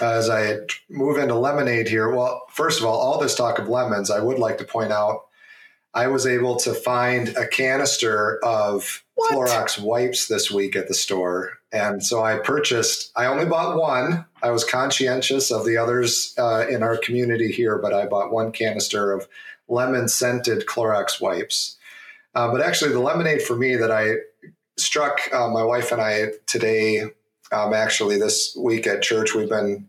As 0.00 0.30
I 0.30 0.58
move 0.88 1.18
into 1.18 1.34
lemonade 1.34 1.88
here, 1.88 2.14
well, 2.14 2.44
first 2.50 2.78
of 2.78 2.86
all, 2.86 2.96
all 2.96 3.18
this 3.18 3.34
talk 3.34 3.58
of 3.58 3.68
lemons, 3.68 4.12
I 4.12 4.20
would 4.20 4.38
like 4.38 4.58
to 4.58 4.64
point 4.64 4.92
out 4.92 5.26
I 5.92 6.06
was 6.06 6.26
able 6.26 6.56
to 6.60 6.72
find 6.72 7.30
a 7.36 7.48
canister 7.48 8.38
of 8.44 9.02
what? 9.14 9.34
Clorox 9.34 9.80
wipes 9.80 10.28
this 10.28 10.48
week 10.50 10.76
at 10.76 10.86
the 10.86 10.94
store. 10.94 11.57
And 11.72 12.02
so 12.02 12.24
I 12.24 12.38
purchased, 12.38 13.12
I 13.14 13.26
only 13.26 13.44
bought 13.44 13.76
one. 13.76 14.24
I 14.42 14.50
was 14.50 14.64
conscientious 14.64 15.50
of 15.50 15.66
the 15.66 15.76
others 15.76 16.34
uh, 16.38 16.66
in 16.68 16.82
our 16.82 16.96
community 16.96 17.52
here, 17.52 17.78
but 17.78 17.92
I 17.92 18.06
bought 18.06 18.32
one 18.32 18.52
canister 18.52 19.12
of 19.12 19.28
lemon 19.68 20.08
scented 20.08 20.66
Clorox 20.66 21.20
wipes. 21.20 21.76
Uh, 22.34 22.50
but 22.50 22.62
actually, 22.62 22.92
the 22.92 23.00
lemonade 23.00 23.42
for 23.42 23.56
me 23.56 23.76
that 23.76 23.90
I 23.90 24.14
struck 24.78 25.18
uh, 25.32 25.48
my 25.48 25.62
wife 25.62 25.92
and 25.92 26.00
I 26.00 26.32
today, 26.46 27.02
um, 27.52 27.74
actually, 27.74 28.18
this 28.18 28.56
week 28.56 28.86
at 28.86 29.02
church, 29.02 29.34
we've 29.34 29.48
been 29.48 29.88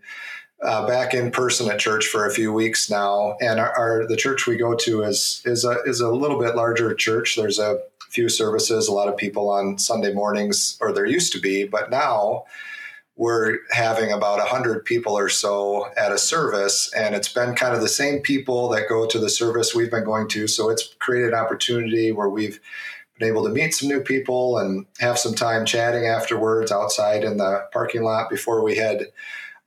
uh, 0.62 0.86
back 0.88 1.14
in 1.14 1.32
person 1.32 1.70
at 1.70 1.80
church 1.80 2.08
for 2.08 2.26
a 2.26 2.32
few 2.32 2.52
weeks 2.52 2.90
now, 2.90 3.38
and 3.40 3.60
our, 3.60 3.72
our, 3.78 4.08
the 4.08 4.18
church 4.18 4.48
we 4.48 4.58
go 4.58 4.76
to 4.76 5.04
is 5.04 5.42
is 5.46 5.64
a 5.64 5.82
is 5.86 6.02
a 6.02 6.12
little 6.12 6.40
bit 6.40 6.56
larger 6.56 6.94
church. 6.94 7.36
There's 7.36 7.60
a 7.60 7.80
few 8.10 8.30
services, 8.30 8.88
a 8.88 8.94
lot 8.94 9.08
of 9.08 9.18
people 9.18 9.50
on 9.50 9.78
Sunday 9.78 10.14
mornings, 10.14 10.78
or 10.82 10.92
there 10.92 11.06
used 11.06 11.32
to 11.34 11.40
be, 11.40 11.64
but 11.64 11.90
now 11.90 12.46
we're 13.20 13.58
having 13.72 14.14
about 14.14 14.40
100 14.40 14.86
people 14.86 15.18
or 15.18 15.28
so 15.28 15.92
at 15.98 16.14
a 16.14 16.18
service 16.18 16.90
and 16.94 17.14
it's 17.14 17.28
been 17.28 17.54
kind 17.54 17.76
of 17.76 17.82
the 17.82 17.90
same 17.90 18.22
people 18.22 18.70
that 18.70 18.88
go 18.88 19.06
to 19.06 19.20
the 19.20 19.30
service 19.30 19.76
we've 19.76 19.92
been 19.92 20.06
going 20.06 20.26
to. 20.30 20.48
So 20.48 20.70
it's 20.70 20.96
created 21.00 21.34
an 21.34 21.40
opportunity 21.40 22.14
where 22.14 22.30
we've 22.30 22.62
been 23.20 23.28
able 23.28 23.44
to 23.44 23.50
meet 23.50 23.74
some 23.74 23.90
new 23.90 24.00
people 24.00 24.58
and 24.58 24.86
have 25.00 25.20
some 25.20 25.36
time 25.36 25.66
chatting 25.66 26.06
afterwards 26.06 26.72
outside 26.72 27.26
in 27.26 27.36
the 27.36 27.68
parking 27.74 28.04
lot 28.04 28.30
before 28.30 28.64
we 28.64 28.78
head 28.78 29.08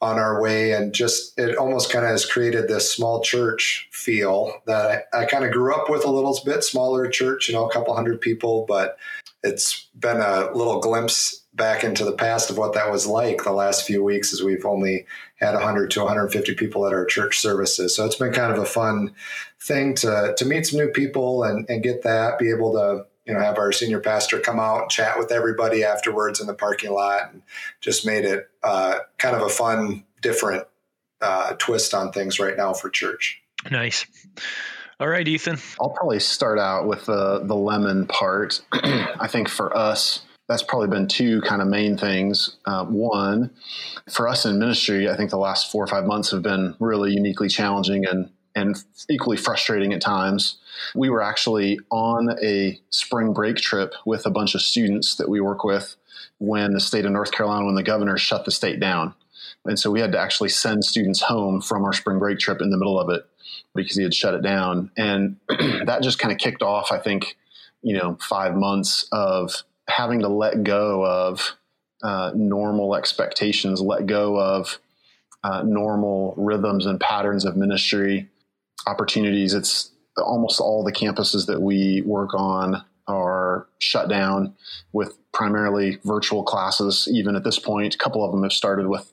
on 0.03 0.19
our 0.19 0.43
way 0.43 0.73
and 0.73 0.93
just 0.93 1.39
it 1.39 1.57
almost 1.57 1.91
kind 1.91 2.05
of 2.05 2.11
has 2.11 2.27
created 2.27 2.67
this 2.67 2.93
small 2.93 3.23
church 3.23 3.89
feel 3.93 4.53
that 4.67 5.05
I, 5.15 5.23
I 5.23 5.25
kind 5.27 5.45
of 5.45 5.53
grew 5.53 5.73
up 5.73 5.89
with 5.89 6.05
a 6.05 6.11
little 6.11 6.37
bit 6.45 6.65
smaller 6.65 7.09
church 7.09 7.49
you 7.49 7.55
know 7.55 7.67
a 7.67 7.73
couple 7.73 7.95
hundred 7.95 8.21
people 8.21 8.67
but 8.69 8.99
it's 9.45 9.89
been 9.99 10.19
a 10.19 10.51
little 10.55 10.81
glimpse 10.81 11.43
back 11.55 11.85
into 11.85 12.05
the 12.05 12.13
past 12.13 12.51
of 12.51 12.59
what 12.59 12.75
that 12.75 12.91
was 12.91 13.07
like 13.07 13.45
the 13.45 13.53
last 13.53 13.87
few 13.87 14.03
weeks 14.03 14.33
as 14.33 14.43
we've 14.43 14.65
only 14.65 15.07
had 15.37 15.55
100 15.55 15.91
to 15.91 16.01
150 16.01 16.55
people 16.55 16.87
at 16.87 16.95
our 16.95 17.05
church 17.05 17.39
services. 17.41 17.95
So 17.95 18.07
it's 18.07 18.17
been 18.17 18.33
kind 18.33 18.53
of 18.53 18.59
a 18.59 18.65
fun 18.65 19.13
thing 19.61 19.95
to 19.97 20.35
to 20.37 20.45
meet 20.45 20.67
some 20.67 20.81
new 20.81 20.89
people 20.89 21.45
and, 21.45 21.69
and 21.69 21.83
get 21.83 22.03
that 22.03 22.39
be 22.39 22.51
able 22.51 22.73
to 22.73 23.05
you 23.27 23.33
know, 23.33 23.41
have 23.41 23.59
our 23.59 23.73
senior 23.73 24.01
pastor 24.01 24.41
come 24.41 24.59
out 24.59 24.83
and 24.83 24.91
chat 24.91 25.18
with 25.18 25.31
everybody 25.31 25.85
afterwards 25.85 26.41
in 26.41 26.47
the 26.47 26.55
parking 26.55 26.93
lot 26.93 27.33
and 27.33 27.43
just 27.81 28.05
made 28.05 28.25
it 28.25 28.49
uh, 28.62 28.99
kind 29.18 29.37
of 29.37 29.43
a 29.43 29.49
fun, 29.49 30.05
different 30.20 30.66
uh, 31.20 31.55
twist 31.59 31.95
on 31.95 32.12
things 32.12 32.41
right 32.41 32.57
now 32.57 32.73
for 32.73 32.91
church. 32.91 33.41
Nice. 33.70 34.07
All 34.99 35.09
right, 35.09 35.27
Ethan. 35.27 35.59
I'll 35.81 35.91
probably 35.91 36.20
start 36.20 36.59
out 36.59 36.87
with 36.87 37.07
the 37.07 37.41
the 37.45 37.57
lemon 37.57 38.07
part. 38.07 38.61
I 38.73 39.27
think 39.29 39.49
for 39.49 39.77
us, 39.77 40.25
that's 40.49 40.62
probably 40.62 40.89
been 40.89 41.09
two 41.09 41.41
kind 41.43 41.62
of 41.62 41.68
main 41.68 41.97
things. 41.97 42.57
Uh, 42.66 42.85
one, 42.85 43.51
for 44.11 44.29
us 44.29 44.45
in 44.45 44.59
ministry, 44.59 45.09
I 45.09 45.16
think 45.16 45.31
the 45.31 45.39
last 45.39 45.73
four 45.73 45.83
or 45.83 45.87
five 45.87 46.05
months 46.05 46.31
have 46.31 46.43
been 46.43 46.77
really 46.79 47.12
uniquely 47.12 47.49
challenging 47.49 48.05
and 48.05 48.31
and 48.55 48.77
equally 49.09 49.37
frustrating 49.37 49.93
at 49.93 50.01
times. 50.01 50.59
We 50.95 51.11
were 51.11 51.23
actually 51.23 51.79
on 51.91 52.37
a 52.43 52.81
spring 52.91 53.33
break 53.33 53.57
trip 53.57 53.95
with 54.05 54.27
a 54.27 54.31
bunch 54.31 54.55
of 54.55 54.63
students 54.63 55.17
that 55.17 55.29
we 55.29 55.41
work 55.41 55.65
with 55.65 55.97
when 56.39 56.73
the 56.73 56.81
state 56.81 57.05
of 57.05 57.13
North 57.13 57.33
Carolina, 57.33 57.67
when 57.67 57.75
the 57.75 57.83
governor 57.83 58.19
shut 58.19 58.45
the 58.45 58.51
state 58.51 58.81
down. 58.81 59.15
And 59.65 59.79
so 59.79 59.91
we 59.91 60.01
had 60.01 60.13
to 60.13 60.19
actually 60.19 60.49
send 60.49 60.85
students 60.85 61.21
home 61.21 61.61
from 61.61 61.85
our 61.85 61.93
spring 61.93 62.19
break 62.19 62.39
trip 62.39 62.61
in 62.61 62.71
the 62.71 62.77
middle 62.77 62.99
of 62.99 63.11
it 63.11 63.25
because 63.75 63.97
he 63.97 64.03
had 64.03 64.15
shut 64.15 64.35
it 64.35 64.43
down. 64.43 64.91
And 64.97 65.37
that 65.49 66.03
just 66.03 66.19
kind 66.19 66.33
of 66.33 66.39
kicked 66.39 66.63
off, 66.63 66.91
I 66.91 66.99
think, 66.99 67.37
you 67.83 67.97
know, 67.97 68.19
five 68.21 68.55
months 68.55 69.07
of 69.13 69.63
having 69.89 70.21
to 70.21 70.29
let 70.29 70.65
go 70.65 71.05
of 71.05 71.57
uh, 72.03 72.33
normal 72.35 72.97
expectations, 72.97 73.81
let 73.81 74.07
go 74.07 74.39
of 74.39 74.79
uh, 75.45 75.63
normal 75.65 76.35
rhythms 76.37 76.87
and 76.87 76.99
patterns 77.01 77.45
of 77.45 77.57
ministry 77.57 78.29
opportunities. 78.87 79.55
It's 79.55 79.91
almost 80.16 80.61
all 80.61 80.85
the 80.85 80.93
campuses 80.93 81.47
that 81.47 81.62
we 81.62 82.03
work 82.03 82.35
on 82.35 82.85
are 83.09 83.66
shut 83.78 84.09
down 84.09 84.55
with 84.93 85.16
primarily 85.33 85.99
virtual 86.05 86.43
classes. 86.43 87.09
Even 87.11 87.37
at 87.37 87.45
this 87.45 87.59
point, 87.59 87.95
a 87.95 87.99
couple 87.99 88.24
of 88.24 88.33
them 88.33 88.43
have 88.43 88.53
started 88.53 88.87
with 88.87 89.12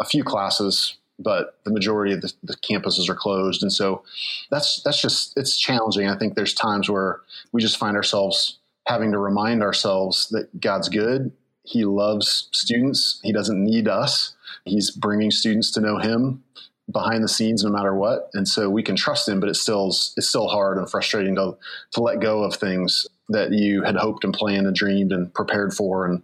a 0.00 0.04
few 0.04 0.24
classes, 0.24 0.96
but 1.18 1.58
the 1.64 1.72
majority 1.72 2.12
of 2.12 2.20
the, 2.20 2.32
the, 2.42 2.56
campuses 2.56 3.08
are 3.08 3.14
closed. 3.14 3.62
And 3.62 3.72
so 3.72 4.02
that's 4.50 4.82
that's 4.82 5.00
just 5.00 5.36
it's 5.36 5.56
challenging. 5.56 6.08
I 6.08 6.16
think 6.16 6.34
there's 6.34 6.54
times 6.54 6.88
where 6.88 7.20
we 7.52 7.60
just 7.60 7.76
find 7.76 7.96
ourselves 7.96 8.58
having 8.86 9.12
to 9.12 9.18
remind 9.18 9.62
ourselves 9.62 10.28
that 10.30 10.60
God's 10.60 10.88
good. 10.88 11.32
He 11.64 11.84
loves 11.84 12.48
students. 12.52 13.20
He 13.22 13.32
doesn't 13.32 13.62
need 13.62 13.88
us. 13.88 14.34
He's 14.64 14.90
bringing 14.90 15.30
students 15.30 15.70
to 15.72 15.80
know 15.80 15.98
Him 15.98 16.42
behind 16.90 17.22
the 17.22 17.28
scenes, 17.28 17.64
no 17.64 17.70
matter 17.70 17.94
what. 17.94 18.30
And 18.34 18.46
so 18.46 18.70
we 18.70 18.82
can 18.82 18.96
trust 18.96 19.28
Him, 19.28 19.40
but 19.40 19.48
it's 19.48 19.60
still 19.60 19.88
it's 19.88 20.28
still 20.28 20.48
hard 20.48 20.78
and 20.78 20.90
frustrating 20.90 21.34
to 21.36 21.56
to 21.92 22.00
let 22.00 22.20
go 22.20 22.42
of 22.42 22.54
things 22.54 23.06
that 23.30 23.52
you 23.52 23.82
had 23.82 23.96
hoped 23.96 24.24
and 24.24 24.32
planned 24.32 24.66
and 24.66 24.74
dreamed 24.74 25.12
and 25.12 25.32
prepared 25.34 25.74
for, 25.74 26.06
and 26.06 26.22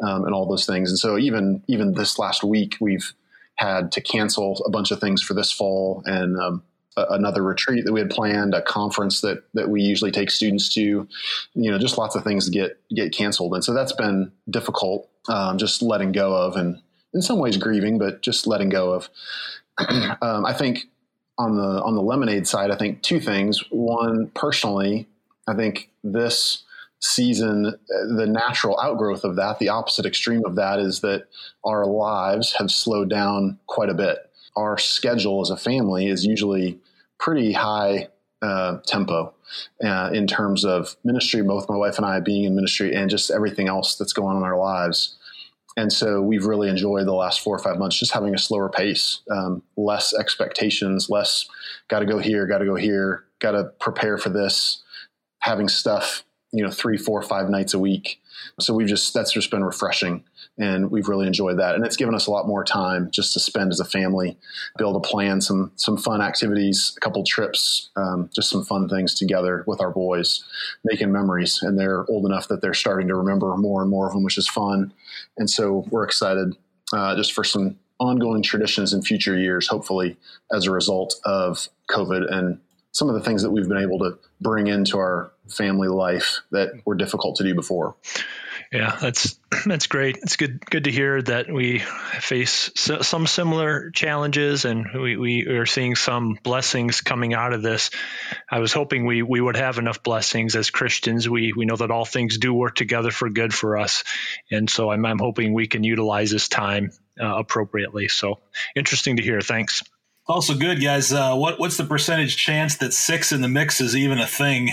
um, 0.00 0.24
and 0.24 0.34
all 0.34 0.46
those 0.46 0.66
things. 0.66 0.90
And 0.90 0.98
so 0.98 1.18
even 1.18 1.62
even 1.68 1.92
this 1.92 2.18
last 2.18 2.44
week, 2.44 2.76
we've 2.80 3.12
had 3.56 3.92
to 3.92 4.00
cancel 4.00 4.62
a 4.66 4.70
bunch 4.70 4.90
of 4.90 5.00
things 5.00 5.22
for 5.22 5.34
this 5.34 5.52
fall 5.52 6.02
and 6.06 6.36
um, 6.38 6.62
another 6.96 7.42
retreat 7.42 7.84
that 7.84 7.92
we 7.92 8.00
had 8.00 8.10
planned, 8.10 8.54
a 8.54 8.62
conference 8.62 9.20
that 9.22 9.44
that 9.54 9.68
we 9.68 9.82
usually 9.82 10.10
take 10.10 10.30
students 10.30 10.72
to, 10.74 10.80
you 10.80 11.70
know, 11.70 11.78
just 11.78 11.98
lots 11.98 12.14
of 12.14 12.24
things 12.24 12.48
get 12.48 12.80
get 12.94 13.12
canceled, 13.14 13.54
and 13.54 13.64
so 13.64 13.72
that's 13.72 13.92
been 13.92 14.32
difficult. 14.48 15.08
Um, 15.28 15.56
just 15.56 15.82
letting 15.82 16.12
go 16.12 16.34
of, 16.34 16.56
and 16.56 16.80
in 17.14 17.22
some 17.22 17.38
ways 17.38 17.56
grieving, 17.56 17.98
but 17.98 18.22
just 18.22 18.46
letting 18.46 18.68
go 18.68 18.92
of. 18.92 19.08
um, 20.22 20.44
I 20.44 20.52
think 20.52 20.88
on 21.38 21.56
the 21.56 21.82
on 21.82 21.94
the 21.94 22.02
lemonade 22.02 22.46
side, 22.46 22.70
I 22.70 22.76
think 22.76 23.02
two 23.02 23.20
things. 23.20 23.62
One, 23.70 24.30
personally, 24.34 25.08
I 25.48 25.54
think 25.54 25.90
this 26.04 26.64
season, 27.00 27.74
the 27.88 28.26
natural 28.26 28.78
outgrowth 28.78 29.24
of 29.24 29.36
that, 29.36 29.58
the 29.58 29.70
opposite 29.70 30.06
extreme 30.06 30.44
of 30.44 30.54
that, 30.56 30.78
is 30.78 31.00
that 31.00 31.26
our 31.64 31.84
lives 31.84 32.54
have 32.54 32.70
slowed 32.70 33.10
down 33.10 33.58
quite 33.66 33.88
a 33.88 33.94
bit 33.94 34.30
our 34.56 34.78
schedule 34.78 35.40
as 35.40 35.50
a 35.50 35.56
family 35.56 36.06
is 36.06 36.24
usually 36.24 36.78
pretty 37.18 37.52
high 37.52 38.08
uh, 38.42 38.78
tempo 38.86 39.32
uh, 39.84 40.10
in 40.12 40.26
terms 40.26 40.64
of 40.64 40.96
ministry, 41.04 41.42
both 41.42 41.68
my 41.68 41.76
wife 41.76 41.96
and 41.96 42.06
I 42.06 42.20
being 42.20 42.44
in 42.44 42.54
ministry 42.54 42.94
and 42.94 43.08
just 43.08 43.30
everything 43.30 43.68
else 43.68 43.96
that's 43.96 44.12
going 44.12 44.36
on 44.36 44.38
in 44.38 44.42
our 44.42 44.58
lives. 44.58 45.16
And 45.76 45.92
so 45.92 46.20
we've 46.20 46.44
really 46.44 46.68
enjoyed 46.68 47.06
the 47.06 47.14
last 47.14 47.40
four 47.40 47.56
or 47.56 47.58
five 47.58 47.78
months 47.78 47.98
just 47.98 48.12
having 48.12 48.34
a 48.34 48.38
slower 48.38 48.68
pace, 48.68 49.22
um, 49.30 49.62
less 49.76 50.12
expectations, 50.12 51.08
less 51.08 51.48
got 51.88 52.00
to 52.00 52.06
go 52.06 52.18
here, 52.18 52.46
got 52.46 52.58
to 52.58 52.66
go 52.66 52.74
here, 52.74 53.24
got 53.40 53.52
to 53.52 53.64
prepare 53.80 54.18
for 54.18 54.28
this, 54.28 54.82
having 55.40 55.68
stuff, 55.68 56.24
you 56.52 56.62
know, 56.62 56.70
three, 56.70 56.96
four, 56.96 57.22
five 57.22 57.48
nights 57.48 57.74
a 57.74 57.78
week. 57.78 58.20
So 58.60 58.74
we've 58.74 58.88
just, 58.88 59.14
that's 59.14 59.32
just 59.32 59.50
been 59.50 59.64
refreshing 59.64 60.24
and 60.58 60.90
we've 60.90 61.08
really 61.08 61.26
enjoyed 61.26 61.58
that. 61.58 61.74
And 61.74 61.84
it's 61.84 61.96
given 61.96 62.14
us 62.14 62.26
a 62.26 62.30
lot 62.30 62.46
more 62.46 62.64
time 62.64 63.10
just 63.10 63.32
to 63.32 63.40
spend 63.40 63.72
as 63.72 63.80
a 63.80 63.84
family, 63.84 64.36
able 64.78 65.00
to 65.00 65.08
plan 65.08 65.40
some 65.40 65.72
some 65.76 65.96
fun 65.96 66.20
activities, 66.20 66.92
a 66.96 67.00
couple 67.00 67.24
trips, 67.24 67.90
um, 67.96 68.28
just 68.34 68.50
some 68.50 68.64
fun 68.64 68.88
things 68.88 69.14
together 69.14 69.64
with 69.66 69.80
our 69.80 69.90
boys, 69.90 70.44
making 70.84 71.10
memories. 71.10 71.62
And 71.62 71.78
they're 71.78 72.04
old 72.10 72.26
enough 72.26 72.48
that 72.48 72.60
they're 72.60 72.74
starting 72.74 73.08
to 73.08 73.14
remember 73.14 73.56
more 73.56 73.82
and 73.82 73.90
more 73.90 74.06
of 74.06 74.12
them, 74.12 74.24
which 74.24 74.38
is 74.38 74.48
fun. 74.48 74.92
And 75.38 75.48
so 75.48 75.86
we're 75.90 76.04
excited 76.04 76.54
uh, 76.92 77.16
just 77.16 77.32
for 77.32 77.44
some 77.44 77.78
ongoing 77.98 78.42
traditions 78.42 78.92
in 78.92 79.00
future 79.00 79.38
years, 79.38 79.68
hopefully 79.68 80.16
as 80.52 80.66
a 80.66 80.70
result 80.70 81.14
of 81.24 81.68
COVID 81.88 82.30
and 82.30 82.60
some 82.92 83.08
of 83.08 83.14
the 83.14 83.22
things 83.22 83.42
that 83.42 83.50
we've 83.50 83.68
been 83.68 83.82
able 83.82 83.98
to 84.00 84.18
bring 84.40 84.66
into 84.66 84.98
our 84.98 85.32
family 85.48 85.88
life 85.88 86.40
that 86.50 86.70
were 86.84 86.94
difficult 86.94 87.36
to 87.36 87.44
do 87.44 87.54
before. 87.54 87.96
Yeah, 88.70 88.96
that's 89.00 89.38
that's 89.66 89.86
great. 89.86 90.18
It's 90.22 90.36
good 90.36 90.64
good 90.64 90.84
to 90.84 90.90
hear 90.90 91.20
that 91.22 91.52
we 91.52 91.80
face 91.80 92.70
some 92.74 93.26
similar 93.26 93.90
challenges 93.90 94.64
and 94.64 94.86
we, 94.94 95.16
we 95.16 95.46
are 95.46 95.66
seeing 95.66 95.94
some 95.94 96.38
blessings 96.42 97.02
coming 97.02 97.34
out 97.34 97.52
of 97.52 97.62
this. 97.62 97.90
I 98.50 98.60
was 98.60 98.72
hoping 98.72 99.04
we 99.04 99.22
we 99.22 99.40
would 99.40 99.56
have 99.56 99.78
enough 99.78 100.02
blessings 100.02 100.56
as 100.56 100.70
Christians. 100.70 101.28
We 101.28 101.52
we 101.52 101.66
know 101.66 101.76
that 101.76 101.90
all 101.90 102.06
things 102.06 102.38
do 102.38 102.54
work 102.54 102.74
together 102.74 103.10
for 103.10 103.28
good 103.28 103.52
for 103.52 103.76
us, 103.76 104.04
and 104.50 104.70
so 104.70 104.90
I'm 104.90 105.04
I'm 105.04 105.18
hoping 105.18 105.52
we 105.52 105.66
can 105.66 105.84
utilize 105.84 106.30
this 106.30 106.48
time 106.48 106.92
uh, 107.20 107.36
appropriately. 107.38 108.08
So 108.08 108.40
interesting 108.74 109.16
to 109.16 109.22
hear. 109.22 109.40
Thanks. 109.40 109.82
Also 110.26 110.54
good, 110.54 110.80
guys. 110.80 111.12
Uh, 111.12 111.34
what 111.34 111.58
what's 111.58 111.76
the 111.76 111.84
percentage 111.84 112.36
chance 112.36 112.76
that 112.76 112.92
six 112.92 113.32
in 113.32 113.40
the 113.40 113.48
mix 113.48 113.80
is 113.80 113.96
even 113.96 114.18
a 114.18 114.26
thing? 114.26 114.70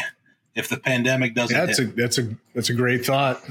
if 0.55 0.69
the 0.69 0.77
pandemic 0.77 1.33
doesn't. 1.33 1.55
Yeah, 1.55 1.65
that's 1.65 1.79
hit. 1.79 1.89
a 1.89 1.91
that's 1.93 2.17
a 2.17 2.35
that's 2.53 2.69
a 2.69 2.73
great 2.73 3.05
thought. 3.05 3.41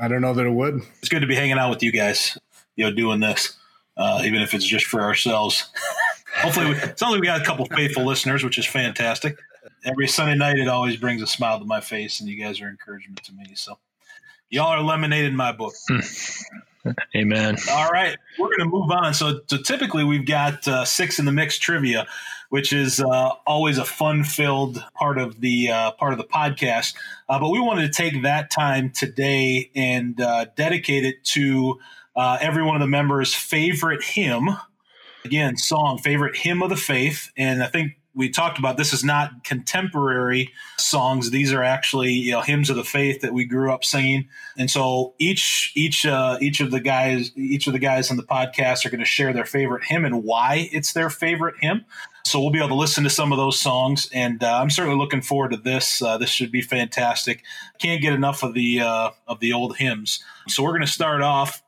I 0.00 0.08
don't 0.08 0.20
know 0.20 0.34
that 0.34 0.46
it 0.46 0.50
would. 0.50 0.82
It's 0.98 1.08
good 1.08 1.20
to 1.20 1.26
be 1.26 1.34
hanging 1.34 1.58
out 1.58 1.70
with 1.70 1.82
you 1.82 1.92
guys. 1.92 2.36
You 2.74 2.84
know, 2.84 2.94
doing 2.94 3.20
this, 3.20 3.56
uh, 3.96 4.22
even 4.24 4.42
if 4.42 4.52
it's 4.52 4.66
just 4.66 4.86
for 4.86 5.00
ourselves. 5.00 5.70
Hopefully, 6.36 6.66
we, 6.66 6.72
it 6.72 6.98
sounds 6.98 7.12
like 7.12 7.20
we 7.20 7.26
got 7.26 7.40
a 7.40 7.44
couple 7.44 7.64
faithful 7.66 8.04
listeners, 8.04 8.44
which 8.44 8.58
is 8.58 8.66
fantastic. 8.66 9.38
Every 9.84 10.06
Sunday 10.06 10.34
night, 10.34 10.58
it 10.58 10.68
always 10.68 10.96
brings 10.96 11.22
a 11.22 11.26
smile 11.26 11.58
to 11.58 11.64
my 11.64 11.80
face, 11.80 12.20
and 12.20 12.28
you 12.28 12.36
guys 12.36 12.60
are 12.60 12.68
encouragement 12.68 13.22
to 13.24 13.32
me. 13.32 13.46
So, 13.54 13.78
y'all 14.50 14.66
are 14.66 14.82
lemonade 14.82 15.24
in 15.24 15.36
my 15.36 15.52
book. 15.52 15.72
Amen. 17.14 17.56
All 17.70 17.90
right, 17.90 18.16
we're 18.38 18.48
going 18.48 18.70
to 18.70 18.76
move 18.76 18.90
on. 18.90 19.14
So, 19.14 19.40
so 19.46 19.56
typically 19.58 20.04
we've 20.04 20.26
got 20.26 20.66
uh, 20.68 20.84
six 20.84 21.18
in 21.18 21.24
the 21.24 21.32
mix 21.32 21.58
trivia, 21.58 22.06
which 22.50 22.72
is 22.72 23.00
uh, 23.00 23.30
always 23.46 23.78
a 23.78 23.84
fun-filled 23.84 24.84
part 24.94 25.18
of 25.18 25.40
the 25.40 25.70
uh, 25.70 25.90
part 25.92 26.12
of 26.12 26.18
the 26.18 26.24
podcast. 26.24 26.94
Uh, 27.28 27.38
but 27.38 27.50
we 27.50 27.60
wanted 27.60 27.92
to 27.92 28.02
take 28.02 28.22
that 28.22 28.50
time 28.50 28.90
today 28.90 29.70
and 29.74 30.20
uh, 30.20 30.46
dedicate 30.56 31.04
it 31.04 31.24
to 31.24 31.78
uh, 32.14 32.38
every 32.40 32.62
one 32.62 32.76
of 32.76 32.80
the 32.80 32.86
members' 32.86 33.34
favorite 33.34 34.02
hymn. 34.02 34.56
Again, 35.24 35.56
song, 35.56 35.98
favorite 35.98 36.36
hymn 36.36 36.62
of 36.62 36.70
the 36.70 36.76
faith, 36.76 37.32
and 37.36 37.62
I 37.62 37.66
think 37.66 37.98
we 38.16 38.30
talked 38.30 38.58
about 38.58 38.78
this 38.78 38.92
is 38.92 39.04
not 39.04 39.44
contemporary 39.44 40.52
songs. 40.78 41.30
These 41.30 41.52
are 41.52 41.62
actually 41.62 42.12
you 42.12 42.32
know 42.32 42.40
hymns 42.40 42.70
of 42.70 42.76
the 42.76 42.84
faith 42.84 43.20
that 43.20 43.32
we 43.32 43.44
grew 43.44 43.70
up 43.70 43.84
singing. 43.84 44.28
And 44.56 44.70
so 44.70 45.14
each 45.18 45.70
each 45.76 46.06
uh, 46.06 46.38
each 46.40 46.60
of 46.60 46.70
the 46.70 46.80
guys 46.80 47.30
each 47.36 47.66
of 47.66 47.74
the 47.74 47.78
guys 47.78 48.10
on 48.10 48.16
the 48.16 48.22
podcast 48.22 48.84
are 48.84 48.90
going 48.90 49.00
to 49.00 49.06
share 49.06 49.32
their 49.32 49.44
favorite 49.44 49.84
hymn 49.84 50.04
and 50.04 50.24
why 50.24 50.68
it's 50.72 50.94
their 50.94 51.10
favorite 51.10 51.56
hymn. 51.60 51.84
So 52.24 52.40
we'll 52.40 52.50
be 52.50 52.58
able 52.58 52.70
to 52.70 52.74
listen 52.74 53.04
to 53.04 53.10
some 53.10 53.30
of 53.30 53.38
those 53.38 53.60
songs 53.60 54.10
and 54.12 54.42
uh, 54.42 54.58
i'm 54.60 54.68
certainly 54.68 54.98
looking 54.98 55.22
forward 55.22 55.52
to 55.52 55.58
this. 55.58 56.00
Uh, 56.00 56.18
this 56.18 56.30
should 56.30 56.50
be 56.50 56.62
fantastic. 56.62 57.44
Can't 57.78 58.00
get 58.00 58.14
enough 58.14 58.42
of 58.42 58.54
the 58.54 58.80
uh, 58.80 59.10
of 59.28 59.40
the 59.40 59.52
old 59.52 59.76
hymns. 59.76 60.24
So 60.48 60.62
we're 60.62 60.72
going 60.72 60.80
to 60.80 60.86
start 60.88 61.22
off 61.22 61.62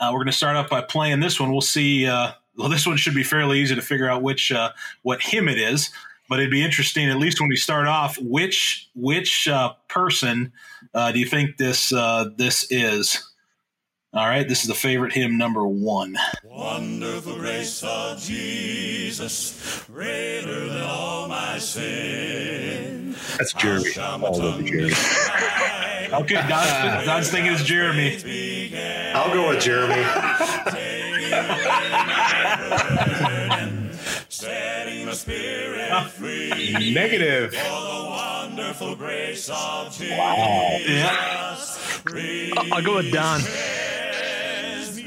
uh, 0.00 0.10
we're 0.12 0.18
going 0.18 0.26
to 0.26 0.32
start 0.32 0.56
off 0.56 0.68
by 0.68 0.80
playing 0.80 1.20
this 1.20 1.38
one. 1.38 1.52
We'll 1.52 1.60
see 1.60 2.06
uh, 2.06 2.32
well, 2.56 2.68
this 2.68 2.86
one 2.86 2.96
should 2.96 3.14
be 3.14 3.22
fairly 3.22 3.60
easy 3.60 3.74
to 3.74 3.82
figure 3.82 4.08
out 4.08 4.22
which 4.22 4.52
uh, 4.52 4.70
what 5.02 5.20
hymn 5.20 5.48
it 5.48 5.58
is. 5.58 5.90
But 6.28 6.38
it'd 6.38 6.50
be 6.50 6.64
interesting, 6.64 7.10
at 7.10 7.18
least 7.18 7.38
when 7.38 7.50
we 7.50 7.56
start 7.56 7.86
off, 7.86 8.16
which 8.18 8.88
which 8.94 9.46
uh, 9.46 9.74
person 9.88 10.52
uh, 10.94 11.12
do 11.12 11.18
you 11.18 11.26
think 11.26 11.58
this 11.58 11.92
uh, 11.92 12.30
this 12.36 12.66
is? 12.70 13.30
All 14.14 14.26
right, 14.26 14.46
this 14.46 14.62
is 14.62 14.68
the 14.68 14.74
favorite 14.74 15.12
hymn 15.12 15.36
number 15.36 15.66
one. 15.66 16.16
Wonderful 16.44 17.34
grace 17.34 17.82
of 17.82 18.20
Jesus, 18.20 19.84
greater 19.88 20.68
than 20.68 20.82
all 20.82 21.26
my 21.26 21.58
sin. 21.58 23.16
That's 23.36 23.52
Jeremy. 23.54 23.90
All 23.98 24.40
over 24.40 24.62
Jeremy. 24.62 24.92
okay, 26.12 26.46
Don's, 26.48 27.06
Don's 27.06 27.28
thinking 27.28 27.52
it's 27.52 27.64
Jeremy. 27.64 28.16
I'll 29.14 29.34
go 29.34 29.48
with 29.48 29.60
Jeremy 29.60 30.04
setting 34.28 35.06
the 35.06 35.14
spirit 35.14 36.04
free. 36.10 36.92
Negative. 36.92 37.54
For 37.54 37.58
the 37.58 38.04
wonderful 38.10 38.96
grace 38.96 39.48
of 39.48 39.92
Jesus. 39.96 40.18
Wow. 40.18 40.78
Yeah. 40.86 41.56
Uh, 42.06 42.64
I'll 42.72 42.82
go 42.82 42.96
with 42.96 43.12
Don. 43.12 43.40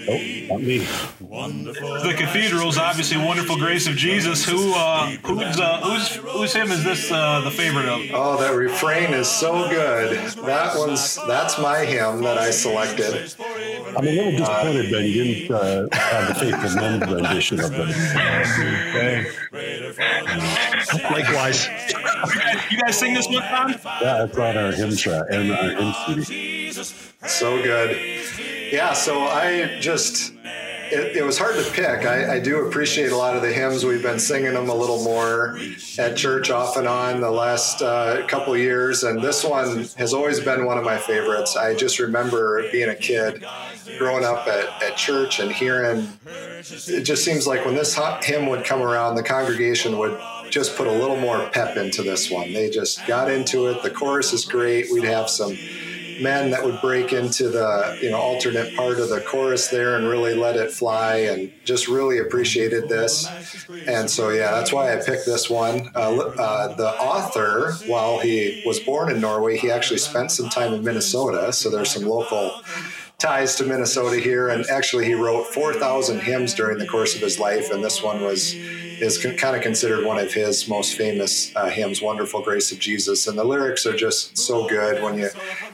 Nope, 0.07 0.21
not 0.49 0.61
me. 0.61 0.77
The 1.19 2.13
cathedral's 2.17 2.77
obviously 2.77 3.17
"Wonderful 3.17 3.57
Grace 3.57 3.87
of 3.87 3.95
Jesus." 3.95 4.45
Who, 4.45 4.73
uh, 4.73 5.07
who's, 5.25 5.59
uh, 5.59 5.81
who's, 5.81 6.15
who's 6.15 6.53
him? 6.53 6.71
Is 6.71 6.83
this 6.83 7.11
uh, 7.11 7.41
the 7.41 7.51
favorite 7.51 7.87
of? 7.87 7.99
Oh, 8.13 8.37
that 8.39 8.55
refrain 8.55 9.13
is 9.13 9.27
so 9.27 9.69
good. 9.69 10.17
That 10.45 10.77
one's 10.77 11.15
that's 11.27 11.59
my 11.59 11.79
hymn 11.79 12.21
that 12.23 12.37
I 12.37 12.51
selected. 12.51 13.33
I'm 13.97 14.07
a 14.07 14.11
little 14.11 14.31
disappointed 14.31 14.93
that 14.93 15.03
you 15.03 15.23
didn't 15.23 15.51
uh, 15.51 15.87
have 15.91 16.27
the 16.29 16.35
faithful 16.35 16.81
men's 16.81 17.11
rendition 17.11 17.59
of 17.59 17.71
it. 17.73 19.27
Likewise. 21.11 21.67
You 22.71 22.77
guys 22.79 22.97
sing 22.97 23.13
this 23.13 23.27
one, 23.27 23.41
Don? 23.41 23.71
Yeah, 24.01 24.23
it's 24.23 24.37
on 24.37 24.57
our 24.57 24.71
hymn 24.71 24.95
track 24.95 25.25
and 25.31 25.51
our 25.51 25.69
hymn 25.69 25.93
CD. 26.15 26.71
So 26.71 27.61
good. 27.61 27.97
Yeah, 28.71 28.93
so 28.93 29.21
I 29.21 29.77
just, 29.79 30.33
it, 30.43 31.17
it 31.17 31.25
was 31.25 31.37
hard 31.37 31.55
to 31.55 31.71
pick. 31.71 32.05
I, 32.05 32.35
I 32.35 32.39
do 32.39 32.67
appreciate 32.67 33.11
a 33.11 33.15
lot 33.15 33.35
of 33.35 33.41
the 33.41 33.51
hymns. 33.51 33.85
We've 33.85 34.01
been 34.01 34.19
singing 34.19 34.53
them 34.53 34.69
a 34.69 34.75
little 34.75 35.03
more 35.03 35.57
at 35.97 36.17
church 36.17 36.49
off 36.49 36.75
and 36.75 36.87
on 36.87 37.21
the 37.21 37.31
last 37.31 37.81
uh, 37.81 38.25
couple 38.27 38.57
years. 38.57 39.03
And 39.03 39.21
this 39.21 39.43
one 39.43 39.85
has 39.97 40.13
always 40.13 40.39
been 40.39 40.65
one 40.65 40.77
of 40.77 40.83
my 40.83 40.97
favorites. 40.97 41.55
I 41.55 41.75
just 41.75 41.99
remember 41.99 42.69
being 42.71 42.89
a 42.89 42.95
kid 42.95 43.45
growing 43.97 44.25
up 44.25 44.47
at, 44.47 44.83
at 44.83 44.97
church 44.97 45.39
and 45.39 45.51
hearing, 45.51 46.07
it 46.27 47.03
just 47.03 47.23
seems 47.23 47.47
like 47.47 47.65
when 47.65 47.75
this 47.75 47.97
hymn 48.23 48.47
would 48.47 48.65
come 48.65 48.81
around, 48.81 49.15
the 49.15 49.23
congregation 49.23 49.97
would 49.97 50.19
just 50.49 50.75
put 50.75 50.87
a 50.87 50.91
little 50.91 51.17
more 51.17 51.49
pep 51.49 51.77
into 51.77 52.03
this 52.03 52.29
one. 52.29 52.53
They 52.53 52.69
just 52.69 53.05
got 53.07 53.31
into 53.31 53.67
it. 53.67 53.81
The 53.81 53.89
chorus 53.89 54.33
is 54.33 54.45
great. 54.45 54.91
We'd 54.91 55.03
have 55.03 55.29
some 55.29 55.57
men 56.21 56.51
that 56.51 56.63
would 56.63 56.79
break 56.81 57.13
into 57.13 57.49
the 57.49 57.97
you 58.01 58.09
know 58.09 58.17
alternate 58.17 58.75
part 58.75 58.99
of 58.99 59.09
the 59.09 59.21
chorus 59.21 59.67
there 59.67 59.95
and 59.95 60.07
really 60.07 60.33
let 60.33 60.55
it 60.55 60.71
fly 60.71 61.15
and 61.17 61.51
just 61.63 61.87
really 61.87 62.19
appreciated 62.19 62.89
this. 62.89 63.27
And 63.87 64.09
so 64.09 64.29
yeah 64.29 64.51
that's 64.51 64.71
why 64.73 64.93
i 64.93 64.95
picked 64.97 65.25
this 65.25 65.49
one. 65.49 65.89
Uh, 65.95 66.17
uh, 66.17 66.75
the 66.75 66.89
author 66.89 67.73
while 67.87 68.19
he 68.19 68.63
was 68.65 68.79
born 68.79 69.11
in 69.11 69.21
norway 69.21 69.57
he 69.57 69.71
actually 69.71 69.99
spent 69.99 70.31
some 70.31 70.49
time 70.49 70.73
in 70.73 70.83
minnesota. 70.83 71.53
So 71.53 71.69
there's 71.69 71.91
some 71.91 72.03
local 72.03 72.61
ties 73.17 73.55
to 73.55 73.65
minnesota 73.65 74.17
here. 74.19 74.49
And 74.49 74.65
actually 74.69 75.05
he 75.05 75.13
wrote 75.13 75.47
4000 75.47 76.19
hymns 76.19 76.53
during 76.53 76.77
the 76.77 76.87
course 76.87 77.15
of 77.15 77.21
his 77.21 77.39
life. 77.39 77.71
And 77.71 77.83
this 77.83 78.01
one 78.03 78.21
was 78.21 78.53
is 78.99 79.17
kind 79.17 79.55
of 79.55 79.61
considered 79.61 80.05
one 80.05 80.19
of 80.19 80.33
his 80.33 80.67
most 80.67 80.97
famous 80.97 81.55
uh, 81.55 81.69
hymns, 81.69 82.01
"Wonderful 82.01 82.41
Grace 82.41 82.71
of 82.71 82.79
Jesus," 82.79 83.27
and 83.27 83.37
the 83.37 83.43
lyrics 83.43 83.85
are 83.85 83.95
just 83.95 84.37
so 84.37 84.67
good. 84.67 85.01
When 85.03 85.17
you, 85.17 85.29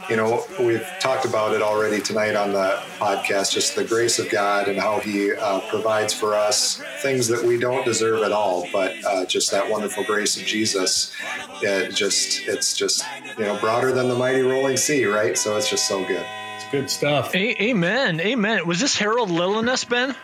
you 0.09 0.15
know, 0.15 0.45
we've 0.59 0.86
talked 0.99 1.26
about 1.26 1.55
it 1.55 1.61
already 1.61 2.01
tonight 2.01 2.36
on 2.36 2.53
the 2.53 2.82
podcast, 2.97 3.51
just 3.53 3.76
the 3.76 3.84
grace 3.84 4.19
of 4.19 4.30
God 4.30 4.67
and 4.67 4.80
how 4.80 4.99
He 4.99 5.34
uh, 5.34 5.59
provides 5.69 6.13
for 6.13 6.36
us 6.36 6.82
things 7.01 7.28
that 7.30 7.43
we 7.43 7.57
don't 7.57 7.86
deserve 7.86 8.24
at 8.24 8.32
all, 8.32 8.67
but 8.74 8.93
uh, 9.05 9.26
just 9.26 9.51
that 9.51 9.69
wonderful 9.69 10.03
grace 10.03 10.38
of 10.38 10.45
Jesus. 10.45 11.13
It 11.61 11.95
just, 11.95 12.41
it's 12.47 12.76
just, 12.76 13.05
you 13.38 13.45
know, 13.45 13.57
broader 13.59 13.91
than 13.93 14.09
the 14.09 14.15
mighty 14.15 14.41
rolling 14.41 14.76
sea, 14.78 15.05
right? 15.05 15.38
So 15.38 15.55
it's 15.55 15.69
just 15.69 15.88
so 15.88 16.03
good. 16.05 16.26
It's 16.57 16.69
good 16.71 16.89
stuff. 16.89 17.34
A- 17.36 17.63
amen. 17.69 18.19
Amen. 18.19 18.67
Was 18.67 18.80
this 18.80 18.97
Harold 18.97 19.30
Lillenas, 19.30 19.88
Ben? 19.88 20.15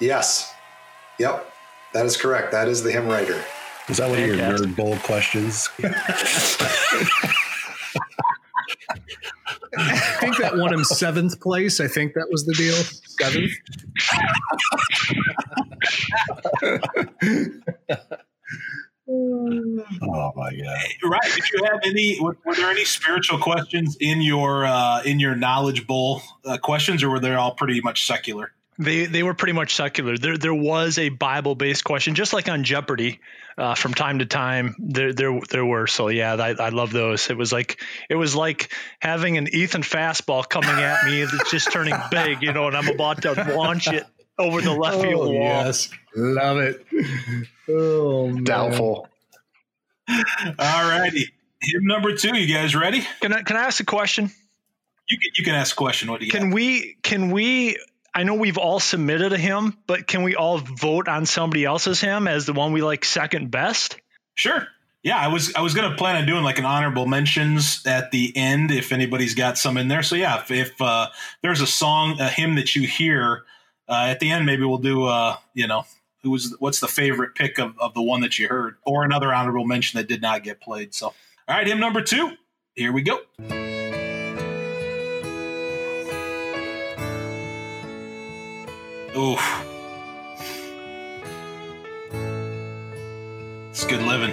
Yes. 0.00 0.52
Yep. 1.18 1.52
That 1.94 2.06
is 2.06 2.16
correct. 2.16 2.52
That 2.52 2.68
is 2.68 2.82
the 2.82 2.92
hymn 2.92 3.08
writer. 3.08 3.42
Is 3.88 3.96
that 3.96 4.10
one 4.10 4.18
of 4.18 4.26
your 4.26 4.36
Fantastic. 4.36 4.68
nerd 4.70 4.76
bowl 4.76 4.96
questions? 4.98 5.68
I 9.76 9.98
think 10.20 10.36
that 10.38 10.56
won 10.56 10.72
him 10.72 10.84
seventh 10.84 11.40
place. 11.40 11.80
I 11.80 11.88
think 11.88 12.14
that 12.14 12.28
was 12.30 12.44
the 12.44 12.54
deal. 12.54 12.74
Seventh. 12.74 13.52
Oh 19.10 20.32
my 20.36 20.50
god! 20.54 20.78
Right. 21.02 21.20
Did 21.34 21.44
you 21.54 21.64
have 21.64 21.80
any? 21.84 22.18
Were, 22.20 22.36
were 22.44 22.54
there 22.54 22.70
any 22.70 22.84
spiritual 22.84 23.38
questions 23.38 23.96
in 24.00 24.20
your 24.20 24.66
uh, 24.66 25.02
in 25.02 25.18
your 25.18 25.34
knowledge 25.34 25.86
bowl 25.86 26.20
uh, 26.44 26.58
questions, 26.58 27.02
or 27.02 27.08
were 27.08 27.18
they 27.20 27.32
all 27.34 27.54
pretty 27.54 27.80
much 27.80 28.06
secular? 28.06 28.52
They 28.78 29.06
they 29.06 29.22
were 29.24 29.34
pretty 29.34 29.54
much 29.54 29.74
secular. 29.74 30.16
There 30.16 30.38
there 30.38 30.54
was 30.54 30.98
a 30.98 31.08
Bible 31.08 31.54
based 31.56 31.82
question, 31.84 32.14
just 32.14 32.32
like 32.32 32.48
on 32.48 32.64
Jeopardy. 32.64 33.20
Uh, 33.56 33.74
from 33.74 33.92
time 33.92 34.20
to 34.20 34.24
time, 34.26 34.76
there 34.78 35.12
there 35.12 35.40
there 35.50 35.64
were. 35.66 35.88
So 35.88 36.06
yeah, 36.10 36.34
I, 36.34 36.50
I 36.50 36.68
love 36.68 36.92
those. 36.92 37.28
It 37.28 37.36
was 37.36 37.52
like 37.52 37.82
it 38.08 38.14
was 38.14 38.36
like 38.36 38.72
having 39.00 39.36
an 39.36 39.48
Ethan 39.52 39.82
fastball 39.82 40.48
coming 40.48 40.70
at 40.70 41.04
me 41.04 41.24
that's 41.24 41.50
just 41.50 41.72
turning 41.72 41.94
big, 42.08 42.40
you 42.40 42.52
know, 42.52 42.68
and 42.68 42.76
I'm 42.76 42.86
about 42.88 43.22
to 43.22 43.32
launch 43.56 43.88
it 43.88 44.06
over 44.38 44.60
the 44.62 44.70
left 44.72 45.00
field 45.00 45.26
Oh, 45.26 45.32
wall. 45.32 45.42
yes. 45.42 45.90
Love 46.14 46.58
it. 46.58 46.86
Oh, 47.68 48.28
man. 48.28 48.44
Doubtful. 48.44 49.08
All 50.08 50.88
righty. 50.88 51.26
Hymn 51.60 51.84
number 51.84 52.14
two. 52.14 52.36
You 52.36 52.54
guys 52.54 52.76
ready? 52.76 53.04
Can 53.20 53.32
I 53.32 53.42
can 53.42 53.56
I 53.56 53.62
ask 53.62 53.80
a 53.80 53.84
question? 53.84 54.30
You 55.10 55.18
can 55.18 55.30
you 55.36 55.44
can 55.44 55.54
ask 55.56 55.74
a 55.74 55.76
question. 55.76 56.10
What 56.10 56.20
do 56.20 56.26
you 56.26 56.32
Can 56.32 56.50
got? 56.50 56.54
we 56.54 56.96
can 57.02 57.30
we 57.30 57.76
I 58.14 58.24
know 58.24 58.34
we've 58.34 58.58
all 58.58 58.80
submitted 58.80 59.32
a 59.32 59.38
hymn, 59.38 59.76
but 59.86 60.06
can 60.06 60.22
we 60.22 60.34
all 60.34 60.58
vote 60.58 61.08
on 61.08 61.26
somebody 61.26 61.64
else's 61.64 62.00
hymn 62.00 62.26
as 62.26 62.46
the 62.46 62.52
one 62.52 62.72
we 62.72 62.82
like 62.82 63.04
second 63.04 63.50
best? 63.50 63.96
Sure. 64.34 64.66
Yeah, 65.02 65.16
I 65.16 65.28
was 65.28 65.54
I 65.54 65.60
was 65.60 65.74
gonna 65.74 65.96
plan 65.96 66.16
on 66.16 66.26
doing 66.26 66.42
like 66.42 66.58
an 66.58 66.64
honorable 66.64 67.06
mentions 67.06 67.86
at 67.86 68.10
the 68.10 68.32
end 68.36 68.70
if 68.70 68.90
anybody's 68.90 69.34
got 69.34 69.56
some 69.56 69.76
in 69.76 69.88
there. 69.88 70.02
So 70.02 70.16
yeah, 70.16 70.40
if, 70.40 70.50
if 70.50 70.80
uh, 70.82 71.08
there's 71.42 71.60
a 71.60 71.66
song, 71.66 72.20
a 72.20 72.28
hymn 72.28 72.56
that 72.56 72.74
you 72.74 72.86
hear 72.86 73.44
uh, 73.88 74.06
at 74.08 74.20
the 74.20 74.30
end, 74.30 74.44
maybe 74.44 74.64
we'll 74.64 74.78
do 74.78 75.04
uh, 75.04 75.36
you 75.54 75.68
know 75.68 75.84
who 76.22 76.30
was 76.30 76.54
what's 76.58 76.80
the 76.80 76.88
favorite 76.88 77.36
pick 77.36 77.58
of, 77.58 77.78
of 77.78 77.94
the 77.94 78.02
one 78.02 78.22
that 78.22 78.38
you 78.38 78.48
heard, 78.48 78.76
or 78.84 79.04
another 79.04 79.32
honorable 79.32 79.64
mention 79.64 79.98
that 79.98 80.08
did 80.08 80.20
not 80.20 80.42
get 80.42 80.60
played. 80.60 80.94
So 80.94 81.06
all 81.06 81.14
right, 81.48 81.66
hymn 81.66 81.78
number 81.78 82.02
two. 82.02 82.32
Here 82.74 82.92
we 82.92 83.02
go. 83.02 83.20
Oof. 89.18 89.64
It's 93.70 93.84
good 93.84 94.02
living. 94.02 94.32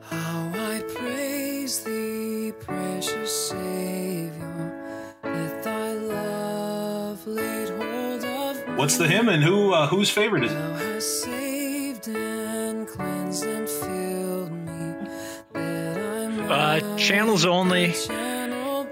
How 0.00 0.50
I 0.52 0.82
praise 0.96 1.84
thee, 1.84 2.52
precious 2.58 3.50
Savior. 3.50 5.06
Let 5.22 5.62
thy 5.62 5.92
love 5.92 7.24
laid 7.28 7.68
hold 7.68 8.24
of 8.24 8.68
me. 8.68 8.74
What's 8.74 8.96
the 8.96 9.06
hymn 9.06 9.28
and 9.28 9.44
who 9.44 9.72
uh, 9.72 9.86
whose 9.86 10.10
favorite 10.10 10.42
is 10.42 10.50
it? 10.50 10.56
Thou 10.56 10.74
hast 10.74 11.22
saved 11.22 12.08
and 12.08 12.88
cleansed 12.88 13.44
and 13.44 13.68
filled 13.68 14.50
me. 14.50 15.08
That 15.52 15.96
I 15.96 16.26
might 16.26 16.82
Uh, 16.82 16.96
channels 16.96 17.44
only. 17.44 17.92
channel 17.92 18.84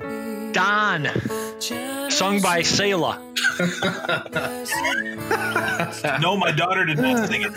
Don, 0.52 1.08
channel 1.58 2.10
sung 2.12 2.40
by 2.40 2.62
Selah. 2.62 3.27
No, 6.20 6.36
my 6.36 6.50
daughter 6.50 6.84
did 6.84 6.98
not 6.98 7.28
sing 7.28 7.42
it. 7.42 7.54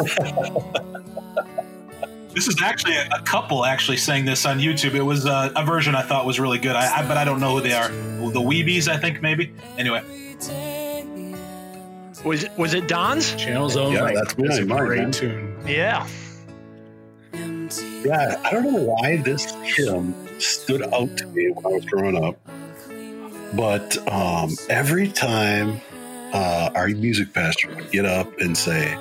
This 2.34 2.47
is 2.47 2.62
actually 2.64 2.95
a, 2.95 3.08
a 3.14 3.22
couple 3.24 3.66
actually 3.66 3.97
sang 3.97 4.26
this 4.26 4.45
on 4.45 4.60
YouTube. 4.60 4.93
It 4.93 5.02
was 5.02 5.26
uh, 5.26 5.52
a 5.56 5.66
version 5.66 5.95
I 5.95 6.02
thought 6.02 6.26
was 6.26 6.39
really 6.39 6.60
good. 6.60 6.76
I, 6.76 6.99
I 6.99 7.08
but 7.08 7.18
I 7.18 7.26
don't 7.26 7.39
know 7.39 7.56
who 7.56 7.62
they 7.62 7.74
are. 7.74 7.89
The 7.89 8.39
Weebies, 8.39 8.88
I 8.88 8.97
think 8.97 9.22
maybe. 9.22 9.54
Anyway, 9.78 10.02
Was 12.24 12.43
it 12.43 12.52
was 12.58 12.74
it 12.74 12.88
Don's? 12.88 13.36
Channels 13.36 13.76
only. 13.76 13.97
Yeah, 13.97 14.12
that's 14.14 14.34
It's 14.38 14.58
a 14.60 14.66
mine, 14.66 14.68
mine, 14.68 14.86
great 14.86 15.02
man. 15.02 15.12
tune. 15.12 15.58
Yeah. 15.68 16.08
Yeah, 18.04 18.41
I 18.45 18.52
don't 18.52 18.64
know 18.72 18.82
why 18.82 19.18
this 19.18 19.52
hymn 19.76 20.14
stood 20.39 20.82
out 20.93 21.18
to 21.18 21.26
me 21.28 21.49
when 21.52 21.66
I 21.66 21.70
was 21.70 21.86
growing 21.86 22.24
up, 22.24 22.38
but 23.56 23.97
um, 24.12 24.56
every 24.70 25.08
time 25.10 25.82
uh, 26.34 26.71
our 26.75 26.88
music 26.88 27.34
pastor 27.34 27.73
would 27.75 27.91
get 27.91 28.05
up 28.05 28.39
and 28.39 28.57
say, 28.57 28.95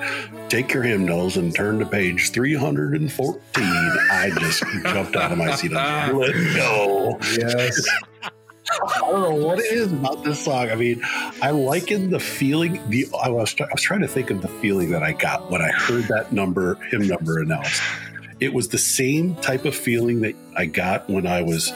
"Take 0.49 0.73
your 0.73 0.83
hymnals 0.83 1.37
and 1.37 1.53
turn 1.55 1.79
to 1.79 1.85
page 1.85 2.31
314," 2.31 3.41
I 3.63 4.31
just 4.39 4.63
jumped 4.83 5.15
out 5.15 5.31
of 5.31 5.37
my 5.37 5.55
seat. 5.55 5.73
I 5.73 6.11
was 6.11 6.27
like, 6.27 6.35
Let 6.35 6.55
go. 6.55 7.17
Yes. 7.37 7.85
I 8.71 8.99
don't 8.99 9.21
know 9.21 9.45
what 9.45 9.59
it 9.59 9.65
is 9.65 9.91
about 9.91 10.23
this 10.23 10.45
song. 10.45 10.69
I 10.69 10.75
mean, 10.75 11.01
I 11.41 11.51
liken 11.51 12.09
the 12.09 12.19
feeling. 12.19 12.81
The 12.89 13.07
I 13.21 13.29
was 13.29 13.55
I 13.59 13.67
was 13.71 13.81
trying 13.81 14.01
to 14.01 14.07
think 14.07 14.29
of 14.29 14.41
the 14.41 14.47
feeling 14.47 14.91
that 14.91 15.03
I 15.03 15.11
got 15.11 15.51
when 15.51 15.61
I 15.61 15.71
heard 15.71 16.05
that 16.05 16.31
number 16.31 16.75
hymn 16.89 17.07
number 17.07 17.39
announced. 17.39 17.81
It 18.39 18.53
was 18.53 18.69
the 18.69 18.77
same 18.77 19.35
type 19.35 19.65
of 19.65 19.75
feeling 19.75 20.21
that 20.21 20.35
I 20.55 20.65
got 20.65 21.09
when 21.09 21.27
I 21.27 21.41
was 21.41 21.71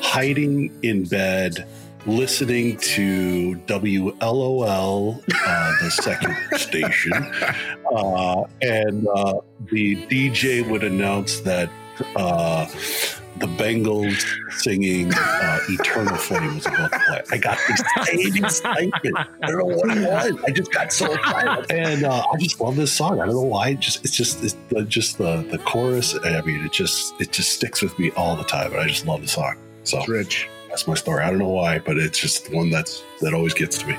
hiding 0.00 0.76
in 0.82 1.04
bed, 1.04 1.66
listening 2.06 2.76
to 2.78 3.56
WLOL, 3.66 5.22
uh, 5.46 5.72
the 5.82 5.90
second 5.90 6.36
station, 6.58 7.12
uh, 7.94 8.44
and 8.62 9.06
uh, 9.08 9.34
the 9.70 9.96
DJ 10.06 10.68
would 10.68 10.84
announce 10.84 11.40
that 11.40 11.70
uh, 12.16 12.66
the 13.36 13.46
Bangles 13.46 14.24
singing 14.58 15.12
uh, 15.14 15.58
"Eternal 15.68 16.16
Flame" 16.16 16.54
was 16.54 16.66
about 16.66 16.92
to 16.92 16.98
play. 16.98 17.22
I 17.32 17.38
got 17.38 17.58
this 17.68 17.82
same 18.06 18.44
excitement. 18.44 19.16
I 19.42 19.46
don't 19.46 19.58
know 19.58 19.76
what 19.76 19.96
it 19.96 20.08
was. 20.08 20.44
I 20.46 20.50
just 20.50 20.72
got 20.72 20.92
so 20.92 21.12
excited, 21.12 21.70
and 21.70 22.04
uh, 22.04 22.22
I 22.32 22.36
just 22.38 22.60
love 22.60 22.76
this 22.76 22.92
song. 22.92 23.20
I 23.20 23.26
don't 23.26 23.34
know 23.34 23.42
why. 23.42 23.70
It 23.70 23.80
just 23.80 24.04
it's 24.04 24.16
just 24.16 24.42
it's 24.42 24.56
the, 24.68 24.82
just 24.84 25.18
the 25.18 25.42
the 25.50 25.58
chorus. 25.58 26.16
I 26.22 26.40
mean, 26.42 26.64
it 26.64 26.72
just 26.72 27.20
it 27.20 27.32
just 27.32 27.52
sticks 27.52 27.82
with 27.82 27.98
me 27.98 28.10
all 28.12 28.36
the 28.36 28.44
time, 28.44 28.72
and 28.72 28.80
I 28.80 28.86
just 28.86 29.06
love 29.06 29.22
the 29.22 29.28
song. 29.28 29.56
So 29.84 30.04
Rich. 30.06 30.48
That's 30.70 30.86
my 30.86 30.94
story. 30.94 31.22
I 31.22 31.30
don't 31.30 31.38
know 31.38 31.48
why, 31.48 31.78
but 31.78 31.98
it's 31.98 32.18
just 32.18 32.48
the 32.48 32.56
one 32.56 32.70
that's 32.70 33.02
that 33.20 33.34
always 33.34 33.54
gets 33.54 33.78
to 33.78 33.86
me. 33.86 33.94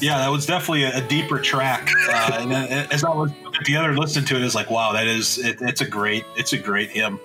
Yeah, 0.00 0.18
that 0.18 0.28
was 0.30 0.46
definitely 0.46 0.84
a, 0.84 0.98
a 0.98 1.00
deeper 1.08 1.38
track. 1.38 1.90
Uh, 2.08 2.38
and 2.40 2.50
then 2.50 2.88
as 2.90 3.04
I 3.04 3.10
was 3.10 3.30
putting 3.42 3.60
it 3.60 3.64
together 3.64 3.90
and 3.90 3.98
listening 3.98 4.24
to 4.26 4.36
it, 4.36 4.42
it's 4.42 4.54
like, 4.54 4.70
wow, 4.70 4.92
that 4.92 5.06
is 5.06 5.38
it, 5.38 5.60
it's 5.60 5.80
a 5.80 5.86
great 5.86 6.24
it's 6.36 6.52
a 6.52 6.58
great 6.58 6.90
hymn. 6.90 7.20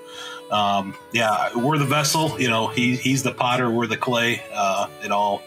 Um, 0.52 0.96
yeah, 1.12 1.56
we're 1.56 1.78
the 1.78 1.86
vessel. 1.86 2.39
You 2.39 2.50
know, 2.50 2.68
he 2.68 2.96
he's 2.96 3.24
the 3.24 3.32
potter, 3.32 3.70
we're 3.70 3.88
the 3.88 3.98
clay. 3.98 4.41
Uh, 4.54 4.88
it 5.04 5.12
all 5.12 5.41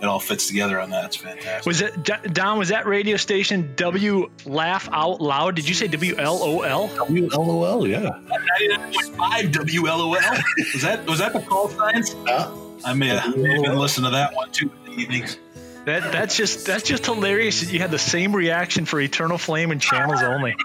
it 0.00 0.06
all 0.06 0.20
fits 0.20 0.48
together 0.48 0.80
on 0.80 0.90
that. 0.90 1.06
It's 1.06 1.16
fantastic. 1.16 1.66
Was 1.66 1.80
it 1.80 2.02
Don? 2.34 2.58
Was 2.58 2.68
that 2.68 2.86
radio 2.86 3.16
station 3.16 3.72
W 3.76 4.30
Laugh 4.44 4.88
Out 4.92 5.20
Loud? 5.20 5.54
Did 5.54 5.68
you 5.68 5.74
say 5.74 5.86
W 5.88 6.16
L 6.18 6.42
O 6.42 6.60
L? 6.62 6.90
LOL, 7.08 7.86
yeah. 7.86 8.18
99.5 8.60 9.52
WLOL. 9.52 10.42
Was 10.74 10.82
that 10.82 11.06
was 11.06 11.18
that 11.20 11.32
the 11.32 11.40
call 11.40 11.68
signs? 11.68 12.14
Yeah. 12.26 12.50
I 12.84 12.94
may 12.94 13.08
have, 13.08 13.36
may 13.36 13.54
have 13.54 13.62
been 13.62 13.78
listening 13.78 14.10
to 14.10 14.16
that 14.16 14.34
one 14.34 14.50
too 14.50 14.70
in 14.86 14.92
the 14.92 15.02
evenings. 15.02 15.38
That 15.84 16.12
that's 16.12 16.36
just 16.36 16.66
that's 16.66 16.82
just 16.82 17.04
hilarious. 17.04 17.60
that 17.60 17.72
You 17.72 17.78
had 17.78 17.90
the 17.90 17.98
same 17.98 18.34
reaction 18.34 18.86
for 18.86 19.00
Eternal 19.00 19.36
Flame 19.36 19.70
and 19.70 19.80
channels 19.80 20.22
only. 20.22 20.56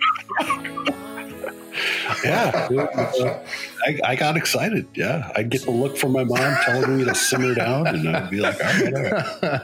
Yeah. 2.24 2.68
I, 3.86 4.00
I 4.04 4.16
got 4.16 4.38
excited. 4.38 4.88
Yeah. 4.94 5.32
I'd 5.36 5.50
get 5.50 5.64
the 5.64 5.72
look 5.72 5.98
from 5.98 6.14
my 6.14 6.24
mom 6.24 6.58
telling 6.66 6.98
me 6.98 7.06
to 7.06 7.16
simmer 7.16 7.54
down, 7.54 7.88
and 7.88 8.10
I'd 8.10 8.30
be 8.30 8.40
like, 8.40 8.64
all 8.64 8.72
right, 8.72 8.94
all 8.94 9.50
right. 9.50 9.62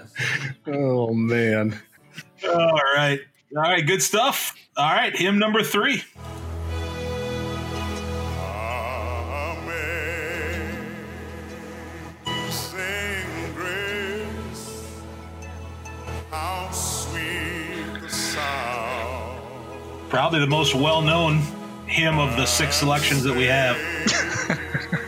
oh 0.67 1.13
man. 1.13 1.79
All 2.47 2.81
right, 2.95 3.19
all 3.55 3.63
right, 3.63 3.85
good 3.85 4.01
stuff. 4.01 4.55
All 4.77 4.93
right, 4.93 5.15
hymn 5.15 5.39
number 5.39 5.63
three. 5.63 6.03
Probably 20.15 20.39
the 20.39 20.47
most 20.47 20.75
well-known 20.75 21.41
hymn 21.87 22.19
of 22.19 22.37
the 22.37 22.45
six 22.45 22.77
selections 22.77 23.21
that 23.23 23.35
we 23.35 23.43
have. 23.47 23.75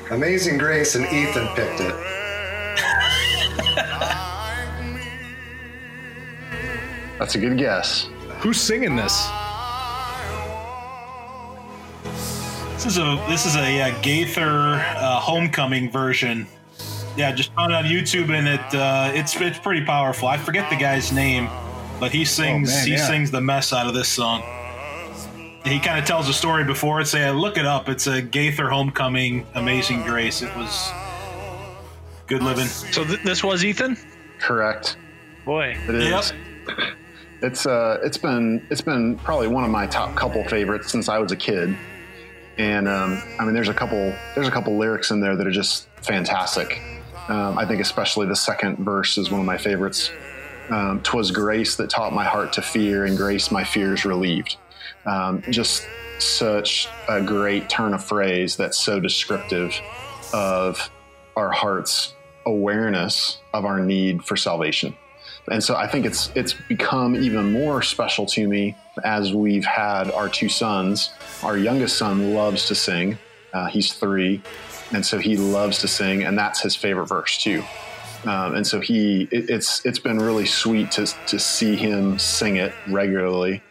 Amazing 0.11 0.57
Grace 0.57 0.95
and 0.95 1.05
Ethan 1.05 1.47
picked 1.55 1.79
it. 1.79 1.95
That's 7.17 7.35
a 7.35 7.37
good 7.37 7.57
guess. 7.57 8.09
Who's 8.39 8.59
singing 8.59 8.97
this? 8.97 9.13
This 12.73 12.87
is 12.87 12.97
a 12.97 13.25
this 13.29 13.45
is 13.45 13.55
a, 13.55 13.83
uh 13.83 14.01
Gaither 14.01 14.75
uh, 14.75 15.21
homecoming 15.21 15.89
version. 15.89 16.45
Yeah, 17.15 17.31
just 17.31 17.53
found 17.53 17.71
it 17.71 17.75
on 17.75 17.85
YouTube 17.85 18.37
and 18.37 18.45
it 18.45 18.75
uh, 18.75 19.13
it's 19.15 19.39
it's 19.39 19.57
pretty 19.57 19.85
powerful. 19.85 20.27
I 20.27 20.35
forget 20.35 20.69
the 20.69 20.75
guy's 20.75 21.13
name, 21.13 21.47
but 21.97 22.11
he 22.11 22.25
sings 22.25 22.67
man, 22.67 22.85
he 22.85 22.95
yeah. 22.95 23.07
sings 23.07 23.31
the 23.31 23.39
mess 23.39 23.71
out 23.71 23.87
of 23.87 23.93
this 23.93 24.09
song. 24.09 24.43
He 25.67 25.79
kind 25.79 25.99
of 25.99 26.05
tells 26.05 26.29
a 26.29 26.33
story 26.33 26.63
before 26.63 27.01
it. 27.01 27.07
Say, 27.07 27.29
look 27.31 27.57
it 27.57 27.65
up. 27.65 27.89
It's 27.89 28.07
a 28.07 28.21
Gaither 28.21 28.69
homecoming, 28.69 29.45
Amazing 29.55 30.03
Grace. 30.03 30.41
It 30.41 30.55
was 30.55 30.91
good 32.27 32.41
living. 32.41 32.67
So 32.67 33.03
th- 33.03 33.21
this 33.23 33.43
was 33.43 33.65
Ethan. 33.65 33.97
Correct. 34.39 34.97
Boy, 35.45 35.77
It 35.87 35.95
is. 35.95 36.33
Yep. 36.67 36.77
It's 37.41 37.65
uh, 37.67 37.99
it's 38.03 38.17
been 38.17 38.65
it's 38.71 38.81
been 38.81 39.17
probably 39.19 39.47
one 39.47 39.63
of 39.63 39.69
my 39.69 39.85
top 39.85 40.15
couple 40.15 40.43
favorites 40.45 40.91
since 40.91 41.07
I 41.07 41.19
was 41.19 41.31
a 41.31 41.35
kid, 41.35 41.77
and 42.57 42.87
um, 42.87 43.21
I 43.39 43.45
mean, 43.45 43.53
there's 43.53 43.69
a 43.69 43.73
couple 43.75 44.13
there's 44.33 44.47
a 44.47 44.51
couple 44.51 44.75
lyrics 44.77 45.11
in 45.11 45.19
there 45.19 45.35
that 45.35 45.45
are 45.45 45.51
just 45.51 45.87
fantastic. 45.97 46.81
Um, 47.29 47.57
I 47.57 47.65
think 47.65 47.79
especially 47.79 48.25
the 48.25 48.35
second 48.35 48.77
verse 48.79 49.17
is 49.19 49.29
one 49.29 49.39
of 49.39 49.45
my 49.45 49.57
favorites. 49.57 50.11
Um, 50.69 51.01
Twas 51.01 51.29
grace 51.31 51.75
that 51.75 51.89
taught 51.89 52.11
my 52.11 52.25
heart 52.25 52.53
to 52.53 52.61
fear, 52.63 53.05
and 53.05 53.15
grace 53.15 53.51
my 53.51 53.63
fears 53.63 54.03
relieved. 54.03 54.57
Um, 55.07 55.41
just 55.49 55.87
such 56.19 56.87
a 57.07 57.21
great 57.21 57.69
turn 57.69 57.93
of 57.93 58.03
phrase 58.03 58.55
that's 58.57 58.77
so 58.77 58.99
descriptive 58.99 59.73
of 60.33 60.89
our 61.35 61.51
heart's 61.51 62.13
awareness 62.45 63.39
of 63.53 63.65
our 63.65 63.79
need 63.79 64.23
for 64.23 64.35
salvation. 64.35 64.95
And 65.49 65.63
so 65.63 65.75
I 65.75 65.87
think 65.87 66.05
it's 66.05 66.29
it's 66.35 66.53
become 66.53 67.15
even 67.15 67.53
more 67.53 67.81
special 67.81 68.25
to 68.27 68.47
me 68.47 68.75
as 69.05 69.33
we've 69.33 69.63
had 69.63 70.11
our 70.11 70.27
two 70.27 70.49
sons. 70.49 71.11
Our 71.41 71.57
youngest 71.57 71.97
son 71.97 72.33
loves 72.33 72.67
to 72.67 72.75
sing. 72.75 73.17
Uh, 73.53 73.67
he's 73.67 73.93
three, 73.93 74.41
and 74.91 75.05
so 75.05 75.19
he 75.19 75.37
loves 75.37 75.79
to 75.79 75.87
sing, 75.87 76.23
and 76.23 76.37
that's 76.37 76.61
his 76.61 76.75
favorite 76.75 77.07
verse 77.07 77.41
too. 77.41 77.63
Um, 78.25 78.55
and 78.55 78.67
so 78.67 78.81
he, 78.81 79.29
it, 79.31 79.49
it's 79.49 79.85
it's 79.85 79.99
been 79.99 80.17
really 80.17 80.45
sweet 80.45 80.91
to 80.91 81.05
to 81.27 81.39
see 81.39 81.77
him 81.77 82.19
sing 82.19 82.57
it 82.57 82.73
regularly. 82.89 83.61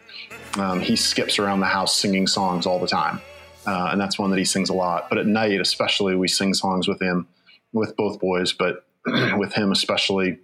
Um, 0.57 0.79
he 0.79 0.95
skips 0.95 1.39
around 1.39 1.59
the 1.59 1.67
house 1.67 1.95
singing 1.95 2.27
songs 2.27 2.65
all 2.65 2.79
the 2.79 2.87
time, 2.87 3.21
uh, 3.65 3.89
and 3.91 4.01
that's 4.01 4.17
one 4.17 4.31
that 4.31 4.39
he 4.39 4.45
sings 4.45 4.69
a 4.69 4.73
lot. 4.73 5.09
But 5.09 5.17
at 5.17 5.27
night, 5.27 5.59
especially, 5.61 6.15
we 6.15 6.27
sing 6.27 6.53
songs 6.53 6.87
with 6.87 7.01
him, 7.01 7.27
with 7.73 7.95
both 7.95 8.19
boys, 8.19 8.53
but 8.53 8.85
with 9.37 9.53
him 9.53 9.71
especially. 9.71 10.39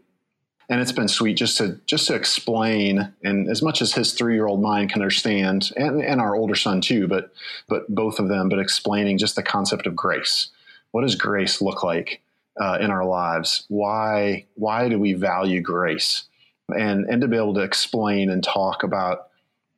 And 0.70 0.80
it's 0.82 0.94
been 0.94 1.10
sweet 1.10 1.36
just 1.36 1.58
to 1.58 1.80
just 1.86 2.08
to 2.08 2.16
explain 2.16 3.14
and 3.22 3.50
as 3.50 3.62
much 3.62 3.82
as 3.82 3.94
his 3.94 4.14
three-year-old 4.14 4.62
mind 4.62 4.92
can 4.92 5.02
understand 5.02 5.72
and, 5.76 6.02
and 6.02 6.22
our 6.22 6.36
older 6.36 6.56
son 6.56 6.80
too 6.80 7.06
but 7.08 7.34
but 7.68 7.94
both 7.94 8.18
of 8.18 8.30
them 8.30 8.48
but 8.48 8.60
explaining 8.60 9.18
just 9.18 9.36
the 9.36 9.44
concept 9.44 9.86
of 9.86 9.96
grace. 9.96 10.50
What 10.92 11.02
does 11.02 11.16
grace 11.16 11.62
look 11.62 11.84
like 11.84 12.22
uh, 12.60 12.78
in 12.80 12.92
our 12.92 13.06
lives? 13.06 13.66
Why 13.68 14.46
why 14.56 14.88
do 14.88 14.98
we 14.98 15.14
value 15.14 15.60
grace? 15.60 16.24
And 16.70 17.06
and 17.10 17.22
to 17.22 17.28
be 17.28 17.38
able 17.38 17.56
to 17.56 17.62
explain 17.62 18.30
and 18.30 18.42
talk 18.42 18.84
about 18.84 19.28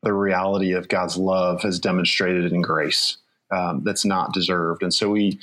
the 0.05 0.13
reality 0.13 0.71
of 0.71 0.87
god's 0.87 1.17
love 1.17 1.65
as 1.65 1.79
demonstrated 1.79 2.53
in 2.53 2.61
grace 2.61 3.17
um, 3.51 3.83
that's 3.83 4.05
not 4.05 4.33
deserved 4.33 4.81
and 4.81 4.93
so 4.93 5.09
we 5.09 5.37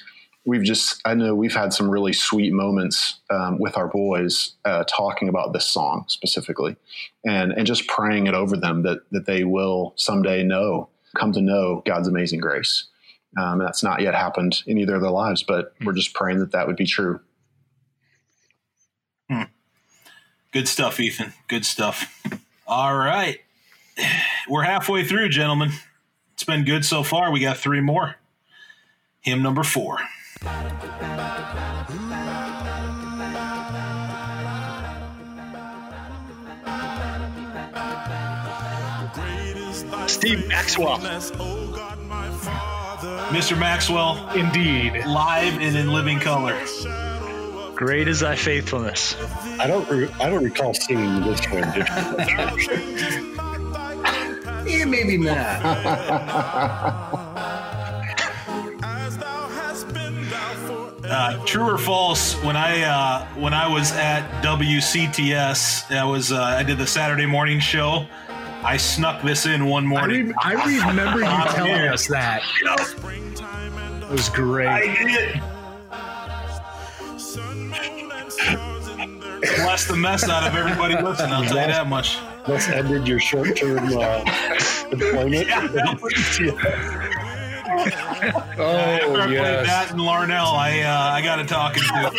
we've 0.46 0.62
just 0.62 1.00
i 1.04 1.14
know 1.14 1.34
we've 1.34 1.54
had 1.54 1.72
some 1.72 1.90
really 1.90 2.12
sweet 2.14 2.52
moments 2.52 3.20
um, 3.30 3.58
with 3.58 3.76
our 3.76 3.88
boys 3.88 4.54
uh, 4.64 4.84
talking 4.88 5.28
about 5.28 5.52
this 5.52 5.66
song 5.66 6.04
specifically 6.08 6.76
and 7.26 7.52
and 7.52 7.66
just 7.66 7.86
praying 7.86 8.26
it 8.26 8.34
over 8.34 8.56
them 8.56 8.82
that 8.82 9.00
that 9.10 9.26
they 9.26 9.44
will 9.44 9.92
someday 9.96 10.42
know 10.42 10.88
come 11.18 11.32
to 11.32 11.42
know 11.42 11.82
god's 11.84 12.08
amazing 12.08 12.40
grace 12.40 12.86
um, 13.38 13.58
that's 13.58 13.82
not 13.82 14.00
yet 14.00 14.14
happened 14.14 14.62
in 14.66 14.78
either 14.78 14.94
of 14.94 15.02
their 15.02 15.10
lives 15.10 15.42
but 15.42 15.74
we're 15.84 15.92
just 15.92 16.14
praying 16.14 16.38
that 16.38 16.52
that 16.52 16.66
would 16.66 16.76
be 16.76 16.86
true 16.86 17.20
Good 20.52 20.68
stuff, 20.68 21.00
Ethan. 21.00 21.32
Good 21.48 21.64
stuff. 21.64 22.22
All 22.66 22.94
right. 22.94 23.40
We're 24.48 24.62
halfway 24.62 25.04
through, 25.04 25.28
gentlemen. 25.30 25.72
It's 26.34 26.44
been 26.44 26.64
good 26.64 26.84
so 26.84 27.02
far. 27.02 27.30
We 27.30 27.40
got 27.40 27.58
three 27.58 27.80
more. 27.80 28.16
Hymn 29.20 29.42
number 29.42 29.62
four. 29.62 29.98
great 39.14 39.56
is 39.56 39.84
thy 39.84 40.06
Steve 40.06 40.48
Maxwell. 40.48 40.98
faithfulness, 40.98 41.32
O 41.38 41.72
God, 41.72 42.00
my 42.02 42.30
Father. 42.30 43.18
Mr. 43.36 43.58
Maxwell, 43.58 44.28
Indeed. 44.30 45.04
live 45.06 45.60
and 45.60 45.76
in 45.76 45.88
living 45.88 46.18
color. 46.20 46.58
Great 47.74 48.06
is 48.08 48.20
thy 48.20 48.36
faithfulness. 48.36 49.16
I 49.58 49.66
don't. 49.66 49.88
Re- 49.88 50.10
I 50.20 50.30
don't 50.30 50.44
recall 50.44 50.74
singing 50.74 51.22
this 51.22 51.44
rendition. 51.48 53.38
Yeah, 54.72 54.84
maybe 54.86 55.18
not. 55.18 55.36
As 58.82 59.18
thou 59.18 59.48
hast 59.48 59.92
been, 59.92 60.28
thou 60.30 60.54
forever. 60.66 60.96
Uh, 61.04 61.44
true 61.44 61.68
or 61.70 61.78
false? 61.78 62.34
When 62.42 62.56
I 62.56 62.82
uh, 62.82 63.26
when 63.34 63.52
I 63.52 63.68
was 63.68 63.92
at 63.92 64.28
WCTS, 64.42 65.94
I 65.94 66.04
was 66.04 66.32
uh, 66.32 66.40
I 66.42 66.62
did 66.62 66.78
the 66.78 66.86
Saturday 66.86 67.26
morning 67.26 67.60
show. 67.60 68.06
I 68.64 68.76
snuck 68.76 69.22
this 69.22 69.44
in 69.46 69.66
one 69.66 69.84
I, 69.84 69.88
morning. 69.88 70.28
re- 70.28 70.34
I 70.42 70.52
remember 70.88 71.18
you 71.18 71.24
telling 71.54 71.88
us 71.88 72.06
that. 72.06 72.42
Springtime 72.86 73.76
and 73.76 74.02
It 74.04 74.10
was 74.10 74.28
great. 74.28 74.68
I 74.68 75.04
did. 75.04 75.42
Bless 79.42 79.86
the 79.86 79.96
mess 79.96 80.28
out 80.28 80.46
of 80.46 80.54
everybody 80.54 80.94
listening. 80.94 81.32
I'll 81.32 81.44
tell 81.44 81.60
you 81.60 81.72
that 81.72 81.88
much. 81.88 82.18
That's 82.46 82.68
ended 82.68 83.06
your 83.06 83.18
short 83.18 83.56
term 83.56 83.78
uh, 83.78 84.24
employment. 84.90 85.48
Oh, 87.74 87.76
After 88.58 89.20
I 89.20 89.26
yes. 89.28 89.66
that 89.66 89.90
and 89.92 90.00
Larnell, 90.00 90.52
I 90.54 90.82
uh, 90.82 91.12
I 91.12 91.22
got 91.22 91.40
a 91.40 91.44
talking 91.44 91.82
to. 91.82 92.10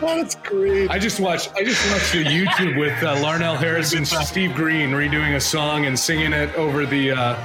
That's 0.00 0.34
great. 0.36 0.90
I 0.90 0.98
just 0.98 1.20
watched. 1.20 1.52
I 1.56 1.64
just 1.64 1.90
watched 1.90 2.12
the 2.12 2.24
YouTube 2.24 2.78
with 2.78 2.92
uh, 3.02 3.16
Larnell 3.16 3.56
Harris 3.56 3.94
and 3.94 4.06
Steve 4.26 4.54
Green 4.54 4.90
redoing 4.90 5.36
a 5.36 5.40
song 5.40 5.86
and 5.86 5.98
singing 5.98 6.32
it 6.32 6.54
over 6.54 6.86
the. 6.86 7.12
Uh, 7.12 7.36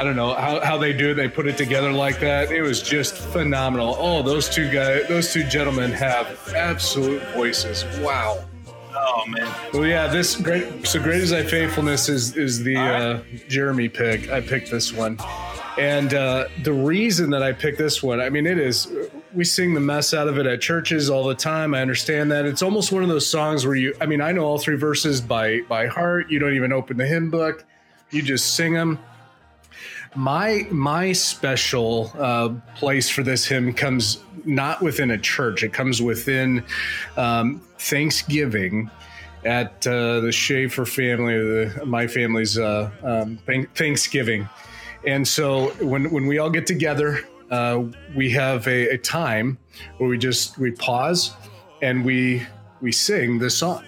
I 0.00 0.02
don't 0.02 0.16
know 0.16 0.32
how, 0.32 0.60
how 0.60 0.78
they 0.78 0.94
do 0.94 1.10
it. 1.10 1.14
They 1.16 1.28
put 1.28 1.46
it 1.46 1.58
together 1.58 1.92
like 1.92 2.20
that. 2.20 2.50
It 2.50 2.62
was 2.62 2.80
just 2.80 3.14
phenomenal. 3.14 3.96
Oh, 3.98 4.22
those 4.22 4.48
two 4.48 4.72
guys, 4.72 5.06
those 5.08 5.30
two 5.30 5.44
gentlemen 5.44 5.90
have 5.92 6.54
absolute 6.56 7.20
voices. 7.34 7.84
Wow. 7.98 8.42
Oh 8.94 9.24
man, 9.26 9.54
Well, 9.74 9.84
yeah, 9.84 10.06
this 10.06 10.36
great. 10.36 10.86
So 10.86 11.02
great 11.02 11.20
is 11.20 11.28
thy 11.28 11.42
faithfulness 11.42 12.08
is 12.08 12.34
is 12.34 12.64
the 12.64 12.78
uh, 12.78 13.22
Jeremy 13.46 13.90
pick. 13.90 14.30
I 14.30 14.40
picked 14.40 14.70
this 14.70 14.90
one, 14.90 15.18
and 15.76 16.14
uh, 16.14 16.46
the 16.62 16.72
reason 16.72 17.28
that 17.30 17.42
I 17.42 17.52
picked 17.52 17.76
this 17.76 18.02
one, 18.02 18.22
I 18.22 18.30
mean, 18.30 18.46
it 18.46 18.58
is 18.58 18.90
we 19.34 19.44
sing 19.44 19.74
the 19.74 19.80
mess 19.80 20.14
out 20.14 20.28
of 20.28 20.38
it 20.38 20.46
at 20.46 20.62
churches 20.62 21.10
all 21.10 21.24
the 21.24 21.34
time. 21.34 21.74
I 21.74 21.82
understand 21.82 22.30
that 22.32 22.46
it's 22.46 22.62
almost 22.62 22.90
one 22.90 23.02
of 23.02 23.10
those 23.10 23.28
songs 23.28 23.66
where 23.66 23.76
you, 23.76 23.94
I 24.00 24.06
mean, 24.06 24.22
I 24.22 24.32
know 24.32 24.46
all 24.46 24.58
three 24.58 24.76
verses 24.76 25.20
by 25.20 25.60
by 25.68 25.88
heart. 25.88 26.30
You 26.30 26.38
don't 26.38 26.54
even 26.54 26.72
open 26.72 26.96
the 26.96 27.06
hymn 27.06 27.28
book. 27.28 27.66
You 28.10 28.22
just 28.22 28.56
sing 28.56 28.72
them. 28.72 28.98
My 30.16 30.66
my 30.70 31.12
special 31.12 32.10
uh, 32.18 32.50
place 32.74 33.08
for 33.08 33.22
this 33.22 33.46
hymn 33.46 33.72
comes 33.72 34.18
not 34.44 34.82
within 34.82 35.12
a 35.12 35.18
church. 35.18 35.62
It 35.62 35.72
comes 35.72 36.02
within 36.02 36.64
um, 37.16 37.60
Thanksgiving 37.78 38.90
at 39.44 39.86
uh, 39.86 40.20
the 40.20 40.32
Schaefer 40.32 40.84
family, 40.84 41.34
the, 41.34 41.86
my 41.86 42.06
family's 42.06 42.58
uh, 42.58 42.90
um, 43.02 43.38
Thanksgiving. 43.74 44.48
And 45.06 45.26
so 45.26 45.68
when 45.80 46.10
when 46.10 46.26
we 46.26 46.38
all 46.38 46.50
get 46.50 46.66
together, 46.66 47.20
uh, 47.50 47.84
we 48.16 48.30
have 48.30 48.66
a, 48.66 48.88
a 48.88 48.98
time 48.98 49.58
where 49.98 50.10
we 50.10 50.18
just 50.18 50.58
we 50.58 50.72
pause 50.72 51.32
and 51.82 52.04
we 52.04 52.46
we 52.80 52.90
sing 52.90 53.38
this 53.38 53.58
song 53.58 53.84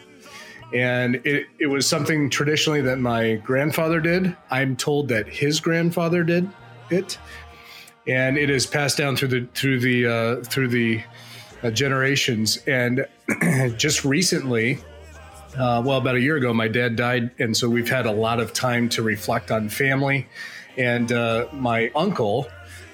and 0.74 1.16
it, 1.26 1.46
it 1.58 1.66
was 1.66 1.86
something 1.86 2.30
traditionally 2.30 2.80
that 2.82 2.98
my 2.98 3.34
grandfather 3.36 4.00
did. 4.00 4.36
I'm 4.50 4.76
told 4.76 5.08
that 5.08 5.28
his 5.28 5.60
grandfather 5.60 6.24
did 6.24 6.48
it. 6.90 7.18
And 8.06 8.38
it 8.38 8.50
is 8.50 8.66
passed 8.66 8.96
down 8.96 9.16
through 9.16 9.28
the 9.28 9.48
through 9.54 9.80
the 9.80 10.06
uh, 10.06 10.44
through 10.44 10.68
the 10.68 11.02
uh, 11.62 11.70
generations. 11.70 12.58
And 12.66 13.06
just 13.76 14.04
recently 14.04 14.78
uh, 15.56 15.82
well 15.84 15.98
about 15.98 16.16
a 16.16 16.20
year 16.20 16.36
ago 16.36 16.52
my 16.52 16.68
dad 16.68 16.96
died. 16.96 17.30
And 17.38 17.56
so 17.56 17.68
we've 17.68 17.88
had 17.88 18.06
a 18.06 18.12
lot 18.12 18.40
of 18.40 18.52
time 18.52 18.88
to 18.90 19.02
reflect 19.02 19.50
on 19.50 19.68
family. 19.68 20.26
And 20.76 21.12
uh, 21.12 21.46
my 21.52 21.90
uncle 21.94 22.48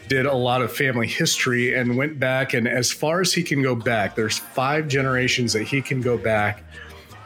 did 0.09 0.27
a 0.27 0.35
lot 0.35 0.63
of 0.63 0.75
family 0.75 1.07
history 1.07 1.75
and 1.75 1.97
went 1.97 2.19
back. 2.19 2.53
And 2.53 2.67
as 2.67 2.91
far 2.91 3.21
as 3.21 3.33
he 3.33 3.43
can 3.43 3.63
go 3.63 3.75
back 3.75 4.15
there's 4.15 4.37
five 4.37 4.89
generations 4.89 5.53
that 5.53 5.63
he 5.63 5.81
can 5.81 6.01
go 6.01 6.19
back 6.19 6.65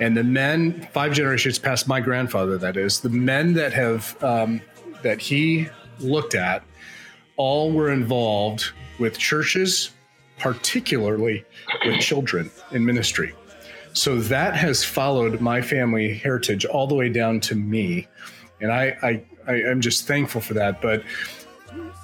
and 0.02 0.16
the 0.16 0.24
men 0.24 0.86
five 0.92 1.12
generations 1.12 1.58
past 1.58 1.86
my 1.86 2.00
grandfather 2.00 2.58
that 2.58 2.76
is 2.76 3.00
the 3.00 3.08
men 3.08 3.54
that 3.54 3.72
have 3.72 4.22
um, 4.22 4.60
that 5.02 5.20
he 5.20 5.68
looked 6.00 6.34
at 6.34 6.62
all 7.36 7.72
were 7.72 7.90
involved 7.90 8.72
with 8.98 9.18
churches 9.18 9.92
particularly 10.42 11.44
with 11.86 12.00
children 12.00 12.50
in 12.72 12.84
ministry. 12.84 13.32
So 13.92 14.18
that 14.22 14.56
has 14.56 14.84
followed 14.84 15.40
my 15.40 15.62
family 15.62 16.14
heritage 16.14 16.64
all 16.64 16.88
the 16.88 16.96
way 16.96 17.08
down 17.08 17.38
to 17.40 17.54
me. 17.54 18.08
And 18.60 18.72
i 18.72 18.96
i, 19.02 19.22
I 19.46 19.54
am 19.62 19.80
just 19.80 20.06
thankful 20.06 20.40
for 20.40 20.54
that. 20.54 20.82
But 20.82 21.04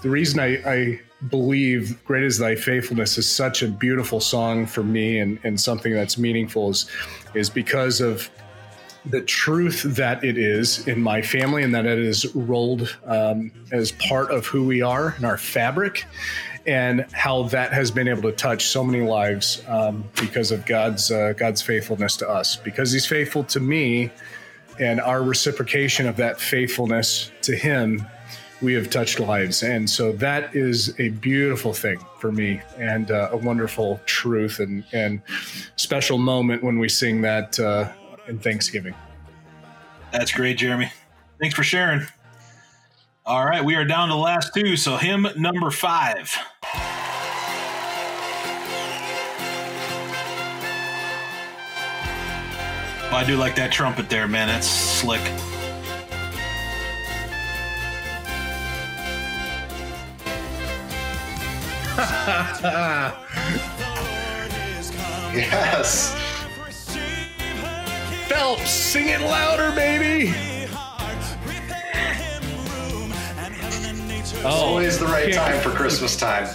the 0.02 0.10
reason 0.10 0.38
I, 0.38 0.62
I 0.64 1.00
believe 1.28 2.02
great 2.04 2.22
is 2.22 2.38
thy 2.38 2.54
faithfulness 2.54 3.18
is 3.18 3.28
such 3.28 3.62
a 3.62 3.68
beautiful 3.68 4.20
song 4.20 4.66
for 4.66 4.84
me 4.84 5.18
and, 5.18 5.38
and 5.42 5.60
something 5.60 5.92
that's 5.92 6.16
meaningful 6.16 6.70
is, 6.70 6.88
is 7.34 7.50
because 7.50 8.00
of 8.00 8.30
the 9.06 9.20
truth 9.22 9.82
that 9.82 10.22
it 10.22 10.38
is 10.38 10.86
in 10.86 11.00
my 11.00 11.20
family 11.20 11.62
and 11.62 11.74
that 11.74 11.86
it 11.86 11.98
is 11.98 12.32
rolled 12.34 12.96
um, 13.06 13.50
as 13.72 13.92
part 13.92 14.30
of 14.30 14.46
who 14.46 14.64
we 14.64 14.80
are 14.80 15.14
and 15.16 15.24
our 15.24 15.38
fabric 15.38 16.04
and 16.66 17.06
how 17.12 17.44
that 17.44 17.72
has 17.72 17.90
been 17.90 18.06
able 18.06 18.22
to 18.22 18.32
touch 18.32 18.66
so 18.66 18.84
many 18.84 19.02
lives 19.02 19.62
um, 19.68 20.04
because 20.20 20.50
of 20.50 20.66
God's 20.66 21.10
uh, 21.10 21.32
God's 21.36 21.62
faithfulness 21.62 22.16
to 22.18 22.28
us. 22.28 22.56
Because 22.56 22.92
he's 22.92 23.06
faithful 23.06 23.42
to 23.44 23.60
me 23.60 24.10
and 24.78 25.00
our 25.00 25.22
reciprocation 25.22 26.06
of 26.06 26.16
that 26.16 26.38
faithfulness 26.38 27.32
to 27.42 27.56
him 27.56 28.06
we 28.60 28.74
have 28.74 28.90
touched 28.90 29.20
lives. 29.20 29.62
And 29.62 29.88
so 29.88 30.12
that 30.12 30.54
is 30.54 30.98
a 30.98 31.10
beautiful 31.10 31.72
thing 31.72 31.98
for 32.18 32.32
me 32.32 32.60
and 32.76 33.10
uh, 33.10 33.30
a 33.32 33.36
wonderful 33.36 34.00
truth 34.04 34.58
and, 34.58 34.84
and 34.92 35.22
special 35.76 36.18
moment 36.18 36.62
when 36.62 36.78
we 36.78 36.88
sing 36.88 37.22
that 37.22 37.58
uh, 37.60 37.92
in 38.26 38.38
Thanksgiving. 38.38 38.94
that's 40.10 40.32
great, 40.32 40.58
Jeremy. 40.58 40.90
Thanks 41.40 41.54
for 41.54 41.62
sharing. 41.62 42.06
All 43.24 43.44
right, 43.44 43.64
we 43.64 43.74
are 43.74 43.84
down 43.84 44.08
to 44.08 44.14
the 44.14 44.18
last 44.20 44.54
two. 44.54 44.76
So 44.76 44.96
hymn 44.96 45.28
number 45.36 45.70
five. 45.70 46.34
Oh, 53.10 53.16
I 53.16 53.24
do 53.26 53.36
like 53.36 53.54
that 53.56 53.70
trumpet 53.72 54.10
there, 54.10 54.26
man. 54.26 54.48
That's 54.48 54.66
slick. 54.66 55.22
Yes. 65.34 66.14
Phelps, 68.28 68.70
sing 68.70 69.08
it 69.08 69.20
louder, 69.20 69.74
baby. 69.74 70.34
Oh, 74.44 74.46
Always 74.46 74.98
the 74.98 75.06
right 75.06 75.32
time 75.44 75.60
for 75.60 75.70
Christmas 75.70 76.16
time. 76.16 76.48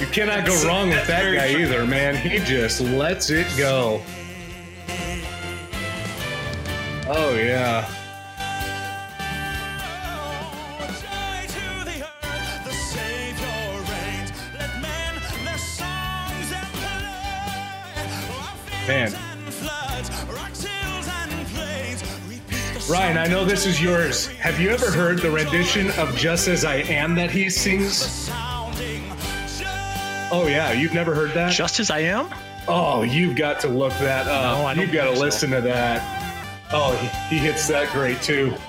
You 0.00 0.06
cannot 0.06 0.46
go 0.46 0.54
wrong 0.66 0.90
with 0.90 1.06
that 1.06 1.34
guy 1.34 1.60
either, 1.60 1.86
man. 1.86 2.16
He 2.16 2.38
just 2.40 2.80
lets 2.80 3.30
it 3.30 3.46
go. 3.56 4.02
Oh, 7.08 7.34
yeah. 7.34 7.88
I 23.26 23.28
know 23.28 23.44
this 23.44 23.66
is 23.66 23.82
yours. 23.82 24.28
Have 24.36 24.60
you 24.60 24.70
ever 24.70 24.88
heard 24.88 25.18
the 25.18 25.32
rendition 25.32 25.90
of 25.98 26.16
Just 26.16 26.46
As 26.46 26.64
I 26.64 26.76
Am 26.76 27.16
that 27.16 27.28
he 27.28 27.50
sings? 27.50 28.30
Oh, 30.30 30.46
yeah. 30.48 30.70
You've 30.70 30.94
never 30.94 31.12
heard 31.12 31.32
that? 31.32 31.50
Just 31.50 31.80
as 31.80 31.90
I 31.90 31.98
am? 32.02 32.32
Oh, 32.68 33.02
you've 33.02 33.34
got 33.34 33.58
to 33.62 33.68
look 33.68 33.92
that 33.94 34.28
up. 34.28 34.58
No, 34.58 34.64
I 34.64 34.74
don't 34.74 34.84
you've 34.84 34.94
got 34.94 35.10
to 35.10 35.16
so. 35.16 35.22
listen 35.22 35.50
to 35.50 35.60
that. 35.60 36.68
Oh, 36.72 36.94
he, 36.94 37.34
he 37.34 37.44
hits 37.44 37.66
that 37.66 37.92
great 37.92 38.22
too. 38.22 38.54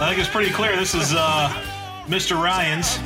I 0.00 0.08
think 0.08 0.18
it's 0.18 0.30
pretty 0.30 0.50
clear. 0.50 0.74
This 0.76 0.94
is 0.94 1.12
uh, 1.14 1.50
Mr. 2.06 2.42
Ryan's. 2.42 2.98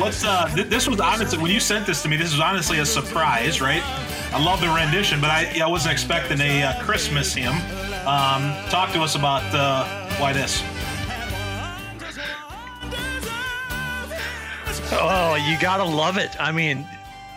Let's. 0.00 0.24
Uh, 0.24 0.48
th- 0.54 0.68
this 0.68 0.88
was 0.88 1.00
honestly 1.00 1.38
when 1.38 1.50
you 1.50 1.60
sent 1.60 1.86
this 1.86 2.02
to 2.02 2.08
me. 2.08 2.16
This 2.16 2.32
was 2.32 2.40
honestly 2.40 2.78
a 2.78 2.86
surprise, 2.86 3.60
right? 3.60 3.82
I 4.32 4.42
love 4.44 4.60
the 4.60 4.68
rendition, 4.68 5.20
but 5.20 5.30
I, 5.30 5.60
I 5.62 5.66
wasn't 5.66 5.92
expecting 5.92 6.40
a 6.40 6.62
uh, 6.62 6.82
Christmas 6.84 7.34
hymn. 7.34 7.54
Um, 8.06 8.54
talk 8.70 8.92
to 8.92 9.02
us 9.02 9.16
about 9.16 9.42
uh, 9.54 9.84
why 10.18 10.32
this. 10.32 10.62
Oh, 14.90 15.34
you 15.34 15.58
gotta 15.58 15.84
love 15.84 16.16
it. 16.16 16.30
I 16.40 16.52
mean, 16.52 16.86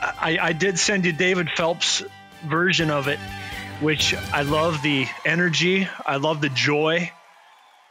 I, 0.01 0.37
I 0.41 0.53
did 0.53 0.79
send 0.79 1.05
you 1.05 1.13
David 1.13 1.49
Phelps' 1.49 2.03
version 2.47 2.89
of 2.89 3.07
it, 3.07 3.19
which 3.81 4.15
I 4.15 4.43
love 4.43 4.81
the 4.81 5.07
energy, 5.25 5.87
I 6.05 6.17
love 6.17 6.41
the 6.41 6.49
joy, 6.49 7.11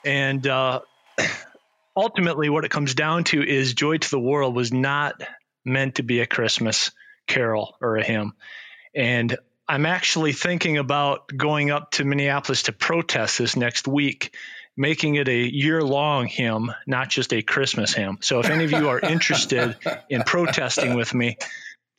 and 0.05 0.47
uh, 0.47 0.81
ultimately, 1.97 2.49
what 2.49 2.65
it 2.65 2.71
comes 2.71 2.95
down 2.95 3.25
to 3.25 3.43
is 3.43 3.75
"Joy 3.75 3.99
to 3.99 4.11
the 4.11 4.21
World" 4.21 4.55
was 4.55 4.73
not 4.73 5.23
meant 5.65 5.97
to 5.97 6.03
be 6.03 6.21
a 6.21 6.27
Christmas 6.27 6.91
carol 7.27 7.77
or 7.81 7.97
a 7.97 8.05
hymn, 8.05 8.33
and 8.95 9.37
I'm 9.69 9.87
actually 9.87 10.33
thinking 10.33 10.79
about 10.79 11.29
going 11.37 11.71
up 11.71 11.93
to 11.93 12.05
Minneapolis 12.05 12.65
to 12.65 12.73
protest 12.73 13.39
this 13.39 13.57
next 13.57 13.87
week 13.87 14.35
making 14.77 15.17
it 15.17 15.29
a 15.29 15.37
year 15.37 15.83
long 15.83 16.27
hymn, 16.27 16.73
not 16.87 17.11
just 17.11 17.35
a 17.35 17.43
Christmas 17.43 17.93
hymn. 17.93 18.19
So 18.23 18.41
if 18.41 18.49
any 18.49 18.65
of 18.65 18.73
you 18.73 18.89
are 18.89 18.99
interested 18.99 19.77
in 20.09 20.23
protesting 20.23 20.95
with 20.95 21.13
me, 21.13 21.37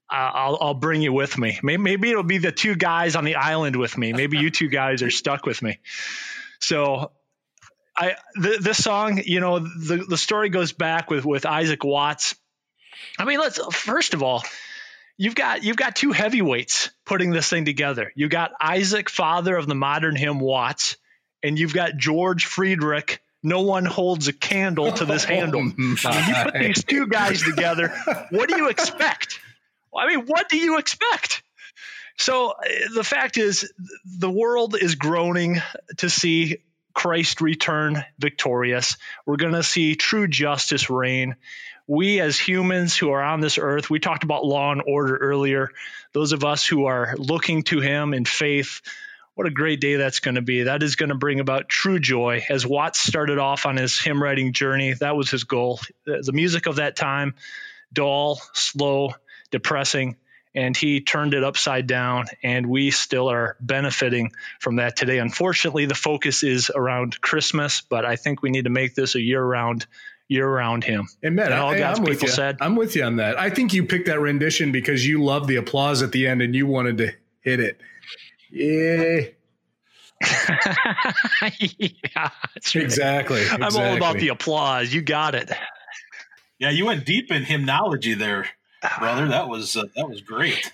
I'll, 0.09 0.57
I'll 0.59 0.73
bring 0.73 1.01
you 1.01 1.13
with 1.13 1.37
me. 1.37 1.59
Maybe, 1.61 1.81
maybe 1.81 2.09
it'll 2.09 2.23
be 2.23 2.39
the 2.39 2.51
two 2.51 2.75
guys 2.75 3.15
on 3.15 3.23
the 3.23 3.35
island 3.35 3.75
with 3.75 3.97
me. 3.97 4.13
Maybe 4.13 4.39
you 4.39 4.49
two 4.49 4.67
guys 4.67 5.03
are 5.03 5.11
stuck 5.11 5.45
with 5.45 5.61
me. 5.61 5.79
So 6.59 7.11
I 7.95 8.15
th- 8.41 8.59
this 8.59 8.83
song, 8.83 9.21
you 9.25 9.39
know, 9.39 9.59
the 9.59 10.05
the 10.07 10.17
story 10.17 10.49
goes 10.49 10.71
back 10.71 11.09
with 11.09 11.25
with 11.25 11.45
Isaac 11.45 11.83
Watts. 11.83 12.35
I 13.19 13.25
mean, 13.25 13.39
let's 13.39 13.59
first 13.73 14.13
of 14.13 14.23
all, 14.23 14.43
you've 15.17 15.35
got 15.35 15.63
you've 15.63 15.77
got 15.77 15.95
two 15.95 16.11
heavyweights 16.11 16.89
putting 17.05 17.31
this 17.31 17.49
thing 17.49 17.65
together. 17.65 18.11
You 18.15 18.29
got 18.29 18.51
Isaac, 18.61 19.09
father 19.09 19.55
of 19.55 19.67
the 19.67 19.75
modern 19.75 20.15
hymn 20.15 20.39
Watts, 20.39 20.97
and 21.43 21.59
you've 21.59 21.73
got 21.73 21.97
George 21.97 22.45
Friedrich. 22.45 23.21
No 23.43 23.61
one 23.61 23.85
holds 23.85 24.27
a 24.27 24.33
candle 24.33 24.91
to 24.91 25.05
this 25.05 25.23
handle. 25.35 25.61
When 25.61 25.75
you 25.77 25.95
put 25.95 26.53
these 26.53 26.83
two 26.83 27.07
guys 27.07 27.41
together, 27.41 27.89
what 28.29 28.49
do 28.49 28.57
you 28.57 28.69
expect? 28.69 29.39
I 29.97 30.07
mean, 30.07 30.25
what 30.25 30.47
do 30.47 30.57
you 30.57 30.77
expect? 30.77 31.43
So 32.17 32.51
uh, 32.51 32.53
the 32.93 33.03
fact 33.03 33.37
is, 33.37 33.71
the 34.05 34.29
world 34.29 34.75
is 34.79 34.95
groaning 34.95 35.61
to 35.97 36.09
see 36.09 36.57
Christ 36.93 37.41
return 37.41 38.03
victorious. 38.19 38.97
We're 39.25 39.37
going 39.37 39.53
to 39.53 39.63
see 39.63 39.95
true 39.95 40.27
justice 40.27 40.89
reign. 40.89 41.35
We, 41.87 42.19
as 42.19 42.39
humans 42.39 42.95
who 42.95 43.11
are 43.11 43.21
on 43.21 43.41
this 43.41 43.57
earth, 43.57 43.89
we 43.89 43.99
talked 43.99 44.23
about 44.23 44.45
law 44.45 44.71
and 44.71 44.81
order 44.85 45.17
earlier. 45.17 45.71
Those 46.13 46.31
of 46.31 46.43
us 46.43 46.65
who 46.65 46.85
are 46.85 47.15
looking 47.17 47.63
to 47.63 47.79
Him 47.79 48.13
in 48.13 48.25
faith, 48.25 48.81
what 49.35 49.47
a 49.47 49.51
great 49.51 49.81
day 49.81 49.95
that's 49.95 50.19
going 50.19 50.35
to 50.35 50.41
be. 50.41 50.63
That 50.63 50.83
is 50.83 50.95
going 50.95 51.09
to 51.09 51.15
bring 51.15 51.39
about 51.39 51.69
true 51.69 51.99
joy. 51.99 52.43
As 52.49 52.65
Watts 52.65 52.99
started 52.99 53.39
off 53.39 53.65
on 53.65 53.77
his 53.77 53.99
hymn 53.99 54.21
writing 54.21 54.53
journey, 54.53 54.93
that 54.93 55.15
was 55.15 55.31
his 55.31 55.45
goal. 55.45 55.79
The 56.05 56.31
music 56.33 56.65
of 56.67 56.75
that 56.75 56.95
time, 56.95 57.35
dull, 57.93 58.39
slow, 58.53 59.13
depressing 59.49 60.17
and 60.53 60.75
he 60.75 60.99
turned 61.01 61.33
it 61.33 61.43
upside 61.43 61.87
down 61.87 62.25
and 62.43 62.65
we 62.65 62.91
still 62.91 63.29
are 63.29 63.55
benefiting 63.61 64.31
from 64.59 64.75
that 64.77 64.95
today 64.95 65.19
unfortunately 65.19 65.85
the 65.85 65.95
focus 65.95 66.43
is 66.43 66.69
around 66.73 67.19
christmas 67.21 67.81
but 67.81 68.05
i 68.05 68.15
think 68.17 68.41
we 68.41 68.49
need 68.49 68.65
to 68.65 68.69
make 68.69 68.93
this 68.95 69.15
a 69.15 69.21
year-round 69.21 69.85
year-round 70.27 70.83
hymn 70.83 71.07
And 71.23 71.35
Matt, 71.35 71.51
And 71.51 71.59
all 71.61 71.71
I, 71.71 71.77
God's 71.79 71.99
am 71.99 72.05
with 72.05 72.13
people 72.13 72.29
you. 72.29 72.33
said. 72.33 72.57
I'm 72.61 72.75
with 72.77 72.95
you 72.95 73.03
on 73.03 73.17
that. 73.17 73.37
I 73.37 73.49
think 73.49 73.73
you 73.73 73.85
picked 73.85 74.05
that 74.07 74.21
rendition 74.21 74.71
because 74.71 75.05
you 75.05 75.21
loved 75.21 75.49
the 75.49 75.57
applause 75.57 76.01
at 76.03 76.13
the 76.13 76.25
end 76.27 76.41
and 76.41 76.55
you 76.55 76.67
wanted 76.67 76.99
to 76.99 77.11
hit 77.41 77.59
it. 77.59 77.81
Yeah, 78.49 79.27
yeah 81.59 82.29
that's 82.53 82.75
right. 82.75 82.83
exactly. 82.83 83.43
i'm 83.49 83.75
all 83.75 83.95
about 83.97 84.17
the 84.17 84.29
applause 84.29 84.93
you 84.93 85.01
got 85.01 85.35
it 85.35 85.51
Yeah, 86.59 86.69
you 86.69 86.85
went 86.85 87.05
deep 87.05 87.31
in 87.31 87.43
hymnology 87.43 88.13
there, 88.13 88.45
brother. 88.99 89.27
That 89.27 89.47
was 89.47 89.77
uh, 89.77 89.83
that 89.95 90.09
was 90.09 90.21
great. 90.21 90.71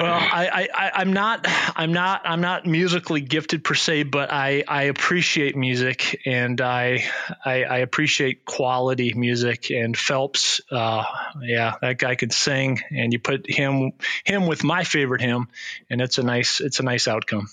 well 0.00 0.12
I, 0.12 0.68
I, 0.74 0.86
I 0.86 0.90
i'm 0.94 1.12
not 1.12 1.44
i'm 1.76 1.92
not 1.92 2.22
i'm 2.24 2.40
not 2.40 2.64
musically 2.66 3.20
gifted 3.20 3.62
per 3.62 3.74
se 3.74 4.04
but 4.04 4.32
i 4.32 4.64
i 4.66 4.84
appreciate 4.84 5.54
music 5.54 6.20
and 6.24 6.60
i 6.62 7.04
i, 7.44 7.62
I 7.64 7.78
appreciate 7.78 8.46
quality 8.46 9.12
music 9.14 9.70
and 9.70 9.94
phelps 9.94 10.62
uh 10.70 11.04
yeah 11.42 11.74
that 11.82 11.98
guy 11.98 12.14
could 12.14 12.32
sing 12.32 12.80
and 12.90 13.12
you 13.12 13.18
put 13.18 13.48
him 13.50 13.92
him 14.24 14.46
with 14.46 14.64
my 14.64 14.82
favorite 14.84 15.20
hymn 15.20 15.48
and 15.90 16.00
it's 16.00 16.16
a 16.16 16.22
nice 16.22 16.60
it's 16.62 16.80
a 16.80 16.82
nice 16.82 17.06
outcome 17.06 17.48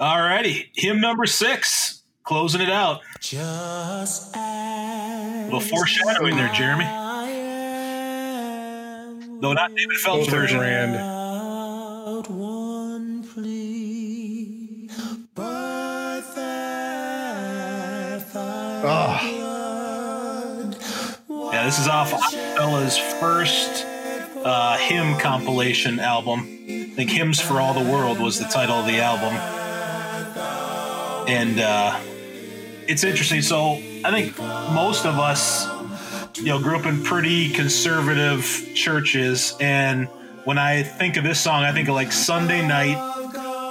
All 0.00 0.18
righty, 0.20 0.70
hymn 0.74 1.00
number 1.00 1.24
six, 1.24 2.02
closing 2.24 2.60
it 2.60 2.68
out. 2.68 3.00
Just 3.20 4.36
A 4.36 5.44
little 5.44 5.60
foreshadowing 5.60 6.36
there, 6.36 6.52
Jeremy. 6.52 6.84
Though 9.44 9.52
not 9.52 9.74
David 9.76 9.96
Phelps' 9.98 10.24
Both 10.24 10.30
version. 10.30 10.58
grand. 10.58 10.92
Without 10.92 12.30
one 12.30 13.24
plea, 13.24 14.88
but 15.34 16.22
Oh, 18.86 19.20
Yeah, 21.52 21.64
this 21.64 21.78
is 21.78 21.88
off 21.88 22.12
Acappella's 22.14 22.96
first 22.96 23.84
uh, 24.44 24.78
hymn 24.78 25.18
compilation 25.18 26.00
album. 26.00 26.40
I 26.40 26.92
think 26.96 27.10
"Hymns 27.10 27.38
for 27.38 27.60
All 27.60 27.74
the 27.74 27.90
World" 27.92 28.18
was 28.20 28.38
the 28.38 28.46
title 28.46 28.76
of 28.76 28.86
the 28.86 29.00
album, 29.00 29.34
and 31.28 31.60
uh, 31.60 31.98
it's 32.88 33.04
interesting. 33.04 33.42
So 33.42 33.74
I 34.04 34.10
think 34.10 34.38
most 34.38 35.04
of 35.04 35.18
us, 35.18 35.66
you 36.44 36.50
know, 36.50 36.58
grew 36.58 36.76
up 36.76 36.84
in 36.84 37.02
pretty 37.02 37.48
conservative 37.48 38.44
churches, 38.74 39.56
and 39.60 40.06
when 40.44 40.58
I 40.58 40.82
think 40.82 41.16
of 41.16 41.24
this 41.24 41.40
song, 41.40 41.62
I 41.62 41.72
think 41.72 41.88
of 41.88 41.94
like 41.94 42.12
Sunday 42.12 42.66
night. 42.66 42.98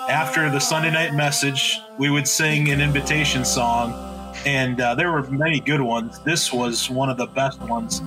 After 0.10 0.50
the 0.50 0.60
Sunday 0.60 0.90
night 0.90 1.14
message, 1.14 1.80
we 2.00 2.10
would 2.10 2.28
sing 2.28 2.72
an 2.72 2.82
invitation 2.82 3.46
song, 3.46 3.94
and 4.44 4.82
uh, 4.82 4.96
there 4.96 5.12
were 5.12 5.22
many 5.30 5.60
good 5.60 5.82
ones. 5.82 6.20
This 6.26 6.52
was 6.52 6.90
one 6.90 7.12
of 7.12 7.18
the 7.18 7.28
best 7.28 7.62
ones, 7.62 8.02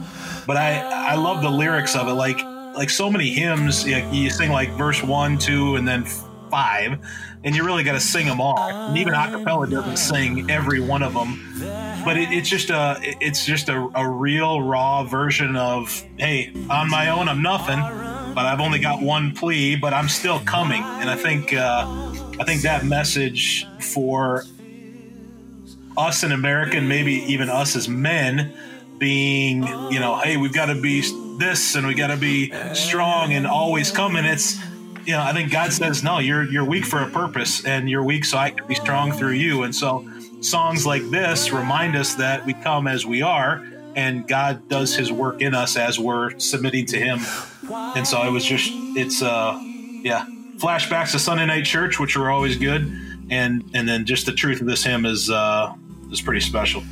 but 0.48 0.56
I 0.56 0.80
I 1.12 1.14
love 1.14 1.42
the 1.42 1.50
lyrics 1.50 1.94
of 1.94 2.08
it. 2.08 2.14
Like 2.14 2.42
like 2.74 2.90
so 2.90 3.08
many 3.08 3.30
hymns, 3.30 3.86
you, 3.86 3.98
you 4.10 4.30
sing 4.30 4.50
like 4.50 4.70
verse 4.72 5.00
one, 5.00 5.38
two, 5.38 5.76
and 5.76 5.86
then 5.86 6.04
five, 6.56 6.98
and 7.44 7.54
you 7.54 7.64
really 7.64 7.84
got 7.84 7.92
to 7.92 8.00
sing 8.00 8.26
them 8.26 8.40
all. 8.40 8.58
And 8.58 8.96
even 8.96 9.12
Acappella 9.12 9.70
doesn't 9.70 9.98
sing 9.98 10.50
every 10.50 10.80
one 10.80 11.02
of 11.02 11.12
them, 11.12 11.38
but 12.02 12.16
it, 12.16 12.32
it's 12.32 12.48
just 12.48 12.70
a 12.70 12.96
it's 13.02 13.44
just 13.44 13.68
a, 13.68 13.90
a 13.94 14.08
real 14.08 14.62
raw 14.62 15.04
version 15.04 15.54
of 15.54 16.02
hey, 16.16 16.52
on 16.70 16.88
my 16.88 17.10
own 17.10 17.28
I'm 17.28 17.42
nothing, 17.42 17.78
but 17.78 18.46
I've 18.46 18.60
only 18.60 18.78
got 18.78 19.02
one 19.02 19.34
plea, 19.34 19.76
but 19.76 19.92
I'm 19.92 20.08
still 20.08 20.40
coming. 20.40 20.82
And 20.82 21.10
I 21.10 21.16
think 21.16 21.52
uh, 21.52 21.84
I 22.40 22.44
think 22.44 22.62
that 22.62 22.86
message 22.86 23.66
for 23.80 24.44
us 25.98 26.22
in 26.22 26.32
America, 26.32 26.78
and 26.78 26.88
maybe 26.88 27.12
even 27.34 27.50
us 27.50 27.76
as 27.76 27.86
men, 27.86 28.54
being 28.96 29.62
you 29.92 30.00
know, 30.00 30.18
hey, 30.24 30.38
we've 30.38 30.54
got 30.54 30.66
to 30.66 30.80
be 30.80 31.02
this 31.38 31.74
and 31.74 31.86
we 31.86 31.92
got 31.92 32.06
to 32.06 32.16
be 32.16 32.50
strong 32.72 33.34
and 33.34 33.46
always 33.46 33.90
coming. 33.90 34.24
It's 34.24 34.58
you 35.06 35.12
know, 35.12 35.22
I 35.22 35.32
think 35.32 35.52
God 35.52 35.72
says 35.72 36.02
no, 36.02 36.18
you're 36.18 36.44
you're 36.44 36.64
weak 36.64 36.84
for 36.84 37.02
a 37.02 37.08
purpose, 37.08 37.64
and 37.64 37.88
you're 37.88 38.02
weak 38.02 38.24
so 38.24 38.38
I 38.38 38.50
can 38.50 38.66
be 38.66 38.74
strong 38.74 39.12
through 39.12 39.32
you. 39.32 39.62
And 39.62 39.74
so 39.74 40.06
songs 40.40 40.84
like 40.84 41.08
this 41.10 41.52
remind 41.52 41.96
us 41.96 42.14
that 42.14 42.44
we 42.44 42.54
come 42.54 42.86
as 42.86 43.06
we 43.06 43.22
are. 43.22 43.64
And 43.94 44.28
God 44.28 44.68
does 44.68 44.94
His 44.94 45.10
work 45.10 45.40
in 45.40 45.54
us 45.54 45.76
as 45.76 45.98
we're 45.98 46.38
submitting 46.38 46.84
to 46.86 46.98
Him, 46.98 47.20
and 47.70 48.06
so 48.06 48.22
it 48.26 48.30
was 48.30 48.44
just 48.44 48.70
it's 48.96 49.22
uh 49.22 49.58
yeah 49.62 50.26
flashbacks 50.58 51.12
to 51.12 51.18
Sunday 51.18 51.46
night 51.46 51.64
church, 51.64 51.98
which 51.98 52.16
were 52.16 52.30
always 52.30 52.56
good, 52.56 52.82
and 53.30 53.64
and 53.74 53.88
then 53.88 54.04
just 54.04 54.26
the 54.26 54.32
truth 54.32 54.60
of 54.60 54.66
this 54.66 54.84
hymn 54.84 55.06
is 55.06 55.30
uh 55.30 55.72
is 56.10 56.20
pretty 56.20 56.40
special. 56.40 56.82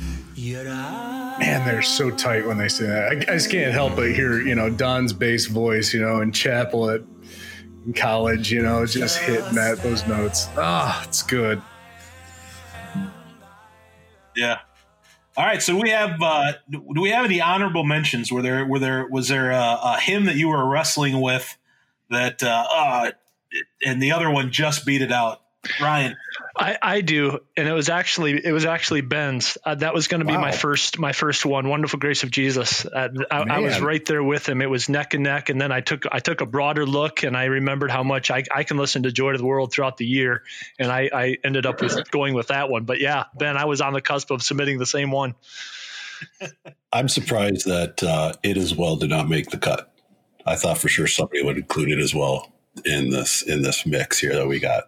man, 1.39 1.65
they're 1.65 1.81
so 1.81 2.11
tight 2.11 2.45
when 2.45 2.57
they 2.57 2.67
say 2.67 2.85
that. 2.87 3.03
I, 3.11 3.31
I 3.31 3.35
just 3.35 3.49
can't 3.49 3.71
help 3.73 3.95
but 3.95 4.11
hear, 4.11 4.41
you 4.41 4.53
know, 4.55 4.69
Don's 4.69 5.13
bass 5.13 5.47
voice, 5.47 5.93
you 5.93 6.01
know, 6.01 6.21
in 6.21 6.31
chapel 6.31 6.89
at 6.89 7.01
in 7.85 7.93
college, 7.93 8.51
you 8.51 8.61
know, 8.61 8.85
just 8.85 9.19
hitting 9.19 9.55
that 9.55 9.81
those 9.81 10.05
notes. 10.07 10.47
Ah, 10.57 11.03
it's 11.07 11.21
good. 11.21 11.61
Yeah. 14.35 14.59
All 15.37 15.45
right. 15.45 15.61
So 15.61 15.79
we 15.79 15.89
have. 15.89 16.21
Uh, 16.21 16.53
do 16.69 17.01
we 17.01 17.09
have 17.09 17.25
any 17.25 17.41
honorable 17.41 17.83
mentions? 17.83 18.31
Were 18.31 18.41
there? 18.41 18.65
Were 18.65 18.79
there? 18.79 19.07
Was 19.07 19.27
there 19.27 19.51
a, 19.51 19.79
a 19.81 19.99
hymn 19.99 20.25
that 20.25 20.35
you 20.35 20.49
were 20.49 20.67
wrestling 20.67 21.21
with 21.21 21.57
that? 22.09 22.41
Uh, 22.43 22.65
uh, 22.73 23.11
and 23.85 24.01
the 24.01 24.11
other 24.11 24.29
one 24.29 24.51
just 24.51 24.85
beat 24.85 25.01
it 25.01 25.11
out. 25.11 25.41
Ryan. 25.81 26.15
I, 26.57 26.77
I 26.81 27.01
do, 27.01 27.39
and 27.57 27.67
it 27.67 27.73
was 27.73 27.89
actually 27.89 28.45
it 28.45 28.53
was 28.53 28.65
actually 28.65 29.01
Ben's. 29.01 29.57
Uh, 29.65 29.75
that 29.75 29.93
was 29.93 30.07
going 30.07 30.21
to 30.21 30.25
be 30.25 30.37
my 30.37 30.51
first 30.51 30.97
my 30.97 31.11
first 31.11 31.45
one. 31.45 31.67
Wonderful 31.67 31.99
Grace 31.99 32.23
of 32.23 32.31
Jesus. 32.31 32.85
Uh, 32.85 33.09
I, 33.29 33.41
I 33.41 33.59
was 33.59 33.81
right 33.81 34.03
there 34.05 34.23
with 34.23 34.47
him. 34.47 34.61
It 34.61 34.69
was 34.69 34.87
neck 34.87 35.13
and 35.13 35.23
neck, 35.23 35.49
and 35.49 35.59
then 35.59 35.73
I 35.73 35.81
took 35.81 36.03
I 36.09 36.19
took 36.19 36.39
a 36.39 36.45
broader 36.45 36.85
look, 36.85 37.23
and 37.23 37.35
I 37.35 37.45
remembered 37.45 37.91
how 37.91 38.03
much 38.03 38.31
I, 38.31 38.43
I 38.53 38.63
can 38.63 38.77
listen 38.77 39.03
to 39.03 39.11
Joy 39.11 39.33
to 39.33 39.37
the 39.37 39.45
World 39.45 39.73
throughout 39.73 39.97
the 39.97 40.05
year, 40.05 40.43
and 40.79 40.89
I, 40.89 41.09
I 41.13 41.37
ended 41.43 41.65
up 41.65 41.81
with 41.81 42.09
going 42.09 42.33
with 42.33 42.47
that 42.47 42.69
one. 42.69 42.85
But 42.85 43.01
yeah, 43.01 43.25
Ben, 43.37 43.57
I 43.57 43.65
was 43.65 43.81
on 43.81 43.91
the 43.91 44.01
cusp 44.01 44.31
of 44.31 44.41
submitting 44.41 44.79
the 44.79 44.85
same 44.85 45.11
one. 45.11 45.35
I'm 46.93 47.09
surprised 47.09 47.65
that 47.65 48.01
uh, 48.01 48.33
it 48.43 48.55
as 48.55 48.73
well 48.73 48.95
did 48.95 49.09
not 49.09 49.27
make 49.27 49.49
the 49.49 49.57
cut. 49.57 49.91
I 50.45 50.55
thought 50.55 50.77
for 50.77 50.87
sure 50.87 51.07
somebody 51.07 51.43
would 51.43 51.57
include 51.57 51.89
it 51.91 51.99
as 51.99 52.15
well 52.15 52.54
in 52.83 53.09
this 53.09 53.41
in 53.41 53.61
this 53.61 53.85
mix 53.85 54.19
here 54.19 54.35
that 54.35 54.47
we 54.47 54.59
got 54.59 54.85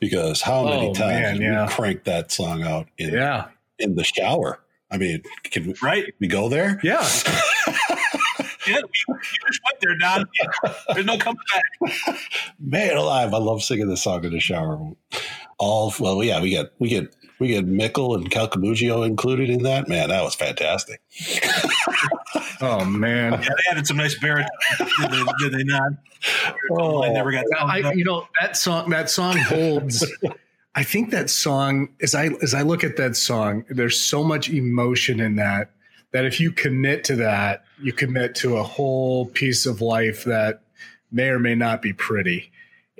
because 0.00 0.40
how 0.40 0.64
many 0.64 0.88
Oh, 0.88 0.94
times 0.94 1.38
man, 1.38 1.40
yeah. 1.42 1.66
we 1.66 1.72
crank 1.72 2.04
that 2.04 2.32
song 2.32 2.62
out 2.62 2.86
in 2.96 3.12
Yeah. 3.12 3.48
in 3.78 3.94
the 3.96 4.04
shower? 4.04 4.60
I 4.90 4.96
mean, 4.96 5.22
can 5.44 5.66
we, 5.66 5.74
Right. 5.82 6.14
we 6.20 6.28
go 6.28 6.48
there? 6.48 6.80
Yeah. 6.82 7.06
Yeah, 8.66 8.76
we, 8.82 9.14
just 9.48 9.60
went 9.64 9.80
there, 9.80 9.96
Don. 9.96 10.26
There's 10.92 11.06
no 11.06 11.16
coming 11.16 11.40
back. 11.54 12.18
Man 12.60 12.96
alive, 12.98 13.32
I 13.32 13.38
love 13.38 13.62
singing 13.62 13.88
this 13.88 14.02
song 14.02 14.24
in 14.26 14.32
the 14.32 14.40
shower. 14.40 14.78
All 15.58 15.94
well, 15.98 16.22
yeah, 16.22 16.42
we 16.42 16.50
get 16.50 16.72
we 16.78 16.88
get 16.90 17.14
We 17.38 17.52
had 17.52 17.68
Mickle 17.68 18.14
and 18.14 18.30
Calcamugio 18.30 19.06
included 19.06 19.48
in 19.48 19.62
that. 19.62 19.88
Man, 19.88 20.08
that 20.08 20.22
was 20.22 20.34
fantastic. 20.34 21.00
Oh 22.60 22.84
man. 22.84 23.32
Yeah, 23.32 23.38
they 23.38 23.70
added 23.70 23.86
some 23.86 23.96
nice 23.96 24.18
baritone. 24.18 24.48
did, 24.78 25.10
they, 25.10 25.24
did 25.38 25.52
they 25.52 25.64
not? 25.64 25.92
Oh, 26.72 27.04
I 27.04 27.10
never 27.10 27.30
got. 27.30 27.44
I, 27.56 27.92
you 27.92 28.04
know 28.04 28.26
that 28.40 28.56
song. 28.56 28.90
That 28.90 29.08
song 29.10 29.36
holds. 29.36 30.04
I 30.74 30.82
think 30.82 31.10
that 31.10 31.30
song, 31.30 31.90
as 32.02 32.14
I 32.14 32.30
as 32.42 32.54
I 32.54 32.62
look 32.62 32.82
at 32.84 32.96
that 32.96 33.16
song, 33.16 33.64
there's 33.70 34.00
so 34.00 34.24
much 34.24 34.50
emotion 34.50 35.20
in 35.20 35.36
that 35.36 35.70
that 36.12 36.24
if 36.24 36.40
you 36.40 36.50
commit 36.50 37.04
to 37.04 37.16
that, 37.16 37.64
you 37.80 37.92
commit 37.92 38.34
to 38.36 38.56
a 38.56 38.62
whole 38.62 39.26
piece 39.26 39.66
of 39.66 39.80
life 39.80 40.24
that 40.24 40.62
may 41.12 41.28
or 41.28 41.38
may 41.38 41.54
not 41.54 41.82
be 41.82 41.92
pretty. 41.92 42.50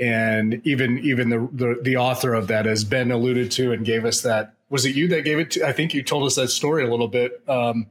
And 0.01 0.61
even 0.65 0.99
even 0.99 1.29
the 1.31 1.49
the, 1.53 1.81
the 1.83 1.97
author 1.97 2.35
of 2.35 2.47
that 2.49 2.67
has 2.67 2.85
been 2.85 3.11
alluded 3.11 3.51
to 3.53 3.73
and 3.73 3.85
gave 3.85 4.05
us 4.05 4.21
that. 4.23 4.55
Was 4.71 4.85
it 4.85 4.95
you 4.95 5.09
that 5.09 5.23
gave 5.25 5.39
it 5.39 5.53
to? 5.53 5.67
I 5.67 5.73
think 5.73 5.95
you 5.95 6.03
told 6.03 6.25
us 6.25 6.37
that 6.37 6.49
story 6.49 6.85
a 6.85 6.91
little 6.91 7.09
bit 7.09 7.43
um, 7.49 7.87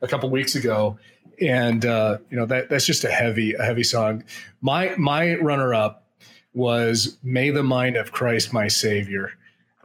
a 0.00 0.08
couple 0.08 0.30
weeks 0.30 0.54
ago. 0.54 0.98
And 1.40 1.84
uh, 1.84 2.18
you 2.30 2.36
know 2.36 2.46
that 2.46 2.70
that's 2.70 2.86
just 2.86 3.04
a 3.04 3.10
heavy 3.10 3.54
a 3.54 3.62
heavy 3.62 3.84
song. 3.84 4.24
My 4.60 4.94
my 4.96 5.34
runner 5.36 5.74
up 5.74 6.06
was 6.54 7.18
"May 7.22 7.50
the 7.50 7.62
Mind 7.62 7.96
of 7.96 8.12
Christ 8.12 8.52
My 8.52 8.68
Savior." 8.68 9.32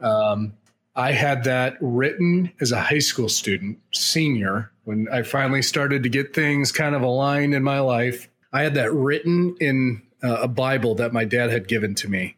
Um, 0.00 0.54
I 0.96 1.12
had 1.12 1.44
that 1.44 1.76
written 1.80 2.52
as 2.60 2.72
a 2.72 2.80
high 2.80 2.98
school 2.98 3.28
student, 3.28 3.78
senior, 3.92 4.70
when 4.84 5.08
I 5.12 5.22
finally 5.22 5.62
started 5.62 6.02
to 6.02 6.08
get 6.08 6.34
things 6.34 6.72
kind 6.72 6.94
of 6.94 7.02
aligned 7.02 7.54
in 7.54 7.62
my 7.62 7.80
life. 7.80 8.28
I 8.52 8.62
had 8.62 8.74
that 8.74 8.92
written 8.92 9.56
in 9.60 10.02
uh, 10.22 10.38
a 10.42 10.48
Bible 10.48 10.94
that 10.96 11.12
my 11.12 11.24
dad 11.24 11.50
had 11.50 11.68
given 11.68 11.94
to 11.96 12.08
me. 12.08 12.36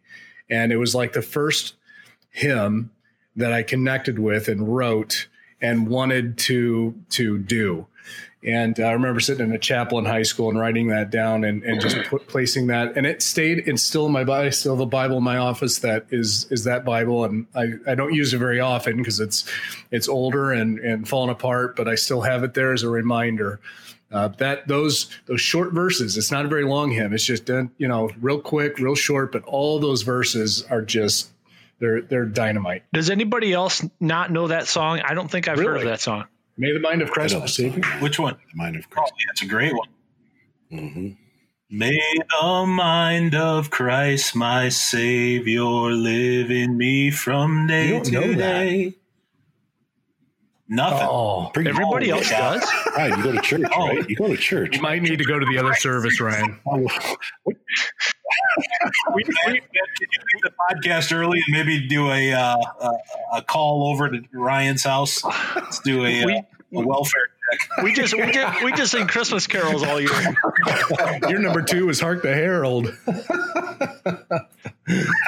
And 0.51 0.73
it 0.73 0.77
was 0.77 0.95
like 0.95 1.13
the 1.13 1.23
first 1.23 1.75
hymn 2.31 2.91
that 3.37 3.53
I 3.53 3.63
connected 3.63 4.19
with 4.19 4.49
and 4.49 4.75
wrote 4.75 5.29
and 5.61 5.89
wanted 5.89 6.39
to 6.39 6.95
to 7.11 7.39
do. 7.39 7.87
And 8.45 8.81
I 8.81 8.91
remember 8.91 9.21
sitting 9.21 9.47
in 9.47 9.55
a 9.55 9.59
chapel 9.59 10.01
in 10.01 10.05
high 10.05 10.25
school 10.25 10.49
and 10.51 10.59
writing 10.59 10.89
that 10.89 11.11
down 11.11 11.45
and, 11.45 11.63
and 11.63 11.81
just 11.81 11.97
put, 12.09 12.27
placing 12.27 12.67
that. 12.67 12.97
And 12.97 13.07
it 13.07 13.23
stayed. 13.23 13.63
It's 13.69 13.83
still 13.83 14.07
in 14.07 14.13
my. 14.13 14.23
I 14.23 14.51
still 14.51 14.81
a 14.83 14.87
Bible 14.87 15.19
in 15.19 15.23
my 15.23 15.37
office 15.37 15.79
that 15.79 16.07
is 16.11 16.51
is 16.51 16.65
that 16.65 16.85
Bible, 16.85 17.25
and 17.25 17.47
I, 17.55 17.75
I 17.87 17.95
don't 17.95 18.13
use 18.13 18.35
it 18.35 18.39
very 18.39 18.59
often 18.59 18.97
because 18.97 19.21
it's 19.21 19.49
it's 19.93 20.09
older 20.09 20.51
and 20.51 20.81
and 20.81 21.09
fallen 21.09 21.31
apart. 21.31 21.77
But 21.77 21.87
I 21.87 21.95
still 21.95 22.23
have 22.23 22.43
it 22.43 22.55
there 22.55 22.73
as 22.73 22.83
a 22.83 22.89
reminder. 22.89 23.61
Uh, 24.13 24.29
that 24.39 24.69
those 24.69 25.09
those 25.27 25.41
short 25.41 25.73
verses. 25.73 26.17
It's 26.19 26.31
not 26.31 26.45
a 26.45 26.49
very 26.49 26.65
long 26.65 26.91
hymn. 26.91 27.13
It's 27.15 27.25
just 27.25 27.49
you 27.49 27.89
know, 27.89 28.11
real 28.21 28.41
quick, 28.41 28.79
real 28.79 28.95
short. 28.95 29.33
But 29.33 29.43
all 29.45 29.79
those 29.79 30.03
verses 30.03 30.65
are 30.71 30.83
just 30.83 31.31
they're 31.79 32.03
they're 32.03 32.27
dynamite. 32.27 32.85
Does 32.93 33.09
anybody 33.11 33.53
else 33.53 33.83
not 34.01 34.31
know 34.31 34.49
that 34.49 34.67
song? 34.69 35.01
I 35.01 35.15
don't 35.15 35.31
think 35.31 35.49
I've 35.49 35.59
heard 35.59 35.79
of 35.79 35.85
that 35.85 36.01
song. 36.01 36.27
May 36.59 36.73
the 36.73 36.81
mind 36.81 37.01
of 37.01 37.11
Christ 37.11 37.33
know 37.33 37.41
our 37.41 37.47
that 37.47 37.53
Savior. 37.53 37.83
song. 37.83 38.01
Which 38.03 38.19
one? 38.19 38.35
The 38.35 38.57
Mind 38.57 38.77
of 38.77 38.85
Oh, 38.85 38.95
Christ. 38.95 39.13
yeah, 39.19 39.31
it's 39.31 39.43
a 39.43 39.47
great 39.47 39.73
one. 39.75 39.89
hmm 40.71 41.09
May 41.71 41.99
the 42.41 42.67
mind 42.67 43.35
of 43.35 43.71
Christ, 43.71 44.37
my 44.37 44.69
Savior, 44.69 45.63
live 45.65 46.51
in 46.51 46.77
me 46.77 47.11
from 47.11 47.67
day 47.67 47.87
You 47.87 47.93
don't 47.95 48.05
to 48.05 48.13
know 48.13 48.33
that. 48.35 48.95
Day. 50.77 50.83
Nothing. 50.83 51.09
Oh, 51.11 51.51
Everybody 51.55 52.11
else 52.11 52.31
yeah. 52.31 52.55
does. 52.55 52.71
Right, 52.97 53.17
you 53.17 53.23
go 53.23 53.33
to 53.33 53.41
church, 53.41 53.63
Oh. 53.75 53.89
right? 53.89 54.09
You 54.09 54.17
go 54.17 54.29
to 54.29 54.37
church. 54.37 54.77
you 54.77 54.83
might 54.83 55.03
need 55.03 55.19
to 55.19 55.25
go 55.25 55.39
to 55.39 55.47
the 55.47 55.59
other 55.59 55.75
service, 55.75 56.21
Ryan. 56.21 56.59
We, 59.15 59.23
we, 59.25 59.25
can 59.25 59.55
you 59.55 59.61
leave 60.35 60.43
the 60.43 60.51
podcast 60.71 61.13
early 61.15 61.43
and 61.47 61.53
maybe 61.57 61.87
do 61.87 62.11
a 62.11 62.33
uh, 62.33 62.57
a, 62.81 62.91
a 63.37 63.43
call 63.43 63.89
over 63.89 64.09
to 64.11 64.21
Ryan's 64.33 64.85
house? 64.85 65.23
Let's 65.55 65.81
do 65.81 66.05
a, 66.05 66.25
We- 66.25 66.37
uh, 66.37 66.43
a 66.83 66.87
welfare 66.87 67.29
check. 67.29 67.32
We 67.83 67.93
just 67.93 68.15
we 68.17 68.31
just 68.31 68.65
we 68.65 68.73
just 68.73 68.93
sing 68.93 69.07
Christmas 69.07 69.47
carols 69.47 69.83
all 69.83 70.01
year. 70.01 70.11
Your 71.29 71.39
number 71.39 71.63
two 71.63 71.89
is 71.89 72.01
Hark 72.01 72.23
the 72.23 72.35
Herald. 72.35 72.93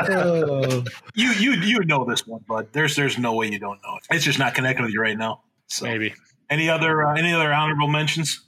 Oh. 0.08 0.84
You 1.16 1.30
you 1.30 1.52
you 1.52 1.84
know 1.84 2.04
this 2.04 2.26
one, 2.26 2.44
but 2.48 2.72
there's 2.72 2.96
there's 2.96 3.18
no 3.18 3.34
way 3.34 3.48
you 3.48 3.58
don't 3.60 3.80
know 3.82 3.96
it. 3.96 4.16
It's 4.16 4.24
just 4.24 4.38
not 4.38 4.54
connecting 4.54 4.84
with 4.84 4.92
you 4.92 5.00
right 5.00 5.16
now. 5.16 5.42
So 5.68 5.84
Maybe. 5.84 6.12
any 6.50 6.68
other 6.68 7.04
uh, 7.06 7.14
any 7.14 7.32
other 7.32 7.52
honorable 7.52 7.86
mentions? 7.86 8.40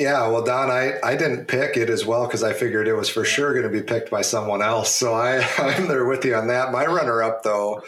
Yeah, 0.00 0.28
well, 0.28 0.42
Don, 0.42 0.70
I, 0.70 0.94
I 1.04 1.14
didn't 1.14 1.44
pick 1.44 1.76
it 1.76 1.90
as 1.90 2.06
well 2.06 2.26
because 2.26 2.42
I 2.42 2.54
figured 2.54 2.88
it 2.88 2.94
was 2.94 3.10
for 3.10 3.22
sure 3.22 3.52
going 3.52 3.64
to 3.64 3.68
be 3.70 3.82
picked 3.82 4.10
by 4.10 4.22
someone 4.22 4.62
else. 4.62 4.94
So 4.94 5.12
I, 5.12 5.46
I'm 5.58 5.88
there 5.88 6.06
with 6.06 6.24
you 6.24 6.34
on 6.34 6.46
that. 6.46 6.72
My 6.72 6.86
runner 6.86 7.22
up, 7.22 7.42
though, 7.42 7.82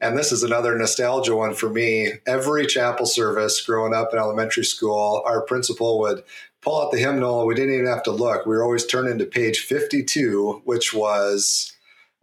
and 0.00 0.16
this 0.18 0.32
is 0.32 0.42
another 0.42 0.76
nostalgia 0.76 1.34
one 1.34 1.54
for 1.54 1.68
me. 1.70 2.12
Every 2.26 2.66
chapel 2.66 3.06
service 3.06 3.60
growing 3.64 3.94
up 3.94 4.12
in 4.12 4.18
elementary 4.18 4.64
school, 4.64 5.22
our 5.26 5.40
principal 5.42 5.98
would 6.00 6.22
pull 6.60 6.82
out 6.82 6.92
the 6.92 6.98
hymnal. 6.98 7.46
We 7.46 7.54
didn't 7.54 7.74
even 7.74 7.86
have 7.86 8.02
to 8.04 8.10
look. 8.10 8.44
We 8.46 8.56
were 8.56 8.64
always 8.64 8.84
turning 8.86 9.18
to 9.18 9.24
page 9.24 9.60
52, 9.60 10.62
which 10.64 10.92
was 10.92 11.72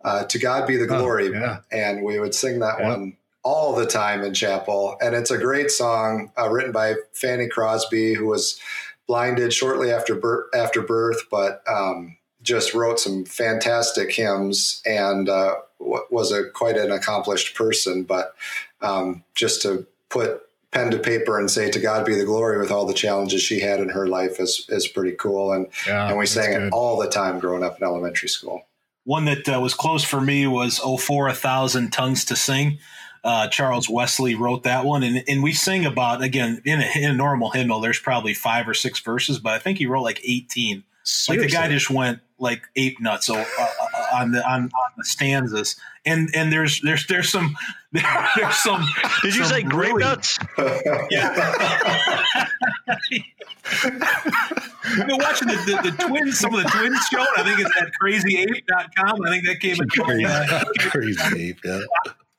uh, 0.03 0.25
To 0.25 0.37
God 0.39 0.67
Be 0.67 0.77
the 0.77 0.83
Oh, 0.85 0.97
Glory. 0.97 1.31
yeah. 1.31 1.59
And 1.71 2.03
we 2.03 2.19
would 2.19 2.35
sing 2.35 2.59
that 2.59 2.79
Yeah. 2.79 2.89
one 2.89 3.17
all 3.43 3.73
the 3.73 3.85
time 3.85 4.23
in 4.23 4.33
chapel. 4.33 4.95
And 5.01 5.15
it's 5.15 5.31
a 5.31 5.37
great 5.37 5.69
song 5.71 6.31
uh, 6.39 6.49
written 6.49 6.71
by 6.71 6.95
Fanny 7.13 7.47
Crosby, 7.47 8.13
who 8.13 8.27
was 8.27 8.59
blinded 9.07 9.51
shortly 9.53 9.91
after 9.91 10.15
birth, 10.15 10.45
after 10.55 10.81
birth, 10.81 11.23
but 11.29 11.61
um, 11.67 12.17
just 12.41 12.73
wrote 12.73 12.99
some 12.99 13.25
fantastic 13.25 14.11
hymns 14.13 14.81
and 14.85 15.27
uh, 15.29 15.55
was 15.83 16.31
a 16.31 16.49
quite 16.49 16.77
an 16.77 16.91
accomplished 16.91 17.55
person. 17.55 18.03
But 18.03 18.35
um, 18.81 19.23
just 19.35 19.61
to 19.63 19.85
put 20.09 20.41
pen 20.71 20.91
to 20.91 20.97
paper 20.97 21.39
and 21.39 21.49
say 21.49 21.69
"To 21.69 21.79
God 21.79 22.05
be 22.05 22.15
the 22.15 22.25
glory" 22.25 22.59
with 22.59 22.71
all 22.71 22.85
the 22.85 22.93
challenges 22.93 23.41
she 23.41 23.59
had 23.59 23.79
in 23.79 23.89
her 23.89 24.07
life 24.07 24.39
is 24.39 24.65
is 24.69 24.87
pretty 24.87 25.15
cool. 25.17 25.53
And 25.53 25.67
Yeah, 25.87 26.07
and 26.07 26.17
we 26.17 26.23
that's 26.23 26.33
sang 26.33 26.53
it 26.53 26.73
all 26.73 26.97
the 26.97 27.09
time 27.09 27.39
growing 27.39 27.63
up 27.63 27.77
in 27.77 27.83
elementary 27.83 28.29
school. 28.29 28.65
One 29.05 29.25
that 29.25 29.47
uh, 29.49 29.59
was 29.59 29.73
close 29.73 30.03
for 30.03 30.21
me 30.21 30.47
was 30.47 30.79
"Oh 30.83 30.97
for 30.97 31.27
a 31.27 31.33
Thousand 31.33 31.91
Tongues 31.91 32.25
to 32.25 32.35
Sing." 32.35 32.79
Uh, 33.23 33.47
Charles 33.47 33.89
Wesley 33.89 34.35
wrote 34.35 34.63
that 34.63 34.83
one, 34.83 35.01
and 35.01 35.23
and 35.27 35.41
we 35.41 35.53
sing 35.53 35.85
about 35.85 36.21
again 36.21 36.61
in 36.65 36.81
a, 36.81 36.91
in 36.97 37.11
a 37.11 37.13
normal 37.13 37.51
hymnal. 37.51 37.79
There's 37.79 37.99
probably 37.99 38.33
five 38.33 38.67
or 38.67 38.73
six 38.73 38.99
verses, 38.99 39.39
but 39.39 39.53
I 39.53 39.59
think 39.59 39.77
he 39.77 39.85
wrote 39.85 40.01
like 40.01 40.19
18. 40.25 40.83
Like 41.29 41.39
the 41.39 41.47
guy 41.47 41.69
just 41.69 41.89
went 41.89 42.19
like 42.37 42.63
ape 42.75 42.99
nuts 43.01 43.27
so, 43.27 43.35
uh, 43.35 43.45
uh, 43.59 43.87
on 44.13 44.31
the 44.31 44.47
on, 44.47 44.63
on 44.63 44.91
the 44.97 45.03
stanzas, 45.03 45.75
and 46.05 46.29
and 46.35 46.51
there's 46.51 46.81
there's 46.81 47.05
there's 47.07 47.29
some 47.29 47.55
there's 47.91 48.55
some. 48.57 48.85
Did 49.21 49.35
you 49.35 49.43
some 49.43 49.53
say 49.53 49.63
grape 49.63 49.93
really- 49.93 50.03
nuts? 50.03 50.37
Yeah. 51.09 51.33
I've 53.75 55.07
been 55.07 55.17
watching 55.17 55.47
the, 55.47 55.55
the, 55.55 55.91
the 55.91 56.03
twins, 56.07 56.39
some 56.39 56.53
of 56.53 56.63
the 56.63 56.69
twins 56.69 56.97
show. 57.11 57.25
I 57.37 57.43
think 57.43 57.59
it's 57.59 57.71
at 57.81 57.89
crazyape.com. 58.01 59.21
I 59.25 59.29
think 59.29 59.45
that 59.45 59.59
came 59.59 59.81
in. 59.81 59.89
Crazy, 59.89 60.89
crazy 60.89 61.49
ape, 61.49 61.59
yeah. 61.63 61.81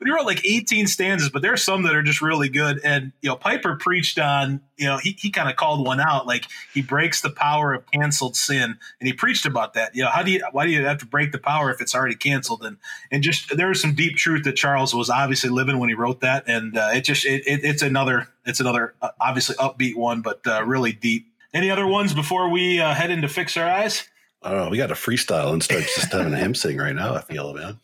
But 0.04 0.10
he 0.10 0.16
wrote 0.16 0.26
like 0.26 0.44
18 0.44 0.86
stanzas, 0.86 1.30
but 1.30 1.40
there's 1.40 1.62
some 1.62 1.84
that 1.84 1.94
are 1.94 2.02
just 2.02 2.20
really 2.20 2.50
good. 2.50 2.78
And, 2.84 3.12
you 3.22 3.30
know, 3.30 3.36
Piper 3.36 3.76
preached 3.76 4.18
on, 4.18 4.60
you 4.76 4.84
know, 4.84 4.98
he, 4.98 5.16
he 5.18 5.30
kind 5.30 5.48
of 5.48 5.56
called 5.56 5.86
one 5.86 5.98
out. 5.98 6.26
Like 6.26 6.44
he 6.74 6.82
breaks 6.82 7.22
the 7.22 7.30
power 7.30 7.72
of 7.72 7.90
canceled 7.90 8.36
sin. 8.36 8.76
And 9.00 9.06
he 9.06 9.14
preached 9.14 9.46
about 9.46 9.72
that. 9.72 9.96
You 9.96 10.02
know, 10.02 10.10
how 10.10 10.22
do 10.22 10.30
you, 10.30 10.42
why 10.52 10.66
do 10.66 10.72
you 10.72 10.84
have 10.84 10.98
to 10.98 11.06
break 11.06 11.32
the 11.32 11.38
power 11.38 11.70
if 11.70 11.80
it's 11.80 11.94
already 11.94 12.16
canceled? 12.16 12.66
And, 12.66 12.76
and 13.10 13.22
just, 13.22 13.56
there 13.56 13.68
was 13.68 13.80
some 13.80 13.94
deep 13.94 14.18
truth 14.18 14.44
that 14.44 14.56
Charles 14.56 14.94
was 14.94 15.08
obviously 15.08 15.48
living 15.48 15.78
when 15.78 15.88
he 15.88 15.94
wrote 15.94 16.20
that. 16.20 16.44
And 16.46 16.76
uh, 16.76 16.90
it 16.92 17.00
just, 17.00 17.24
it, 17.24 17.42
it, 17.46 17.64
it's 17.64 17.80
another, 17.80 18.28
it's 18.44 18.60
another 18.60 18.92
uh, 19.00 19.08
obviously 19.18 19.56
upbeat 19.56 19.96
one, 19.96 20.20
but 20.20 20.46
uh, 20.46 20.62
really 20.66 20.92
deep. 20.92 21.28
Any 21.54 21.70
other 21.70 21.86
ones 21.86 22.12
before 22.12 22.50
we 22.50 22.78
uh, 22.78 22.92
head 22.92 23.10
into 23.10 23.28
Fix 23.28 23.56
Our 23.56 23.66
Eyes? 23.66 24.06
I 24.42 24.50
don't 24.50 24.64
know. 24.64 24.68
We 24.68 24.76
got 24.76 24.88
to 24.88 24.94
freestyle 24.94 25.54
and 25.54 25.62
start 25.62 25.84
just 25.84 26.12
having 26.12 26.34
a 26.34 26.36
hymn 26.36 26.54
sing 26.54 26.76
right 26.76 26.94
now. 26.94 27.14
I 27.14 27.22
feel, 27.22 27.54
man. 27.54 27.80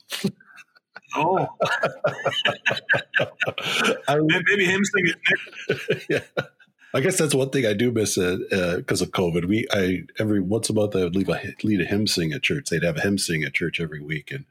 Oh, 1.14 1.46
I, 4.08 4.18
maybe 4.18 4.64
him 4.64 4.82
singing 4.84 5.14
yeah. 6.10 6.20
I 6.92 7.00
guess 7.00 7.16
that's 7.18 7.34
one 7.34 7.50
thing 7.50 7.66
I 7.66 7.72
do 7.72 7.92
miss 7.92 8.16
because 8.16 9.00
of 9.00 9.10
COVID. 9.12 9.44
We, 9.46 9.64
I 9.72 10.02
every 10.18 10.40
once 10.40 10.68
a 10.70 10.72
month 10.72 10.96
I 10.96 11.04
would 11.04 11.14
leave 11.14 11.28
a 11.28 11.40
lead 11.62 11.80
a 11.80 11.84
hymn 11.84 12.08
sing 12.08 12.32
at 12.32 12.42
church. 12.42 12.68
They'd 12.68 12.82
have 12.82 12.96
a 12.96 13.00
hymn 13.00 13.16
sing 13.16 13.44
at 13.44 13.52
church 13.52 13.80
every 13.80 14.00
week, 14.02 14.32
and 14.32 14.44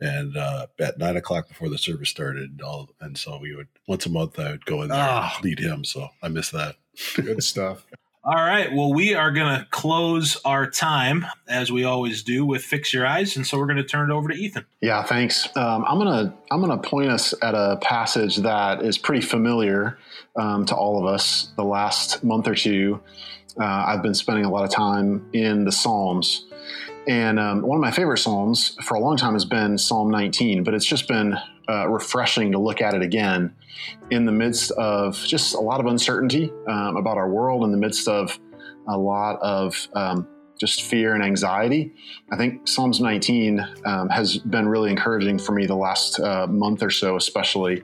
and 0.00 0.36
uh, 0.36 0.66
at 0.80 0.98
nine 0.98 1.16
o'clock 1.16 1.46
before 1.48 1.68
the 1.68 1.78
service 1.78 2.08
started, 2.08 2.50
and 2.50 2.60
all 2.62 2.90
and 3.00 3.16
so 3.16 3.38
we 3.38 3.54
would 3.54 3.68
once 3.86 4.04
a 4.04 4.10
month 4.10 4.36
I 4.40 4.50
would 4.50 4.66
go 4.66 4.82
in 4.82 4.88
there 4.88 4.98
Ah. 5.00 5.32
and 5.36 5.44
lead 5.44 5.60
him. 5.60 5.84
So 5.84 6.08
I 6.22 6.26
miss 6.28 6.50
that. 6.50 6.74
Good 7.14 7.44
stuff. 7.44 7.86
All 8.28 8.34
right. 8.34 8.72
Well, 8.72 8.92
we 8.92 9.14
are 9.14 9.30
going 9.30 9.56
to 9.56 9.64
close 9.70 10.36
our 10.44 10.68
time 10.68 11.26
as 11.46 11.70
we 11.70 11.84
always 11.84 12.24
do 12.24 12.44
with 12.44 12.64
Fix 12.64 12.92
Your 12.92 13.06
Eyes. 13.06 13.36
And 13.36 13.46
so 13.46 13.56
we're 13.56 13.66
going 13.66 13.76
to 13.76 13.84
turn 13.84 14.10
it 14.10 14.12
over 14.12 14.28
to 14.28 14.34
Ethan. 14.34 14.66
Yeah, 14.80 15.04
thanks. 15.04 15.46
Um, 15.56 15.84
I'm 15.86 15.96
gonna 15.98 16.34
I'm 16.50 16.60
gonna 16.60 16.82
point 16.82 17.08
us 17.08 17.34
at 17.40 17.54
a 17.54 17.78
passage 17.80 18.38
that 18.38 18.82
is 18.82 18.98
pretty 18.98 19.24
familiar 19.24 19.96
um, 20.34 20.66
to 20.66 20.74
all 20.74 20.98
of 20.98 21.06
us. 21.06 21.52
The 21.56 21.62
last 21.62 22.24
month 22.24 22.48
or 22.48 22.56
two, 22.56 23.00
uh, 23.60 23.64
I've 23.64 24.02
been 24.02 24.14
spending 24.14 24.44
a 24.44 24.50
lot 24.50 24.64
of 24.64 24.70
time 24.70 25.30
in 25.32 25.64
the 25.64 25.70
Psalms, 25.70 26.46
and 27.06 27.38
um, 27.38 27.62
one 27.62 27.76
of 27.76 27.80
my 27.80 27.92
favorite 27.92 28.18
Psalms 28.18 28.76
for 28.82 28.96
a 28.96 29.00
long 29.00 29.16
time 29.16 29.34
has 29.34 29.44
been 29.44 29.78
Psalm 29.78 30.10
19. 30.10 30.64
But 30.64 30.74
it's 30.74 30.84
just 30.84 31.06
been 31.06 31.36
uh, 31.68 31.88
refreshing 31.88 32.52
to 32.52 32.58
look 32.58 32.80
at 32.80 32.94
it 32.94 33.02
again 33.02 33.54
in 34.10 34.24
the 34.24 34.32
midst 34.32 34.70
of 34.72 35.16
just 35.26 35.54
a 35.54 35.60
lot 35.60 35.80
of 35.80 35.86
uncertainty 35.86 36.52
um, 36.68 36.96
about 36.96 37.16
our 37.16 37.28
world, 37.28 37.64
in 37.64 37.72
the 37.72 37.78
midst 37.78 38.08
of 38.08 38.38
a 38.88 38.96
lot 38.96 39.40
of 39.42 39.88
um, 39.94 40.26
just 40.58 40.82
fear 40.82 41.14
and 41.14 41.22
anxiety. 41.22 41.92
I 42.30 42.36
think 42.36 42.66
Psalms 42.66 43.00
19 43.00 43.66
um, 43.84 44.08
has 44.08 44.38
been 44.38 44.68
really 44.68 44.90
encouraging 44.90 45.38
for 45.38 45.52
me 45.52 45.66
the 45.66 45.76
last 45.76 46.18
uh, 46.20 46.46
month 46.46 46.82
or 46.82 46.90
so, 46.90 47.16
especially. 47.16 47.82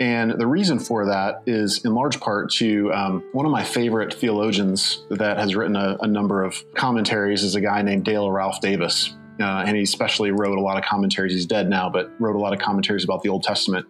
And 0.00 0.32
the 0.32 0.46
reason 0.46 0.80
for 0.80 1.06
that 1.06 1.42
is 1.46 1.84
in 1.84 1.94
large 1.94 2.18
part 2.18 2.50
to 2.54 2.92
um, 2.92 3.22
one 3.32 3.46
of 3.46 3.52
my 3.52 3.62
favorite 3.62 4.12
theologians 4.12 5.04
that 5.10 5.38
has 5.38 5.54
written 5.54 5.76
a, 5.76 5.96
a, 6.00 6.06
number 6.06 6.42
of 6.42 6.64
commentaries 6.74 7.44
is 7.44 7.54
a 7.54 7.60
guy 7.60 7.80
named 7.82 8.04
Dale 8.04 8.30
Ralph 8.30 8.60
Davis. 8.60 9.14
Uh, 9.40 9.64
and 9.66 9.76
he 9.76 9.82
especially 9.82 10.30
wrote 10.30 10.56
a 10.56 10.60
lot 10.60 10.78
of 10.78 10.84
commentaries. 10.84 11.32
He's 11.32 11.46
dead 11.46 11.68
now, 11.68 11.90
but 11.90 12.10
wrote 12.20 12.36
a 12.36 12.38
lot 12.38 12.52
of 12.52 12.60
commentaries 12.60 13.02
about 13.02 13.22
the 13.22 13.28
Old 13.28 13.42
Testament. 13.42 13.86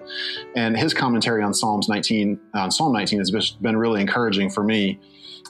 And 0.56 0.76
his 0.76 0.94
commentary 0.94 1.42
on 1.42 1.52
Psalms 1.52 1.88
19, 1.88 2.40
on 2.54 2.70
Psalm 2.70 2.92
19, 2.92 3.18
has 3.18 3.30
been 3.60 3.76
really 3.76 4.00
encouraging 4.00 4.48
for 4.48 4.64
me. 4.64 4.98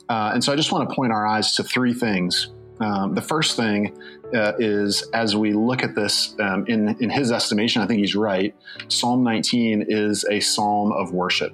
Uh, 0.08 0.32
and 0.34 0.42
so 0.42 0.52
I 0.52 0.56
just 0.56 0.72
want 0.72 0.88
to 0.88 0.94
point 0.94 1.12
our 1.12 1.26
eyes 1.26 1.54
to 1.56 1.62
three 1.62 1.94
things. 1.94 2.50
Um, 2.80 3.14
the 3.14 3.22
first 3.22 3.56
thing 3.56 3.96
uh, 4.34 4.52
is 4.58 5.08
as 5.14 5.36
we 5.36 5.52
look 5.52 5.84
at 5.84 5.94
this, 5.94 6.34
um, 6.40 6.66
in, 6.66 6.96
in 7.00 7.08
his 7.08 7.30
estimation, 7.30 7.82
I 7.82 7.86
think 7.86 8.00
he's 8.00 8.16
right. 8.16 8.54
Psalm 8.88 9.22
19 9.22 9.86
is 9.88 10.24
a 10.24 10.40
psalm 10.40 10.90
of 10.92 11.12
worship, 11.12 11.52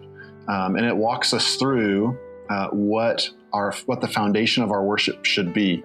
um, 0.48 0.76
and 0.76 0.86
it 0.86 0.96
walks 0.96 1.34
us 1.34 1.56
through 1.56 2.18
uh, 2.48 2.68
what 2.68 3.28
our 3.52 3.72
what 3.86 4.00
the 4.00 4.08
foundation 4.08 4.62
of 4.62 4.70
our 4.70 4.82
worship 4.82 5.24
should 5.24 5.52
be 5.52 5.84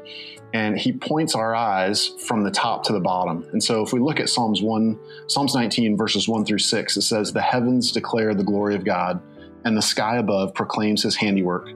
and 0.56 0.80
he 0.80 0.94
points 0.94 1.36
our 1.36 1.54
eyes 1.54 2.14
from 2.26 2.46
the 2.46 2.50
top 2.50 2.82
to 2.86 2.94
the 2.94 3.00
bottom. 3.02 3.46
And 3.52 3.62
so 3.62 3.84
if 3.84 3.92
we 3.92 4.00
look 4.00 4.22
at 4.22 4.30
Psalms 4.30 4.62
1, 4.62 4.98
Psalms 5.28 5.54
19, 5.54 5.98
verses 5.98 6.30
1 6.30 6.46
through 6.46 6.60
6, 6.60 6.96
it 6.96 7.02
says, 7.02 7.34
The 7.34 7.42
heavens 7.42 7.92
declare 7.92 8.34
the 8.34 8.46
glory 8.46 8.74
of 8.74 8.86
God, 8.86 9.22
and 9.66 9.76
the 9.76 9.82
sky 9.82 10.16
above 10.16 10.54
proclaims 10.54 11.04
his 11.04 11.18
handiwork. 11.18 11.72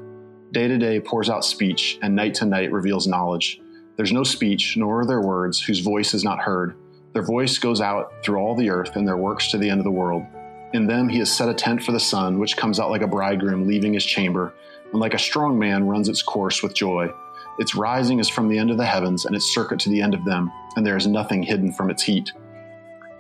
Day 0.54 0.70
to 0.70 0.78
day 0.78 1.02
pours 1.02 1.30
out 1.30 1.44
speech, 1.44 2.00
and 2.02 2.16
night 2.16 2.34
to 2.36 2.46
night 2.46 2.72
reveals 2.72 3.06
knowledge. 3.06 3.60
There's 3.98 4.14
no 4.14 4.24
speech, 4.24 4.78
nor 4.78 5.02
are 5.02 5.06
there 5.06 5.20
words 5.20 5.62
whose 5.62 5.80
voice 5.80 6.14
is 6.14 6.24
not 6.24 6.40
heard. 6.40 6.74
Their 7.12 7.24
voice 7.24 7.58
goes 7.58 7.82
out 7.82 8.14
through 8.24 8.38
all 8.38 8.56
the 8.56 8.70
earth, 8.70 8.96
and 8.96 9.06
their 9.06 9.18
works 9.18 9.52
to 9.52 9.58
the 9.58 9.70
end 9.70 9.82
of 9.82 9.86
the 9.86 9.92
world. 9.92 10.24
In 10.72 10.88
them 10.88 11.10
he 11.10 11.20
has 11.20 11.30
set 11.30 11.50
a 11.50 11.54
tent 11.54 11.84
for 11.84 11.92
the 11.92 12.00
sun, 12.00 12.40
which 12.40 12.56
comes 12.56 12.80
out 12.80 12.92
like 12.92 13.02
a 13.02 13.08
bridegroom 13.08 13.68
leaving 13.68 13.92
his 13.92 14.06
chamber, 14.06 14.54
and 14.94 15.02
like 15.02 15.16
a 15.16 15.20
strong 15.20 15.60
man 15.60 15.86
runs 15.86 16.08
its 16.08 16.22
course 16.22 16.64
with 16.64 16.74
joy. 16.74 17.12
Its 17.60 17.76
rising 17.76 18.20
is 18.20 18.30
from 18.30 18.48
the 18.48 18.58
end 18.58 18.72
of 18.72 18.78
the 18.78 18.86
heavens, 18.86 19.26
and 19.26 19.36
its 19.36 19.54
circuit 19.54 19.80
to 19.82 19.90
the 19.90 20.02
end 20.02 20.14
of 20.14 20.26
them, 20.26 20.52
and 20.76 20.86
there 20.86 20.98
is 20.98 21.06
nothing 21.06 21.44
hidden 21.44 21.72
from 21.72 21.90
its 21.90 22.02
heat. 22.02 22.32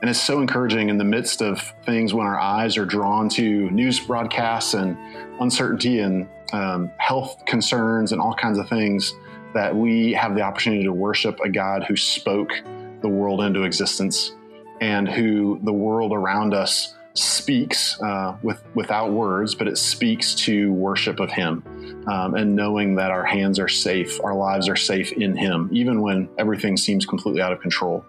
And 0.02 0.10
it's 0.10 0.22
so 0.22 0.40
encouraging 0.40 0.88
in 0.88 0.98
the 0.98 1.04
midst 1.04 1.42
of 1.42 1.62
things 1.86 2.14
when 2.14 2.26
our 2.26 2.40
eyes 2.40 2.78
are 2.78 2.86
drawn 2.86 3.28
to 3.30 3.70
news 3.70 4.00
broadcasts 4.00 4.74
and 4.74 4.98
uncertainty 5.42 6.00
and 6.00 6.28
um, 6.54 6.90
health 6.98 7.44
concerns 7.46 8.14
and 8.14 8.22
all 8.22 8.34
kinds 8.34 8.58
of 8.58 8.70
things 8.70 9.14
that 9.54 9.76
we 9.76 10.14
have 10.14 10.36
the 10.36 10.42
opportunity 10.42 10.84
to 10.84 10.94
worship 10.94 11.38
a 11.44 11.50
God 11.50 11.84
who 11.84 11.98
spoke 11.98 12.52
the 13.02 13.10
world 13.10 13.42
into 13.42 13.64
existence 13.64 14.34
and 14.80 15.10
who 15.10 15.60
the 15.64 15.74
world 15.74 16.14
around 16.14 16.54
us 16.54 16.96
speaks 17.20 18.02
uh, 18.02 18.38
with 18.42 18.64
without 18.76 19.12
words, 19.12 19.54
but 19.54 19.68
it 19.68 19.78
speaks 19.78 20.34
to 20.36 20.72
worship 20.74 21.20
of 21.20 21.30
Him 21.32 21.64
um, 22.08 22.36
and 22.36 22.56
knowing 22.56 22.96
that 22.96 23.12
our 23.12 23.26
hands 23.26 23.60
are 23.60 23.68
safe, 23.68 24.20
our 24.24 24.36
lives 24.36 24.70
are 24.70 24.76
safe 24.76 25.12
in 25.12 25.36
Him, 25.36 25.70
even 25.72 26.02
when 26.02 26.30
everything 26.38 26.78
seems 26.78 27.06
completely 27.06 27.42
out 27.42 27.52
of 27.52 27.60
control. 27.62 28.06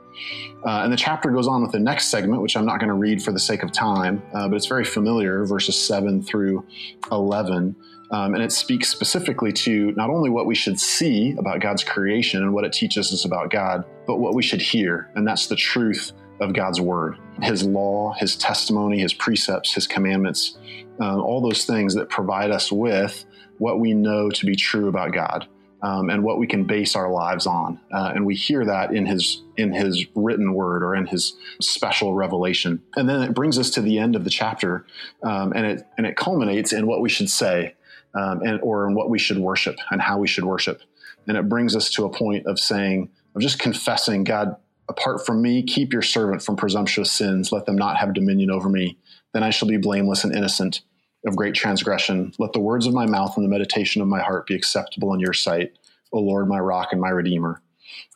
Uh, 0.65 0.83
and 0.83 0.93
the 0.93 0.97
chapter 0.97 1.31
goes 1.31 1.49
on 1.49 1.63
with 1.63 1.73
the 1.73 1.81
next 1.81 2.09
segment, 2.09 2.43
which 2.43 2.57
I'm 2.57 2.67
not 2.67 2.79
going 2.79 2.89
to 2.89 2.95
read 2.95 3.23
for 3.23 3.33
the 3.33 3.41
sake 3.41 3.63
of 3.63 3.73
time, 3.73 4.23
uh, 4.35 4.49
but 4.49 4.57
it's 4.57 4.67
very 4.67 4.85
familiar, 4.85 5.45
verses 5.45 5.79
seven 5.79 6.23
through 6.23 6.65
eleven. 7.11 7.77
Um, 8.13 8.35
and 8.35 8.43
it 8.43 8.51
speaks 8.51 8.89
specifically 8.89 9.53
to 9.53 9.93
not 9.93 10.11
only 10.11 10.31
what 10.31 10.45
we 10.45 10.57
should 10.57 10.81
see 10.81 11.33
about 11.39 11.61
God's 11.61 11.85
creation 11.85 12.43
and 12.43 12.53
what 12.53 12.65
it 12.65 12.73
teaches 12.73 13.13
us 13.13 13.25
about 13.25 13.51
God, 13.51 13.85
but 14.05 14.17
what 14.17 14.35
we 14.35 14.43
should 14.43 14.61
hear. 14.61 15.11
And 15.15 15.25
that's 15.25 15.47
the 15.47 15.55
truth 15.55 16.13
of 16.41 16.55
God's 16.55 16.81
word, 16.81 17.19
his 17.43 17.63
law, 17.63 18.15
his 18.19 18.37
testimony, 18.37 19.01
his 19.01 19.15
precepts, 19.15 19.75
his 19.75 19.87
commandments, 19.87 20.59
uh, 21.01 21.21
all 21.21 21.41
those 21.41 21.65
things 21.65 21.95
that 21.95 22.09
provide 22.09 22.51
us 22.51 22.73
with 22.73 23.25
what 23.59 23.79
we 23.79 23.95
know 23.95 24.31
to 24.31 24.47
be 24.47 24.57
true 24.57 24.89
about 24.89 25.13
God. 25.13 25.47
Um, 25.83 26.11
and 26.11 26.23
what 26.23 26.37
we 26.37 26.47
can 26.47 26.65
base 26.65 26.95
our 26.95 27.11
lives 27.11 27.47
on, 27.47 27.81
uh, 27.91 28.13
and 28.15 28.27
we 28.27 28.35
hear 28.35 28.67
that 28.67 28.95
in 28.95 29.07
his 29.07 29.43
in 29.57 29.73
his 29.73 30.05
written 30.15 30.53
word 30.53 30.83
or 30.83 30.95
in 30.95 31.07
his 31.07 31.33
special 31.63 32.13
revelation. 32.13 32.83
And 32.97 33.09
then 33.09 33.23
it 33.23 33.33
brings 33.33 33.59
us 33.59 33.71
to 33.71 33.81
the 33.81 33.97
end 33.97 34.15
of 34.15 34.25
the 34.25 34.29
chapter, 34.29 34.85
um, 35.23 35.55
and 35.55 35.65
it 35.65 35.87
and 35.97 36.07
it 36.07 36.17
culminates 36.17 36.75
in 36.75 36.87
what 36.87 37.01
we 37.01 37.09
should 37.09 37.31
say, 37.31 37.77
um, 38.13 38.43
and 38.43 38.61
or 38.61 38.87
in 38.89 38.95
what 38.95 39.09
we 39.09 39.19
should 39.19 39.39
worship 39.39 39.79
and 39.91 40.03
how 40.03 40.19
we 40.19 40.29
should 40.29 40.45
worship. 40.45 40.83
And 41.27 41.39
it 41.39 41.49
brings 41.49 41.75
us 41.75 41.89
to 41.93 42.05
a 42.05 42.11
point 42.11 42.45
of 42.47 42.59
saying, 42.59 43.09
of 43.35 43.41
just 43.41 43.59
confessing, 43.59 44.25
God, 44.25 44.57
Apart 44.91 45.25
from 45.25 45.41
me, 45.41 45.63
keep 45.63 45.93
your 45.93 46.03
servant 46.03 46.43
from 46.43 46.57
presumptuous 46.57 47.13
sins. 47.13 47.53
Let 47.53 47.65
them 47.65 47.77
not 47.77 47.97
have 47.97 48.13
dominion 48.13 48.51
over 48.51 48.69
me. 48.69 48.99
Then 49.33 49.45
I 49.45 49.51
shall 49.51 49.69
be 49.69 49.77
blameless 49.77 50.25
and 50.25 50.35
innocent 50.35 50.81
of 51.25 51.37
great 51.37 51.55
transgression. 51.55 52.33
Let 52.41 52.53
the 52.55 52.61
words 52.61 52.87
of 52.87 52.93
my 52.93 53.07
mouth 53.07 53.37
and 53.37 53.45
the 53.45 53.51
meditation 53.51 54.03
of 54.03 54.09
my 54.09 54.21
heart 54.21 54.49
be 54.49 54.57
acceptable 54.57 55.15
in 55.15 55.21
your 55.21 55.33
sight, 55.33 55.79
O 56.13 56.19
Lord, 56.19 56.49
my 56.49 56.59
rock 56.59 56.89
and 56.91 57.01
my 57.01 57.11
redeemer. 57.11 57.63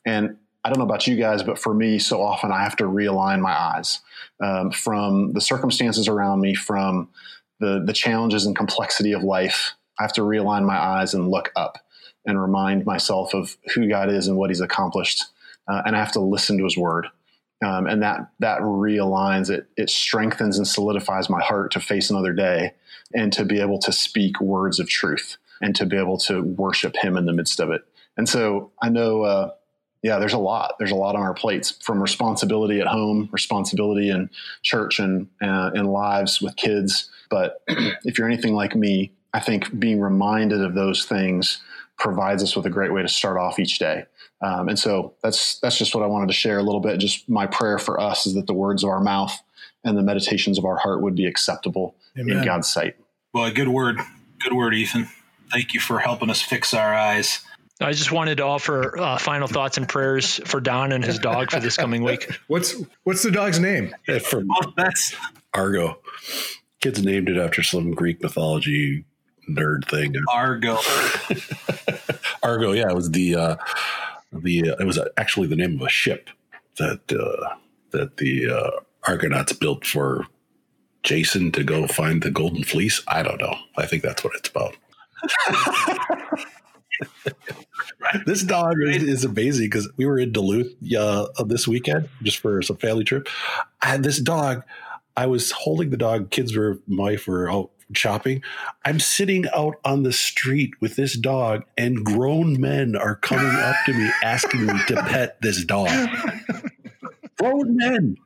And 0.04 0.36
I 0.64 0.68
don't 0.68 0.78
know 0.78 0.84
about 0.84 1.06
you 1.06 1.14
guys, 1.14 1.44
but 1.44 1.60
for 1.60 1.72
me, 1.72 2.00
so 2.00 2.20
often 2.20 2.50
I 2.50 2.64
have 2.64 2.74
to 2.76 2.84
realign 2.84 3.40
my 3.40 3.52
eyes 3.52 4.00
um, 4.42 4.72
from 4.72 5.32
the 5.32 5.40
circumstances 5.40 6.08
around 6.08 6.40
me, 6.40 6.56
from 6.56 7.08
the, 7.60 7.84
the 7.86 7.92
challenges 7.92 8.46
and 8.46 8.56
complexity 8.56 9.12
of 9.12 9.22
life. 9.22 9.74
I 10.00 10.02
have 10.02 10.12
to 10.14 10.22
realign 10.22 10.66
my 10.66 10.76
eyes 10.76 11.14
and 11.14 11.30
look 11.30 11.52
up 11.54 11.78
and 12.26 12.40
remind 12.40 12.84
myself 12.84 13.32
of 13.32 13.56
who 13.74 13.88
God 13.88 14.10
is 14.10 14.26
and 14.26 14.36
what 14.36 14.50
He's 14.50 14.60
accomplished 14.60 15.24
uh, 15.68 15.82
and 15.86 15.96
I 15.96 15.98
have 15.98 16.12
to 16.12 16.20
listen 16.20 16.58
to 16.58 16.64
His 16.64 16.76
Word. 16.76 17.06
Um, 17.64 17.86
and 17.86 18.02
that 18.02 18.30
that 18.40 18.60
realigns 18.60 19.48
it. 19.48 19.68
It 19.76 19.88
strengthens 19.88 20.58
and 20.58 20.66
solidifies 20.66 21.30
my 21.30 21.42
heart 21.42 21.72
to 21.72 21.80
face 21.80 22.10
another 22.10 22.32
day, 22.32 22.72
and 23.14 23.32
to 23.32 23.44
be 23.44 23.60
able 23.60 23.78
to 23.80 23.92
speak 23.92 24.40
words 24.40 24.78
of 24.78 24.88
truth, 24.88 25.36
and 25.62 25.74
to 25.76 25.86
be 25.86 25.96
able 25.96 26.18
to 26.18 26.42
worship 26.42 26.96
Him 26.96 27.16
in 27.16 27.26
the 27.26 27.32
midst 27.32 27.60
of 27.60 27.70
it. 27.70 27.82
And 28.16 28.28
so 28.28 28.72
I 28.82 28.90
know, 28.90 29.22
uh, 29.22 29.50
yeah, 30.02 30.18
there's 30.18 30.34
a 30.34 30.38
lot. 30.38 30.74
There's 30.78 30.90
a 30.90 30.96
lot 30.96 31.16
on 31.16 31.22
our 31.22 31.32
plates 31.32 31.70
from 31.82 32.02
responsibility 32.02 32.80
at 32.80 32.86
home, 32.86 33.28
responsibility 33.32 34.10
in 34.10 34.28
church, 34.62 34.98
and 34.98 35.28
uh, 35.42 35.70
in 35.74 35.86
lives 35.86 36.42
with 36.42 36.56
kids. 36.56 37.08
But 37.30 37.62
if 37.68 38.18
you're 38.18 38.28
anything 38.28 38.54
like 38.54 38.76
me, 38.76 39.12
I 39.32 39.40
think 39.40 39.78
being 39.78 40.00
reminded 40.00 40.60
of 40.60 40.74
those 40.74 41.04
things 41.06 41.60
provides 41.98 42.42
us 42.42 42.56
with 42.56 42.66
a 42.66 42.70
great 42.70 42.92
way 42.92 43.02
to 43.02 43.08
start 43.08 43.36
off 43.36 43.58
each 43.58 43.78
day. 43.78 44.04
Um, 44.40 44.68
and 44.68 44.78
so 44.78 45.14
that's 45.22 45.58
that's 45.60 45.78
just 45.78 45.94
what 45.94 46.04
I 46.04 46.06
wanted 46.06 46.26
to 46.26 46.34
share 46.34 46.58
a 46.58 46.62
little 46.62 46.80
bit. 46.80 46.98
Just 46.98 47.28
my 47.28 47.46
prayer 47.46 47.78
for 47.78 48.00
us 48.00 48.26
is 48.26 48.34
that 48.34 48.46
the 48.46 48.54
words 48.54 48.84
of 48.84 48.90
our 48.90 49.00
mouth 49.00 49.36
and 49.84 49.96
the 49.96 50.02
meditations 50.02 50.58
of 50.58 50.64
our 50.64 50.76
heart 50.76 51.02
would 51.02 51.14
be 51.14 51.26
acceptable 51.26 51.94
Amen. 52.18 52.38
in 52.38 52.44
God's 52.44 52.68
sight. 52.68 52.96
Well, 53.32 53.50
good 53.50 53.68
word, 53.68 53.98
good 54.40 54.52
word, 54.52 54.74
Ethan. 54.74 55.08
Thank 55.50 55.74
you 55.74 55.80
for 55.80 55.98
helping 55.98 56.30
us 56.30 56.42
fix 56.42 56.74
our 56.74 56.94
eyes. 56.94 57.40
I 57.80 57.92
just 57.92 58.12
wanted 58.12 58.36
to 58.36 58.44
offer 58.44 58.98
uh, 58.98 59.18
final 59.18 59.48
thoughts 59.48 59.78
and 59.78 59.88
prayers 59.88 60.40
for 60.44 60.60
Don 60.60 60.92
and 60.92 61.04
his 61.04 61.18
dog 61.18 61.50
for 61.50 61.60
this 61.60 61.76
coming 61.76 62.04
week. 62.04 62.30
What's 62.46 62.74
what's 63.02 63.22
the 63.22 63.30
dog's 63.30 63.58
name? 63.58 63.94
Yeah, 64.06 64.20
for, 64.20 64.40
well, 64.40 64.72
that's 64.76 65.14
Argo. 65.52 65.98
Kids 66.80 67.02
named 67.02 67.28
it 67.28 67.36
after 67.36 67.62
some 67.62 67.92
Greek 67.92 68.22
mythology 68.22 69.04
nerd 69.48 69.88
thing. 69.88 70.14
Argo. 70.32 70.78
Argo, 72.42 72.72
yeah, 72.72 72.90
it 72.90 72.94
was 72.94 73.10
the 73.10 73.34
uh, 73.34 73.56
the 74.32 74.70
uh, 74.70 74.76
it 74.80 74.86
was 74.86 74.98
actually 75.16 75.46
the 75.46 75.56
name 75.56 75.76
of 75.76 75.86
a 75.86 75.88
ship 75.88 76.30
that 76.78 77.12
uh, 77.12 77.54
that 77.90 78.16
the 78.18 78.50
uh, 78.50 78.70
Argonauts 79.06 79.52
built 79.52 79.86
for 79.86 80.26
Jason 81.02 81.52
to 81.52 81.64
go 81.64 81.86
find 81.86 82.22
the 82.22 82.30
Golden 82.30 82.64
Fleece. 82.64 83.02
I 83.08 83.22
don't 83.22 83.40
know. 83.40 83.56
I 83.76 83.86
think 83.86 84.02
that's 84.02 84.24
what 84.24 84.34
it's 84.36 84.48
about. 84.48 84.76
this 88.26 88.42
dog 88.42 88.76
is, 88.82 89.02
is 89.02 89.24
amazing 89.24 89.66
because 89.66 89.88
we 89.96 90.06
were 90.06 90.18
in 90.18 90.32
Duluth 90.32 90.72
uh, 90.96 91.26
this 91.44 91.68
weekend 91.68 92.08
just 92.22 92.38
for 92.38 92.62
some 92.62 92.76
family 92.76 93.04
trip. 93.04 93.28
And 93.82 94.04
this 94.04 94.18
dog, 94.18 94.64
I 95.16 95.26
was 95.26 95.50
holding 95.50 95.90
the 95.90 95.96
dog. 95.96 96.30
Kids 96.30 96.56
were 96.56 96.80
my 96.86 97.12
wife 97.12 97.26
were 97.26 97.50
out 97.50 97.70
shopping. 97.92 98.42
I'm 98.84 99.00
sitting 99.00 99.46
out 99.54 99.76
on 99.84 100.02
the 100.02 100.12
street 100.12 100.72
with 100.80 100.96
this 100.96 101.16
dog, 101.16 101.64
and 101.76 102.04
grown 102.04 102.60
men 102.60 102.96
are 102.96 103.16
coming 103.16 103.54
up 103.54 103.76
to 103.86 103.92
me 103.92 104.10
asking 104.22 104.66
me 104.66 104.74
to 104.88 105.02
pet 105.02 105.40
this 105.40 105.64
dog. 105.64 106.08
grown 107.38 107.76
men. 107.76 108.16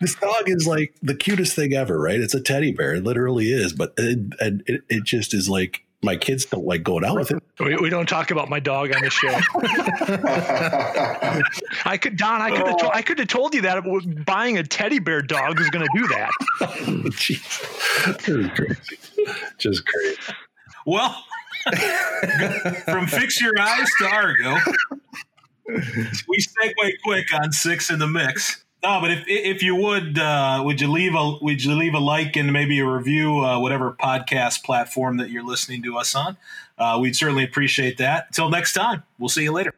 This 0.00 0.14
dog 0.14 0.48
is 0.48 0.66
like 0.66 0.94
the 1.02 1.14
cutest 1.14 1.54
thing 1.56 1.72
ever, 1.72 1.98
right? 1.98 2.20
It's 2.20 2.34
a 2.34 2.40
teddy 2.40 2.72
bear. 2.72 2.96
It 2.96 3.04
literally 3.04 3.50
is, 3.50 3.72
but 3.72 3.94
it, 3.96 4.34
it, 4.40 4.82
it 4.88 5.04
just 5.04 5.32
is 5.32 5.48
like 5.48 5.85
my 6.06 6.16
kids 6.16 6.46
don't 6.46 6.64
like 6.64 6.82
going 6.82 7.04
out 7.04 7.16
with 7.16 7.32
it. 7.32 7.42
We, 7.58 7.74
we 7.76 7.88
don't 7.88 8.06
talk 8.06 8.30
about 8.30 8.50
my 8.50 8.60
dog 8.60 8.94
on 8.94 9.00
the 9.00 9.08
show. 9.08 9.30
I 11.86 11.96
could, 11.96 12.18
Don. 12.18 12.42
I 12.42 12.50
could 12.50 12.66
have. 12.66 12.76
To, 12.76 12.94
I 12.94 13.00
could 13.00 13.18
have 13.18 13.28
told 13.28 13.54
you 13.54 13.62
that 13.62 13.82
buying 14.26 14.58
a 14.58 14.62
teddy 14.62 14.98
bear 14.98 15.22
dog 15.22 15.58
is 15.58 15.70
going 15.70 15.86
to 15.86 15.98
do 15.98 16.06
that. 16.08 16.30
Jeez. 17.16 18.26
This 18.26 18.52
crazy. 18.52 18.98
Just 19.56 19.86
crazy. 19.86 20.18
Well, 20.84 21.16
from 22.84 23.06
Fix 23.06 23.40
Your 23.40 23.58
Eyes 23.58 23.88
to 24.00 24.06
Argo, 24.06 24.58
we 25.66 26.36
segue 26.36 26.92
quick 27.02 27.32
on 27.32 27.52
six 27.52 27.88
in 27.88 27.98
the 27.98 28.06
mix. 28.06 28.65
No, 28.82 29.00
but 29.00 29.10
if 29.10 29.24
if 29.26 29.62
you 29.62 29.74
would, 29.74 30.18
uh, 30.18 30.62
would 30.64 30.80
you 30.80 30.90
leave 30.90 31.14
a 31.14 31.38
would 31.40 31.62
you 31.64 31.74
leave 31.74 31.94
a 31.94 31.98
like 31.98 32.36
and 32.36 32.52
maybe 32.52 32.78
a 32.78 32.86
review, 32.86 33.44
uh, 33.44 33.58
whatever 33.58 33.92
podcast 33.92 34.62
platform 34.62 35.16
that 35.16 35.30
you're 35.30 35.44
listening 35.44 35.82
to 35.82 35.96
us 35.98 36.14
on? 36.14 36.36
Uh, 36.78 36.98
we'd 37.00 37.16
certainly 37.16 37.42
appreciate 37.44 37.98
that. 37.98 38.26
Until 38.28 38.50
next 38.50 38.74
time, 38.74 39.02
we'll 39.18 39.28
see 39.28 39.42
you 39.42 39.52
later. 39.52 39.75